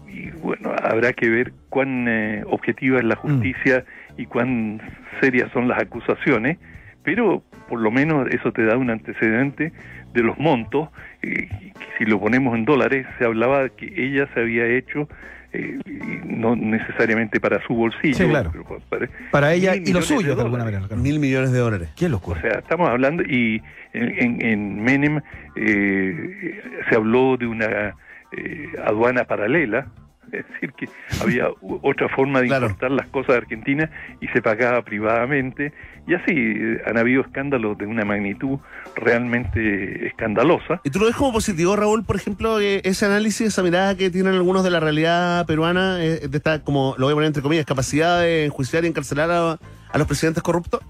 [0.07, 3.83] Y bueno, habrá que ver cuán eh, objetiva es la justicia
[4.17, 4.79] y cuán
[5.19, 6.57] serias son las acusaciones,
[7.05, 9.71] pero por lo menos eso te da un antecedente
[10.13, 10.89] de los montos.
[11.21, 15.07] eh, que si lo ponemos en dólares, se hablaba que ella se había hecho,
[15.53, 18.51] eh, y no necesariamente para su bolsillo, Sí, claro.
[18.51, 20.87] pero para, Para ella y los millones de alguna manera.
[20.87, 21.01] claro.
[21.01, 21.89] Mil millones de dólares.
[21.95, 22.41] Qué O locura.
[22.41, 23.61] sea, estamos hablando, y
[23.93, 25.21] en, en, en Menem
[25.55, 27.95] eh, se habló de una
[28.31, 29.87] eh, aduana paralela,
[30.31, 30.87] es decir, que
[31.21, 31.47] había
[31.81, 32.65] otra forma de Claro.
[32.67, 33.89] importar las cosas de Argentina
[34.21, 35.73] y se pagaba privadamente,
[36.07, 38.59] y así eh, han habido escándalos de una magnitud
[38.95, 40.81] realmente escandalosa.
[40.83, 44.09] ¿Y tú lo ves como positivo, Raúl, por ejemplo, eh, ese análisis, esa mirada que
[44.09, 47.41] tienen algunos de la realidad peruana, eh, de esta, como lo voy a poner entre
[47.43, 49.59] comillas, capacidad de enjuiciar y encarcelar a,
[49.91, 50.81] a los presidentes corruptos?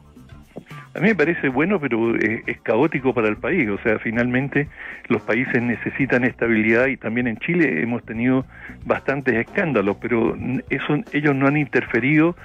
[0.96, 3.70] A mí me parece bueno, pero es, es caótico para el país.
[3.70, 4.68] O sea, finalmente
[5.10, 8.46] los países necesitan estabilidad y también en Chile hemos tenido
[8.86, 10.38] bastantes escándalos, pero
[10.70, 12.36] eso ellos no han interferido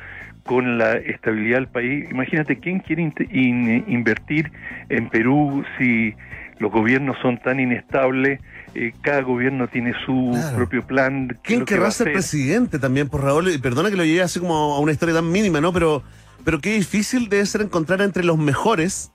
[0.45, 2.11] con la estabilidad del país.
[2.11, 4.51] Imagínate, ¿quién quiere in- invertir
[4.89, 6.15] en Perú si
[6.59, 8.41] los gobiernos son tan inestables?
[8.75, 10.57] Eh, cada gobierno tiene su Claro.
[10.57, 11.37] propio plan.
[11.43, 13.49] ¿Quién que querrá ser presidente también, por Raúl?
[13.53, 15.73] Y perdona que lo llegue así como a una historia tan mínima, ¿no?
[15.73, 16.03] Pero,
[16.45, 19.13] pero qué difícil debe ser encontrar entre los mejores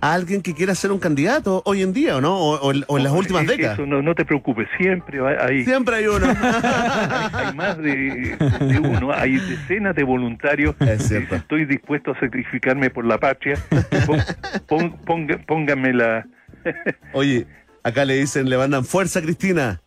[0.00, 2.36] a alguien que quiera ser un candidato hoy en día, ¿o no?
[2.36, 3.78] O, o en, o en las últimas es- décadas.
[3.78, 6.26] Eso no, no te preocupes, siempre hay, Siempre hay uno.
[6.26, 10.74] hay, hay más de, de uno, hay decenas de voluntarios.
[10.80, 11.36] Es cierto.
[11.36, 13.58] Estoy dispuesto a sacrificarme por la patria.
[14.66, 14.94] Pon-
[15.46, 16.26] póngame la.
[17.12, 17.46] Oye,
[17.82, 19.80] acá le dicen, le mandan fuerza, Cristina.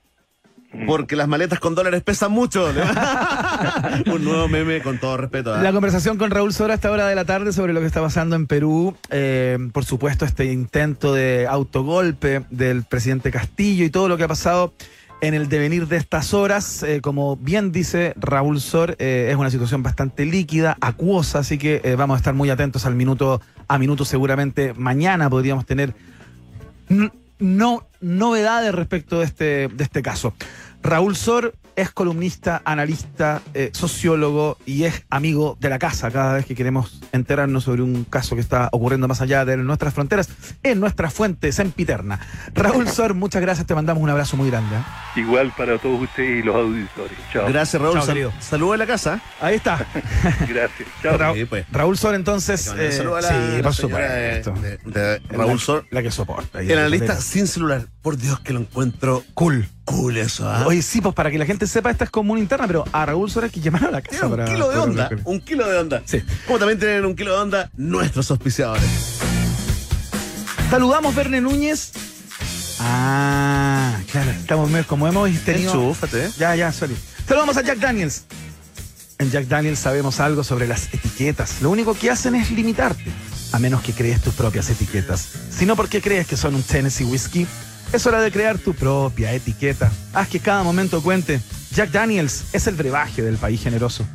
[0.86, 2.68] Porque las maletas con dólares pesan mucho.
[4.14, 5.54] Un nuevo meme con todo respeto.
[5.54, 5.62] ¿ah?
[5.62, 8.02] La conversación con Raúl Sora a esta hora de la tarde sobre lo que está
[8.02, 8.96] pasando en Perú.
[9.10, 14.28] eh, por supuesto, este intento de autogolpe del presidente Castillo y todo lo que ha
[14.28, 14.74] pasado
[15.22, 16.84] en el devenir de estas horas.
[16.84, 21.96] eh, como bien dice Raúl Sor, eh, es una situación bastante líquida, acuosa, así que
[21.98, 24.06] vamos a estar muy atentos al minuto a minuto.
[24.06, 25.96] Seguramente mañana podríamos tener
[27.40, 30.34] no novedades respecto de este, de este caso.
[30.84, 36.46] Raúl Sor es columnista, analista, eh, sociólogo y es amigo de la casa cada vez
[36.46, 40.28] que queremos enterarnos sobre un caso que está ocurriendo más allá de nuestras fronteras
[40.64, 42.20] en nuestra fuente sempiterna.
[42.56, 44.76] Raúl Sor, muchas gracias, te mandamos un abrazo muy grande.
[44.76, 45.20] ¿eh?
[45.20, 47.18] Igual para todos ustedes y los auditores.
[47.32, 47.48] Chao.
[47.48, 47.94] Gracias, Raúl.
[47.98, 48.32] Chao, Sal-.
[48.40, 49.22] Saludos a la casa.
[49.40, 49.78] Ahí está.
[50.50, 50.88] Gracias.
[51.04, 51.18] Chao.
[51.18, 51.66] Ra- Sí, pues.
[51.72, 52.68] Raúl Sor, entonces.
[52.76, 53.82] Eh, eh, saludos a la, sí, la por de,
[54.44, 54.52] supuesto.
[54.54, 55.86] de- de Raúl La- Sor.
[55.92, 56.62] La que soporta.
[56.62, 57.86] El analista sin celular.
[58.08, 59.68] Por Dios que lo encuentro Cool.
[59.84, 60.64] cool eso, ¿ah?
[60.66, 63.06] Oye, sí, pues para que la gente sepa, esta es como una interna, pero a
[63.06, 64.28] Raúl hay que llamar a la casa.
[64.28, 65.10] Un para- kilo de onda.
[65.26, 66.02] Un kilo de onda.
[66.06, 66.24] Sí.
[66.46, 68.86] Como también tienen un kilo de onda nuestros auspiciadores.
[70.70, 71.92] Saludamos Verne Núñez.
[72.80, 75.74] Ah, claro, estamos medio- como hemos tenido.
[75.74, 76.30] Enchúfate.
[76.40, 76.96] Ya, ya, sorry.
[77.28, 78.24] Saludamos a Jack Daniels.
[79.20, 81.62] En Jack Daniels sabemos algo sobre las etiquetas.
[81.62, 83.12] Lo único que hacen es limitarte,
[83.52, 85.28] a menos que crees tus propias etiquetas.
[85.50, 87.46] Si no, porque crees que son un Tennessee Whiskey?
[87.94, 89.92] Es hora de crear tu propia etiqueta.
[90.14, 91.40] Haz que cada momento cuente.
[91.72, 94.06] Jack Daniels es el brebaje del país generoso.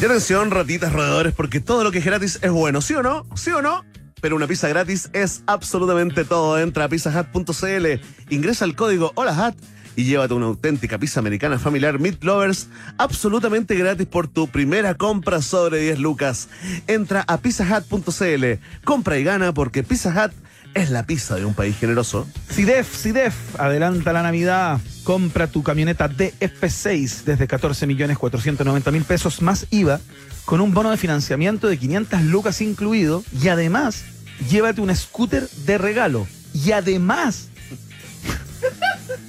[0.00, 3.26] Y atención, ratitas roedores, porque todo lo que es gratis es bueno, ¿sí o no?
[3.36, 3.84] ¿Sí o no?
[4.20, 6.58] Pero una pizza gratis es absolutamente todo.
[6.58, 7.86] Entra a pizzahut.cl,
[8.30, 9.54] ingresa el código HOLAHAT
[9.96, 12.68] y llévate una auténtica pizza americana familiar Meat Lovers
[12.98, 16.48] absolutamente gratis por tu primera compra sobre 10 lucas.
[16.86, 18.44] Entra a pizzahut.cl,
[18.84, 20.32] compra y gana porque Pizza Hut
[20.74, 22.26] es la pizza de un país generoso.
[22.50, 24.80] CIDEF, CIDEF, adelanta la Navidad.
[25.04, 30.00] Compra tu camioneta DF6 desde 14 millones 490 mil pesos más IVA
[30.44, 34.04] con un bono de financiamiento de 500 lucas incluido y además
[34.50, 37.48] llévate un scooter de regalo y además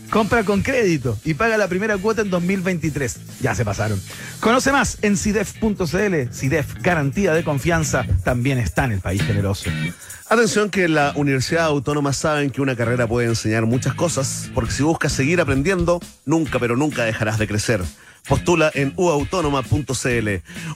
[0.10, 3.42] compra con crédito y paga la primera cuota en 2023.
[3.42, 4.02] Ya se pasaron.
[4.40, 6.34] Conoce más en CIDEF.cl.
[6.34, 9.70] CIDEF, garantía de confianza, también está en el país generoso.
[10.28, 14.72] Atención que en la Universidad Autónoma saben que una carrera puede enseñar muchas cosas, porque
[14.72, 17.84] si buscas seguir aprendiendo, nunca pero nunca dejarás de crecer.
[18.28, 20.30] Postula en uautónoma.cl.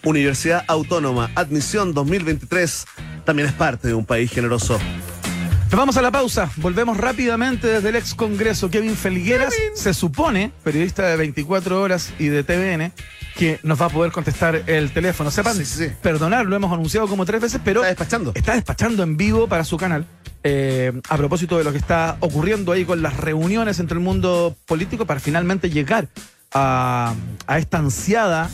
[0.03, 2.86] Universidad Autónoma, admisión 2023,
[3.26, 4.80] también es parte de un país generoso.
[5.72, 6.50] Nos vamos a la pausa.
[6.58, 8.70] Volvemos rápidamente desde el ex Congreso.
[8.72, 12.91] Kevin Felgueras se supone, periodista de 24 horas y de TVN,
[13.36, 15.30] que nos va a poder contestar el teléfono.
[15.30, 15.91] Sepan, Sí, sí, sí.
[16.02, 18.32] perdonar, lo hemos anunciado como tres veces, pero Está despachando.
[18.34, 20.06] está despachando en vivo para su canal.
[20.44, 24.56] eh, a propósito de lo que está ocurriendo ahí con las reuniones entre el mundo
[24.66, 26.08] político para finalmente llegar
[26.52, 27.14] a,
[27.46, 28.50] a esta ansiada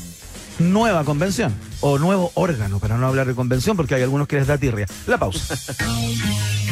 [0.59, 4.47] nueva convención o nuevo órgano, para no hablar de convención, porque hay algunos que les
[4.47, 4.85] da tirria.
[5.07, 5.55] La pausa.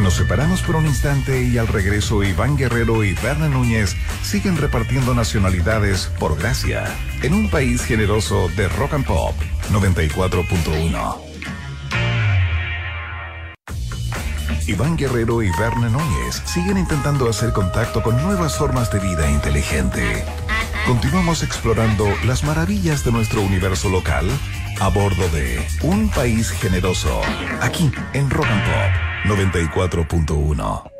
[0.00, 5.14] Nos separamos por un instante y al regreso Iván Guerrero y Berna Núñez siguen repartiendo
[5.14, 6.84] nacionalidades por gracia
[7.22, 9.34] en un país generoso de Rock and Pop
[9.72, 11.16] 94.1.
[14.68, 20.24] Iván Guerrero y Berna Núñez siguen intentando hacer contacto con nuevas formas de vida inteligente.
[20.86, 24.28] Continuamos explorando las maravillas de nuestro universo local
[24.80, 27.20] a bordo de Un País Generoso,
[27.60, 30.90] aquí en Rock and Pop 94.1.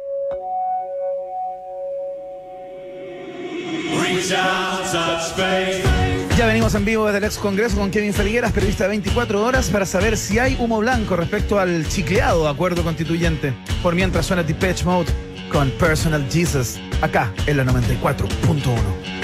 [6.36, 9.70] Ya venimos en vivo desde el ex Congreso con Kevin Felgueras, periodista de 24 horas,
[9.70, 13.54] para saber si hay humo blanco respecto al chicleado acuerdo constituyente.
[13.82, 15.10] Por mientras suena Depeche Mode
[15.50, 19.15] con Personal Jesus, acá en la 94.1.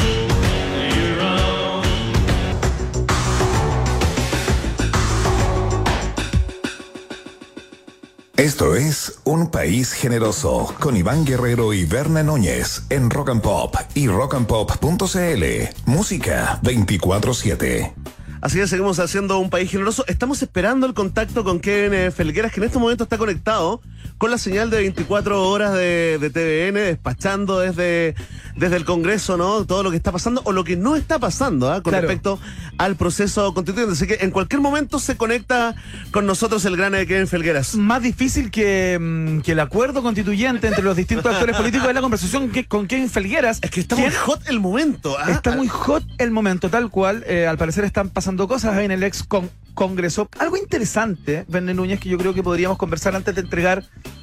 [8.42, 13.76] Esto es Un País Generoso con Iván Guerrero y Berna Núñez en Rock and Pop
[13.94, 15.44] y rockandpop.cl.
[15.86, 17.92] Música 24-7.
[18.40, 20.04] Así que seguimos haciendo un país generoso.
[20.08, 23.80] Estamos esperando el contacto con Kevin eh, Felgueras, que en este momento está conectado
[24.18, 28.16] con la señal de 24 horas de TVN, despachando desde,
[28.56, 29.64] desde el Congreso, ¿no?
[29.64, 31.82] Todo lo que está pasando o lo que no está pasando, ¿ah?
[31.82, 32.06] Con Claro.
[32.08, 32.38] respecto
[32.78, 33.92] al proceso constituyente.
[33.94, 35.74] Así que en cualquier momento se conecta
[36.10, 37.74] con nosotros el gran eh, Kevin Felgueras.
[37.76, 42.00] Más difícil que, mm, que el acuerdo constituyente entre los distintos actores políticos es la
[42.00, 43.58] conversación que, con Kevin Felgueras.
[43.62, 45.30] Es que está muy hot el momento, ¿ah?
[45.30, 47.24] Está muy hot el momento, tal cual.
[47.26, 50.28] eh, al parecer están pasando cosas en el ex con- Congreso.
[50.38, 53.82] Algo interesante, Verne Núñez, que yo creo que podríamos conversar antes de entregar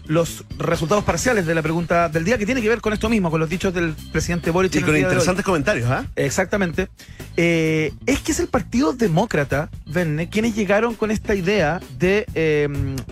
[0.10, 3.30] los resultados parciales de la pregunta del día, que tiene que ver con esto mismo,
[3.30, 4.73] con los dichos del presidente Boric.
[4.76, 6.06] Y con interesantes comentarios, ¿ah?
[6.15, 6.90] Exactamente.
[7.38, 12.68] Eh, es que es el Partido Demócrata, Verne, quienes llegaron con esta idea de, eh,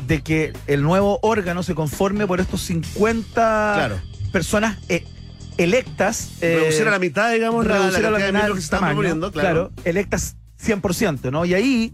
[0.07, 3.99] de que el nuevo órgano se conforme por estos 50 Claro.
[4.31, 5.05] personas eh,
[5.59, 6.31] electas.
[6.41, 8.59] eh, Reducir a la mitad, digamos, la, la reducir a la cantidad de mitad que
[8.61, 9.71] se están proponiendo, claro.
[9.83, 11.45] electas 100%, ¿no?
[11.45, 11.93] Y ahí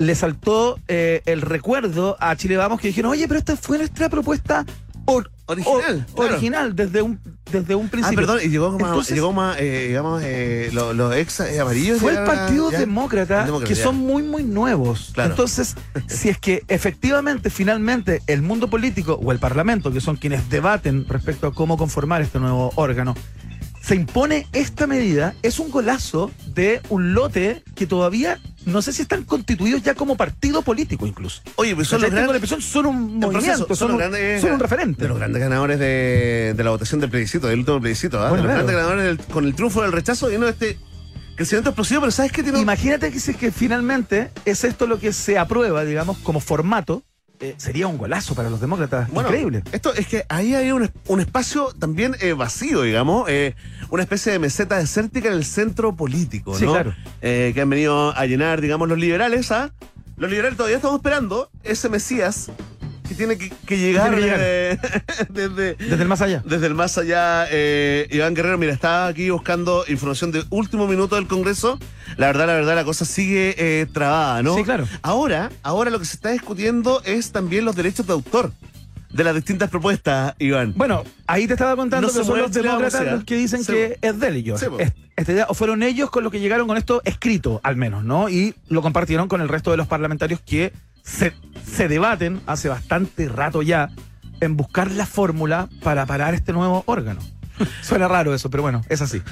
[0.00, 4.08] le saltó eh, el recuerdo a Chile Vamos que dijeron, oye, pero esta fue nuestra
[4.08, 4.64] propuesta
[5.04, 6.30] or- Original, claro.
[6.32, 7.18] original desde un,
[7.50, 8.18] desde un Ah, principio.
[8.20, 11.98] perdón, y llegó más, Entonces, llegó más eh, digamos, eh, los, ex eh, amarillos.
[11.98, 12.70] Fue el Partido.
[12.70, 13.82] Demócrata, que ya.
[13.82, 15.10] son muy, muy nuevos.
[15.12, 15.30] Claro.
[15.30, 15.74] Entonces,
[16.06, 21.04] si es que efectivamente, finalmente, el mundo político o el Parlamento, que son quienes debaten
[21.08, 23.16] respecto a cómo conformar este nuevo órgano,
[23.80, 29.00] se impone esta medida, es un golazo de un lote que todavía no sé si
[29.02, 31.40] están constituidos ya como partido político incluso.
[31.56, 34.60] Oye, pues son los impresión, son un en proceso, movimiento, son, un, grandes- son un
[34.60, 35.02] referente.
[35.02, 38.18] De los grandes ganadores de, de la votación del plebiscito, del último plebiscito.
[38.18, 38.66] Bueno, de los claro.
[38.66, 40.78] grandes ganadores del- con el triunfo del rechazo vino este
[41.36, 42.60] crecimiento explosivo, pero ¿sabes qué tiene?
[42.60, 47.02] Imagínate que si es que finalmente es esto lo que se aprueba, digamos, como formato,
[47.40, 49.08] eh, sería un golazo para los demócratas.
[49.10, 49.62] Bueno, Increíble.
[49.72, 53.54] Esto es que ahí hay un, un espacio también eh, vacío, digamos, eh,
[53.90, 56.72] una especie de meseta desértica en el centro político, Sí, ¿no?
[56.72, 56.94] claro.
[57.20, 59.72] Que han venido a llenar, digamos, los liberales, ¿ah?
[60.16, 62.50] Los liberales todavía estamos esperando ese Mesías
[63.10, 65.26] que tiene que, que llegar, Tiene que llegar.
[65.30, 66.42] desde, Desde el más allá.
[66.46, 67.46] desde el más allá.
[67.50, 71.76] eh, Iván Guerrero, mira, estaba aquí buscando información de último minuto del Congreso.
[72.16, 74.54] La verdad, la verdad, la cosa sigue eh, trabada, ¿no?
[74.54, 74.86] Sí, claro.
[75.02, 78.52] Ahora, ahora lo que se está discutiendo es también los derechos de autor
[79.10, 80.72] de las distintas propuestas, Iván.
[80.76, 83.98] Bueno, ahí te estaba contando No que son los demócratas los que dicen Sí, que
[84.00, 84.60] es de ellos.
[84.60, 84.78] Sí, po.
[84.78, 88.04] Es- esta idea- o fueron ellos con los que llegaron con esto escrito, al menos,
[88.04, 88.28] ¿no?
[88.30, 90.72] Y lo compartieron con el resto de los parlamentarios que
[91.02, 91.32] se,
[91.64, 93.90] se debaten hace bastante rato ya
[94.40, 97.20] en buscar la fórmula para parar este nuevo órgano.
[97.82, 99.20] Suena raro eso, pero bueno, es así.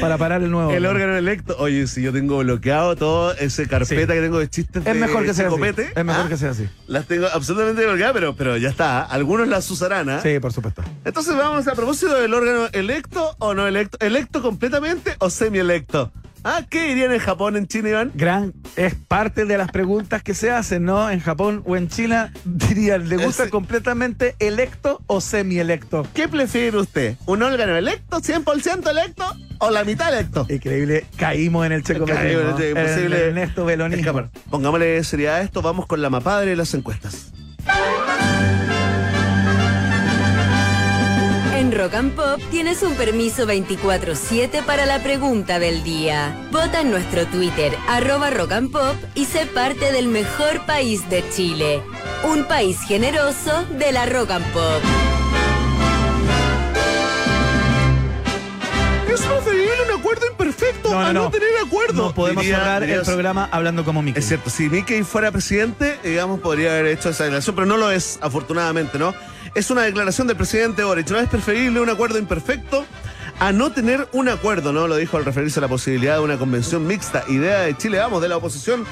[0.00, 1.56] para parar el nuevo El órgano electo.
[1.58, 4.18] Oye, si yo tengo bloqueado todo ese carpeta Sí.
[4.18, 5.54] que tengo de chistes Es de mejor que sea así.
[5.56, 6.28] Chicopete, Es mejor ¿ah?
[6.28, 6.68] que sea así.
[6.86, 9.02] Las tengo absolutamente bloqueadas, pero, pero ya está.
[9.04, 10.20] Algunos las usarán, ¿ah?
[10.22, 10.82] Sí, por supuesto.
[11.04, 13.98] Entonces vamos a propósito del órgano electo o no electo.
[14.00, 16.12] ¿Electo completamente o semi-electo?
[16.44, 16.62] ¿Ah?
[16.68, 18.12] ¿Qué dirían en Japón, en China, Iván?
[18.14, 21.10] Gran, es parte de las preguntas que se hacen, ¿no?
[21.10, 26.06] En Japón o en China dirían, ¿le gusta completamente electo o semielecto?
[26.12, 27.16] ¿Qué prefiere usted?
[27.24, 29.24] ¿Un órgano electo, 100% electo
[29.58, 30.46] o la mitad electo?
[30.50, 33.70] Increíble, caímos en el checo Caímos en el imposible el Ernesto.
[33.70, 34.28] Escapar.
[34.50, 37.32] Pongámosle seriedad a esto, vamos con la mapadre de las encuestas.
[41.74, 46.36] Rock and Pop tienes un permiso 24-7 para la pregunta del día.
[46.52, 51.24] Vota en nuestro Twitter, arroba Rock and Pop, y sé parte del mejor país de
[51.30, 51.82] Chile.
[52.22, 54.82] Un país generoso de la Rock and Pop.
[59.12, 61.30] Es preferible un acuerdo imperfecto No, no, a no, no.
[61.30, 61.94] tener acuerdo.
[61.94, 64.20] No podemos Diría- cerrar el programa hablando como Mickey.
[64.20, 67.90] Es cierto, si Mickey fuera presidente, digamos, podría haber hecho esa declaración, pero no lo
[67.90, 69.14] es, afortunadamente, ¿no?
[69.54, 71.08] Es una declaración del presidente Boric.
[71.10, 72.84] No es preferible un acuerdo imperfecto
[73.38, 74.88] a no tener un acuerdo, ¿no?
[74.88, 78.20] Lo dijo al referirse a la posibilidad de una convención mixta, idea de Chile, vamos,
[78.20, 78.84] de la oposición,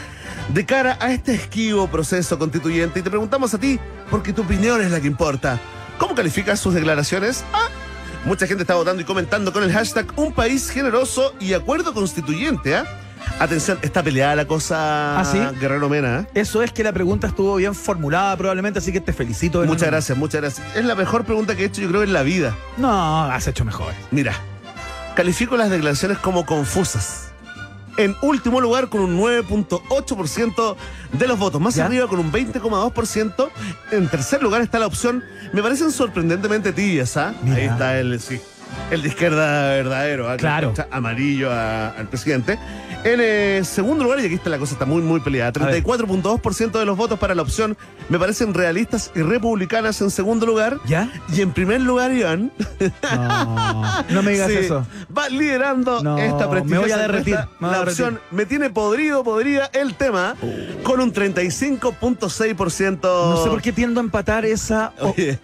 [0.48, 3.01] de cara a este esquivo proceso constituyente.
[3.01, 5.60] Y te preguntamos a ti, porque tu opinión es la que importa.
[5.98, 7.44] ¿Cómo calificas sus declaraciones?
[7.52, 7.68] Ah,
[8.24, 12.76] Mucha gente está votando y comentando con el hashtag Un país generoso y acuerdo constituyente.
[12.76, 12.84] ¿ah?
[13.38, 15.38] Atención, está peleada la cosa, ¿Ah, sí?
[15.58, 16.20] Guerrero Mena.
[16.20, 16.26] ¿eh?
[16.40, 19.64] Eso es que la pregunta estuvo bien formulada probablemente, así que te felicito.
[19.64, 20.76] Muchas gracias, muchas gracias.
[20.76, 22.54] Es la mejor pregunta que he hecho, yo creo, en la vida.
[22.76, 23.92] No, has hecho mejor.
[24.10, 24.34] Mira,
[25.16, 27.28] califico las declaraciones como confusas.
[27.98, 30.76] En último lugar, con un 9.8%
[31.12, 31.60] de los votos.
[31.60, 31.86] Más ¿Ya?
[31.86, 33.50] arriba, con un 20,2%.
[33.90, 35.22] En tercer lugar está la opción.
[35.52, 37.34] Me parecen sorprendentemente tibias, ¿ah?
[37.42, 37.56] Mira.
[37.56, 38.40] Ahí está el, sí,
[38.90, 40.36] el de izquierda verdadero, ¿ah?
[40.38, 40.72] Claro.
[40.90, 42.58] Amarillo a- al presidente.
[43.04, 45.52] En eh, segundo lugar, y aquí está la cosa, está muy, muy peleada.
[45.52, 47.76] 34.2% de los votos para la opción
[48.08, 50.78] me parecen realistas y republicanas en segundo lugar.
[50.86, 51.10] ¿Ya?
[51.34, 52.52] Y en primer lugar, Iván,
[53.12, 54.86] No, no me digas Sí, eso.
[55.16, 57.56] Va liderando No, esta me prestigiosa voy a derretir, encuesta.
[57.58, 58.04] me voy a La derretir.
[58.04, 60.36] opción me tiene podrido, podría el tema,
[60.84, 63.00] con un 35.6%.
[63.02, 64.92] No sé por qué tiendo a empatar esa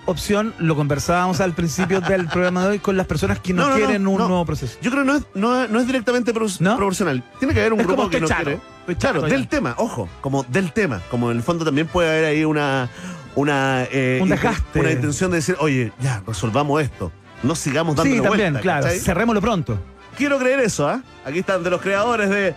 [0.07, 0.55] opción.
[0.59, 4.19] Lo conversábamos al principio del programa de hoy con las personas que no, quieren un
[4.19, 4.79] nuevo proceso.
[4.83, 7.23] Yo creo que no es, no, es- no es directamente proporcional.
[7.39, 8.61] Tiene que haber un Es grupo como que no quiere.
[8.99, 9.35] Claro, ya.
[9.35, 11.03] del tema, ojo, como del tema.
[11.11, 12.89] Como en el fondo también puede haber ahí una.
[13.35, 14.81] Una, eh, Un inten- desgaste.
[14.81, 17.13] una intención de decir, oye, ya, resolvamos esto.
[17.45, 18.83] No sigamos dando Sí, también, vuelta, claro.
[18.85, 18.99] ¿cachai?
[18.99, 19.79] Cerrémoslo pronto.
[20.17, 21.03] Quiero creer eso, ¿ah?
[21.25, 22.55] Aquí están de los creadores de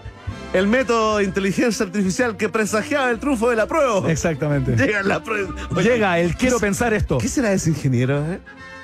[0.53, 4.11] el método de inteligencia artificial que presagiaba el triunfo de la prueba.
[4.11, 4.75] Exactamente.
[4.75, 5.53] Llega la prueba.
[5.75, 7.19] Oye, Llega el quiero ¿qué- pensar esto.
[7.19, 8.39] ¿Qué será ese ingeniero, eh?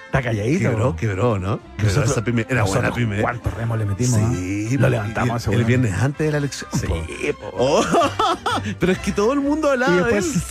[0.07, 0.69] Está calladito.
[0.69, 1.59] Quebró, quebró, ¿no?
[1.77, 2.45] Quebró Nosotros- esa pyme.
[2.49, 3.21] Era buena pyme.
[3.21, 4.19] ¿Cuántos remos le metimos?
[4.35, 5.67] Sí, Lo levantamos el, weón.
[5.67, 6.69] viernes antes de la elección.
[6.73, 6.87] Sí,
[7.39, 7.51] po.
[7.57, 7.83] Oh,
[8.79, 10.41] pero es que todo el mundo hablaba Y de después él.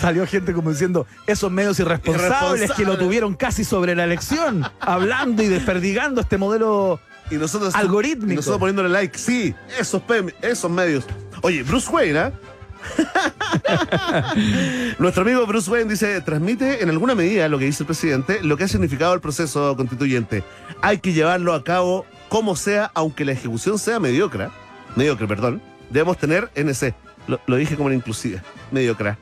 [0.00, 2.72] salió gente como diciendo esos medios irresponsables Irresponsables.
[2.72, 7.00] que lo tuvieron casi sobre la elección, hablando y desperdigando este modelo.
[7.32, 8.32] Y nosotros, Algorítmico.
[8.32, 9.16] Y nosotros poniéndole like.
[9.18, 11.04] Sí, esos, pem- esos medios.
[11.42, 12.32] Oye, Bruce Wayne, ¿ah?
[14.98, 18.56] Nuestro amigo Bruce Wayne dice, transmite en alguna medida lo que dice el presidente, lo
[18.56, 20.42] que ha significado el proceso constituyente.
[20.82, 24.48] Hay que llevarlo a cabo como sea, aunque la ejecución sea mediocre,
[24.96, 26.94] mediocre, perdón, debemos tener NC.
[27.26, 29.16] Lo, lo dije como en inclusiva, mediocre.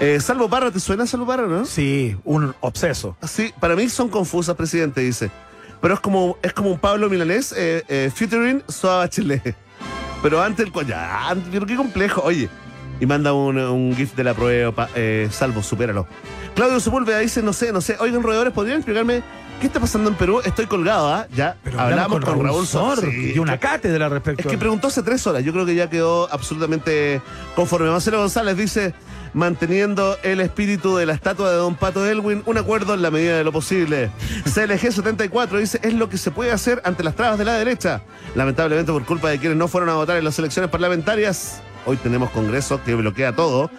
[0.00, 1.64] Eh, Salvo Parra, ¿te suena Salvo Parra, no?
[1.66, 3.16] Sí, un obseso.
[3.22, 5.30] Sí, para mí son confusas, presidente, dice.
[5.80, 9.54] Pero es como, es como un Pablo Milanés eh, eh, featuring Soa Bachelet.
[10.22, 12.22] Pero antes el ya, antes- pero qué complejo.
[12.22, 12.48] Oye,
[13.00, 16.06] y manda un, un GIF de la prueba, eh, salvo, supéralo.
[16.54, 17.96] Claudio Sepúlveda dice, no sé, no sé.
[17.98, 19.22] Oigan, roedores, ¿podrían explicarme
[19.60, 20.40] qué está pasando en Perú?
[20.44, 21.26] Estoy colgado, ¿ah?
[21.34, 23.00] Ya Pero hablamos con, Raúl Sor.
[23.00, 25.42] Sí, y una cátedra respecto Es que preguntó hace tres horas.
[25.42, 27.20] Yo creo que ya quedó absolutamente
[27.56, 27.90] conforme.
[27.90, 28.94] Marcelo González dice,
[29.32, 33.36] manteniendo el espíritu de la estatua de Don Pato Elwin, un acuerdo en la medida
[33.36, 34.10] de lo posible.
[34.44, 38.02] CLG 74 dice, es lo que se puede hacer ante las trabas de la derecha.
[38.36, 42.30] Lamentablemente por culpa de quienes no fueron a votar en las elecciones parlamentarias, hoy tenemos
[42.30, 43.70] Congreso que bloquea todo.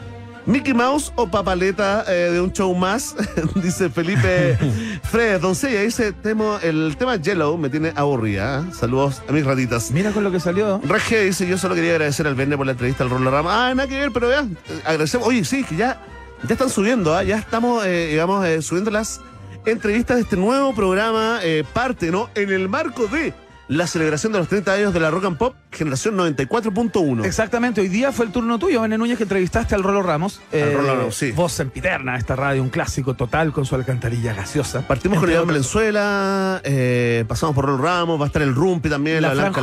[0.45, 3.15] Mickey Mouse o papaleta eh, de un show más,
[3.55, 4.57] dice Felipe
[5.03, 5.41] Fred.
[5.41, 8.61] Doncella dice, temo, el tema Yellow me tiene aburrida.
[8.61, 8.73] ¿eh?
[8.73, 9.89] Saludos a mis ratitas.
[9.89, 10.79] Mira con lo que salió.
[10.83, 13.69] Regge dice, yo solo quería agradecer al Verne por la entrevista al Rolo Rama.
[13.69, 15.27] Ah, nada que ver, pero vean, eh, agradecemos.
[15.27, 15.99] Oye, sí, que ya,
[16.47, 17.23] ya están subiendo, ¿ah?
[17.23, 19.21] ya estamos, eh, digamos, eh, subiendo las
[19.65, 22.29] entrevistas de este nuevo programa, eh, parte, ¿no?
[22.35, 23.33] En el marco de
[23.67, 27.25] la celebración de los 30 años de la Rock and Pop, generación 94.1.
[27.25, 30.41] Exactamente, hoy día fue el turno tuyo, Bené Núñez, que entrevistaste al Rolo Ramos.
[30.51, 31.31] Eh, Rolo Ramos, sí.
[31.31, 34.87] Voz sempiterna, esta radio, un clásico total con su alcantarilla gaseosa.
[34.87, 35.47] Partimos con Iván.
[35.47, 39.61] Valenzuela, eh, pasamos por Rolo Ramos, va a estar el Rumpi también, la, La Blanca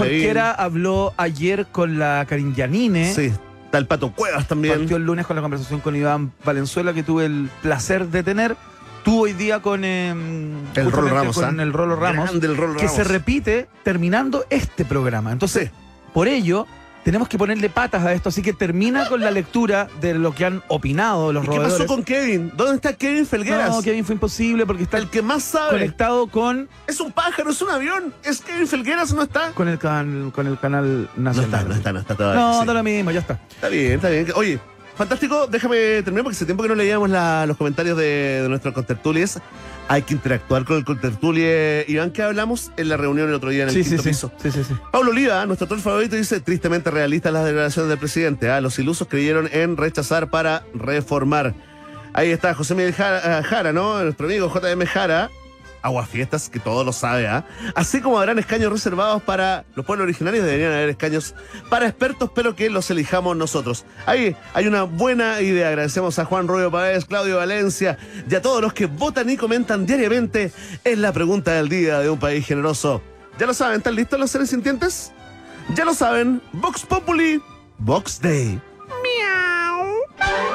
[0.50, 3.12] habló ayer con la Karin Yanine.
[3.12, 3.32] Sí,
[3.64, 4.78] está el Pato Cuevas también.
[4.78, 8.56] Partió el lunes con la conversación con Iván Valenzuela, que tuve el placer de tener.
[9.04, 11.62] Tú hoy día con eh, El Rolo Ramos, con ¿ah?
[11.62, 12.96] el Rolo Ramos, Grande el Rolo que Ramos.
[12.96, 15.32] se repite terminando este programa.
[15.32, 15.70] Entonces, Sí.
[16.14, 16.68] por ello,
[17.02, 18.28] tenemos que ponerle patas a esto.
[18.28, 21.84] Así que termina con la lectura de lo que han opinado los ¿Y qué pasó
[21.86, 22.52] con Kevin?
[22.54, 23.70] ¿Dónde está Kevin Felgueras?
[23.70, 25.70] No, Kevin fue imposible porque está El que más sabe.
[25.72, 28.14] conectado con, Es un pájaro, es un avión.
[28.22, 29.50] Es Kevin Felgueras, ¿no está?
[29.50, 31.50] con, el, can- con el canal No nacional.
[31.62, 32.40] está, no está, no está todavía.
[32.40, 32.66] No, sí.
[32.68, 33.40] da lo mismo, ya está.
[33.50, 34.26] Está bien, está bien.
[34.36, 34.60] Oye,
[34.96, 35.46] fantástico.
[35.46, 39.38] Déjame terminar porque hace tiempo que no leíamos la- los comentarios de, de nuestros contertulies.
[39.88, 41.84] Hay que interactuar con el contertulie.
[41.88, 44.08] Iván, ¿qué hablamos en la reunión el otro día en el Sí, sí, quinto sí,
[44.10, 44.32] piso?
[44.42, 44.74] sí, sí, sí.
[44.90, 48.50] Pablo Oliva, nuestro actor favorito, dice tristemente realistas las declaraciones del presidente.
[48.50, 48.60] ¿ah?
[48.60, 51.54] Los ilusos creyeron en rechazar para reformar.
[52.14, 54.02] Ahí está José Miguel Jara, eh, Jara, ¿no?
[54.02, 55.30] Nuestro amigo JM Jara.
[55.82, 57.44] Aguafiestas, que todo lo sabe, ¿ah?
[57.74, 61.34] Así como habrán escaños reservados para los pueblos originarios, deberían haber escaños
[61.68, 63.84] para expertos, pero que los elijamos nosotros.
[64.06, 65.68] Ahí hay una buena idea.
[65.68, 67.98] Agradecemos a Juan Rollo Páez, Claudio Valencia
[68.30, 70.52] y a todos los que votan y comentan diariamente.
[70.84, 73.02] Es la pregunta del día de un país generoso.
[73.38, 75.12] Ya lo saben, ¿están listos los seres sintientes?
[75.74, 77.42] Ya lo saben, Vox Populi,
[77.78, 78.60] Vox Day.
[80.18, 80.51] Si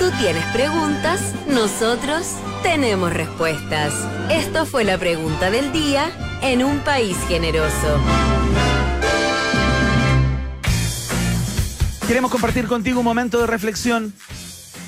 [0.00, 2.26] tú tienes preguntas, nosotros
[2.62, 3.92] tenemos respuestas.
[4.30, 6.10] Esto fue la pregunta del día
[6.40, 8.00] en un país generoso.
[12.08, 14.14] Queremos compartir contigo un momento de reflexión.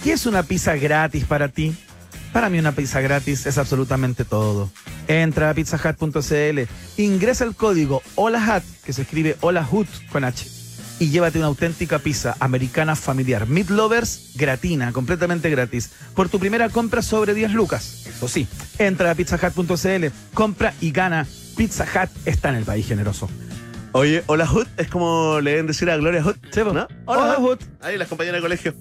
[0.02, 1.76] ¿Qué es una pizza gratis para ti?
[2.32, 4.70] Para mí una pizza gratis es absolutamente todo.
[5.08, 6.60] Entra a pizzahut.cl,
[6.96, 10.46] ingresa el código HOLAHUT, que se escribe HOLAHUT con H,
[11.02, 13.48] y llévate una auténtica pizza americana familiar.
[13.48, 18.06] Meat Lovers gratina, completamente gratis, por tu primera compra sobre 10 lucas.
[18.06, 18.46] Eso sí,
[18.78, 21.26] entra a pizzahut.cl, compra y gana.
[21.56, 23.28] Pizza Hut está en el país generoso.
[23.90, 26.72] Oye, hola Hood, es como le deben decir a Gloria po.
[26.72, 26.86] ¿no?
[27.06, 27.58] Hola, Hood.
[27.80, 28.74] Ahí las compañeras de colegio.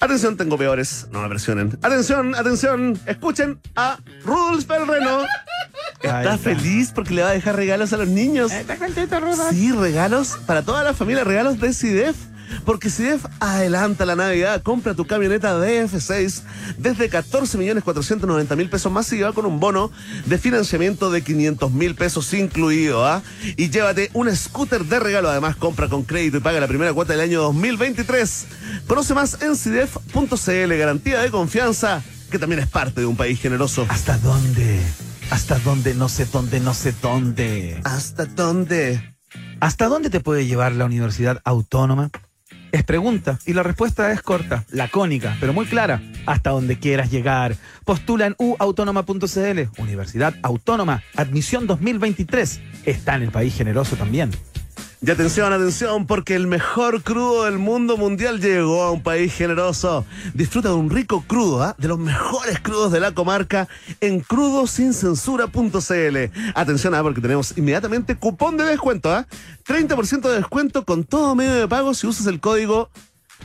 [0.00, 1.06] Atención, tengo peores.
[1.12, 1.78] No me presionen.
[1.82, 2.98] Atención, atención.
[3.06, 5.24] Escuchen a Rudolf Perreno.
[6.00, 6.38] Está está.
[6.38, 8.52] feliz porque le va a dejar regalos a los niños.
[8.52, 9.50] Está contento, Rosa.
[9.50, 12.16] Sí, regalos para toda la familia, regalos de CIDEF.
[12.64, 16.42] Porque CIDEF adelanta la Navidad, compra tu camioneta DF6
[16.78, 19.90] desde 14 millones 490 mil pesos más y va con un bono
[20.24, 23.06] de financiamiento de 500 mil pesos incluido.
[23.06, 23.22] ¿ah?
[23.56, 25.28] Y llévate un scooter de regalo.
[25.28, 28.46] Además, compra con crédito y paga la primera cuota del año 2023.
[28.86, 33.86] Conoce más en CIDEF.cl, garantía de confianza que también es parte de un país generoso.
[33.88, 34.80] ¿Hasta dónde?
[35.30, 35.94] ¿Hasta dónde?
[35.94, 37.80] No sé dónde, no sé dónde.
[37.84, 39.14] ¿Hasta dónde?
[39.60, 42.10] ¿Hasta dónde te puede llevar la Universidad Autónoma?
[42.72, 46.02] Es pregunta y la respuesta es corta, lacónica, pero muy clara.
[46.26, 47.56] Hasta donde quieras llegar.
[47.84, 49.60] Postula en uautónoma.cl.
[49.78, 52.60] Universidad Autónoma, admisión 2023.
[52.84, 54.30] Está en el país generoso también.
[55.00, 60.04] Y atención, atención, porque el mejor crudo del mundo mundial llegó a un país generoso.
[60.34, 61.76] Disfruta de un rico crudo, ¿ah?
[61.78, 63.68] de los mejores crudos de la comarca
[64.00, 66.16] en crudosincensura.cl.
[66.54, 67.02] Atención, ¿ah?
[67.04, 69.24] porque tenemos inmediatamente cupón de descuento, ¿ah?
[69.68, 72.90] 30% de descuento con todo medio de pago si usas el código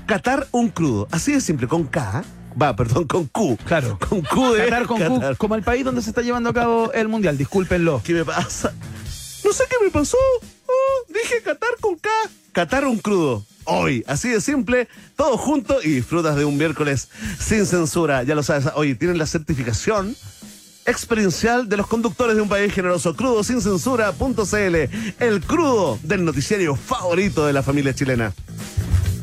[0.08, 1.08] Qatar un crudo.
[1.12, 2.24] Así de simple, con K.
[2.60, 3.58] Va, perdón, con Q.
[3.66, 4.00] Claro.
[4.10, 6.92] Con Q de Qatar con Q, como el país donde se está llevando a cabo
[6.94, 8.02] el mundial, discúlpenlo.
[8.04, 8.74] ¿Qué me pasa?
[9.44, 10.18] No sé qué me pasó.
[11.08, 12.10] Dije Qatar con K.
[12.52, 13.46] Qatar un crudo.
[13.66, 17.10] Hoy, así de simple, todo junto y disfrutas de un miércoles
[17.40, 18.24] sin censura.
[18.24, 20.16] Ya lo sabes, oye, tienen la certificación
[20.86, 23.16] experiencial de los conductores de un país generoso.
[23.16, 24.76] Crudo sin censura.cl.
[25.20, 28.34] El crudo del noticiario favorito de la familia chilena.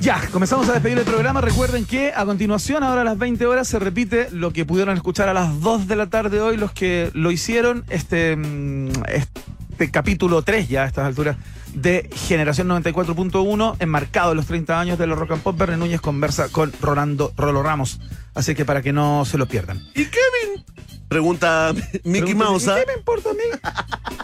[0.01, 1.43] Ya, comenzamos a despedir el programa.
[1.43, 5.29] Recuerden que a continuación, ahora a las 20 horas, se repite lo que pudieron escuchar
[5.29, 10.41] a las 2 de la tarde hoy, los que lo hicieron, este, mm, este capítulo
[10.41, 11.37] 3 ya a estas alturas
[11.75, 15.57] de Generación 94.1, enmarcado en los 30 años de los Rock and Pop.
[15.57, 18.01] Verne Núñez conversa con Rolando Rolo Ramos.
[18.35, 19.79] Así que para que no se lo pierdan.
[19.95, 20.65] ¿Y Kevin?
[21.09, 21.73] Pregunta
[22.05, 22.69] Mickey Mouse.
[22.69, 22.77] ¿ah?
[22.79, 23.41] ¿Qué me importa a mí?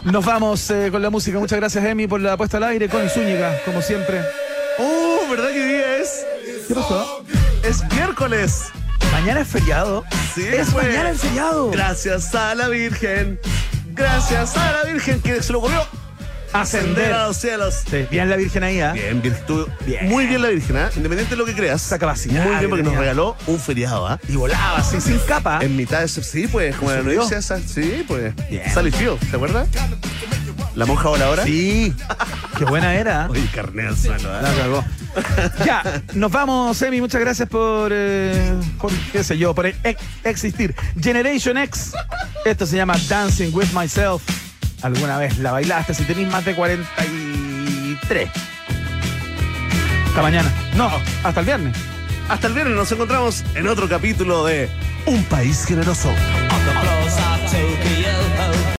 [0.11, 1.37] Nos vamos eh, con la música.
[1.39, 2.87] Muchas gracias, Emi, por la puesta al aire.
[2.87, 4.21] Con Zúñiga, como siempre.
[4.79, 6.25] Oh, ¿verdad que día es?
[6.67, 7.25] ¿Qué pasó?
[7.63, 8.65] Es miércoles.
[9.11, 10.05] Mañana es feriado.
[10.33, 10.87] Sí, es pues.
[10.87, 11.71] mañana el feriado.
[11.71, 13.39] Gracias a la Virgen.
[13.93, 15.81] Gracias a la Virgen que se le ocurrió
[16.53, 17.83] ascender a los cielos.
[17.89, 18.93] Sí, bien la Virgen ahí, ¿ah?
[18.93, 20.07] Bien, bien, estuvo Bien.
[20.09, 20.89] muy bien la Virgen, ¿ah?
[20.95, 21.85] Independiente de lo que creas.
[21.85, 24.19] Esa capacidad Muy bien porque nos regaló un feriado, ¿ah?
[24.27, 25.59] Y volaba así, sin capa.
[25.61, 28.33] En mitad de ese, sí, pues, como la noticia esa, sí, pues.
[28.49, 28.63] Bien.
[28.73, 29.67] Sally Field, ¿te acuerdas?
[30.75, 31.43] La monja voladora.
[31.43, 31.91] Sí.
[32.57, 33.23] Qué buena era.
[33.25, 33.27] ¿ah?
[33.31, 34.53] Oye, carne al suelo, La ¿ah?
[34.57, 34.85] cagó.
[35.65, 37.01] ya, nos vamos, Emi.
[37.01, 40.75] Muchas gracias por, eh, por qué sé yo, por ex- existir.
[41.01, 41.93] Generation X.
[42.45, 44.21] Esto se llama Dancing with Myself.
[44.81, 45.93] ¿Alguna vez la bailaste?
[45.93, 48.29] Si tenéis más de 43.
[50.07, 50.51] Hasta mañana.
[50.75, 50.91] No,
[51.23, 51.75] hasta el viernes.
[52.29, 54.69] Hasta el viernes nos encontramos en otro capítulo de
[55.05, 56.11] Un País Generoso.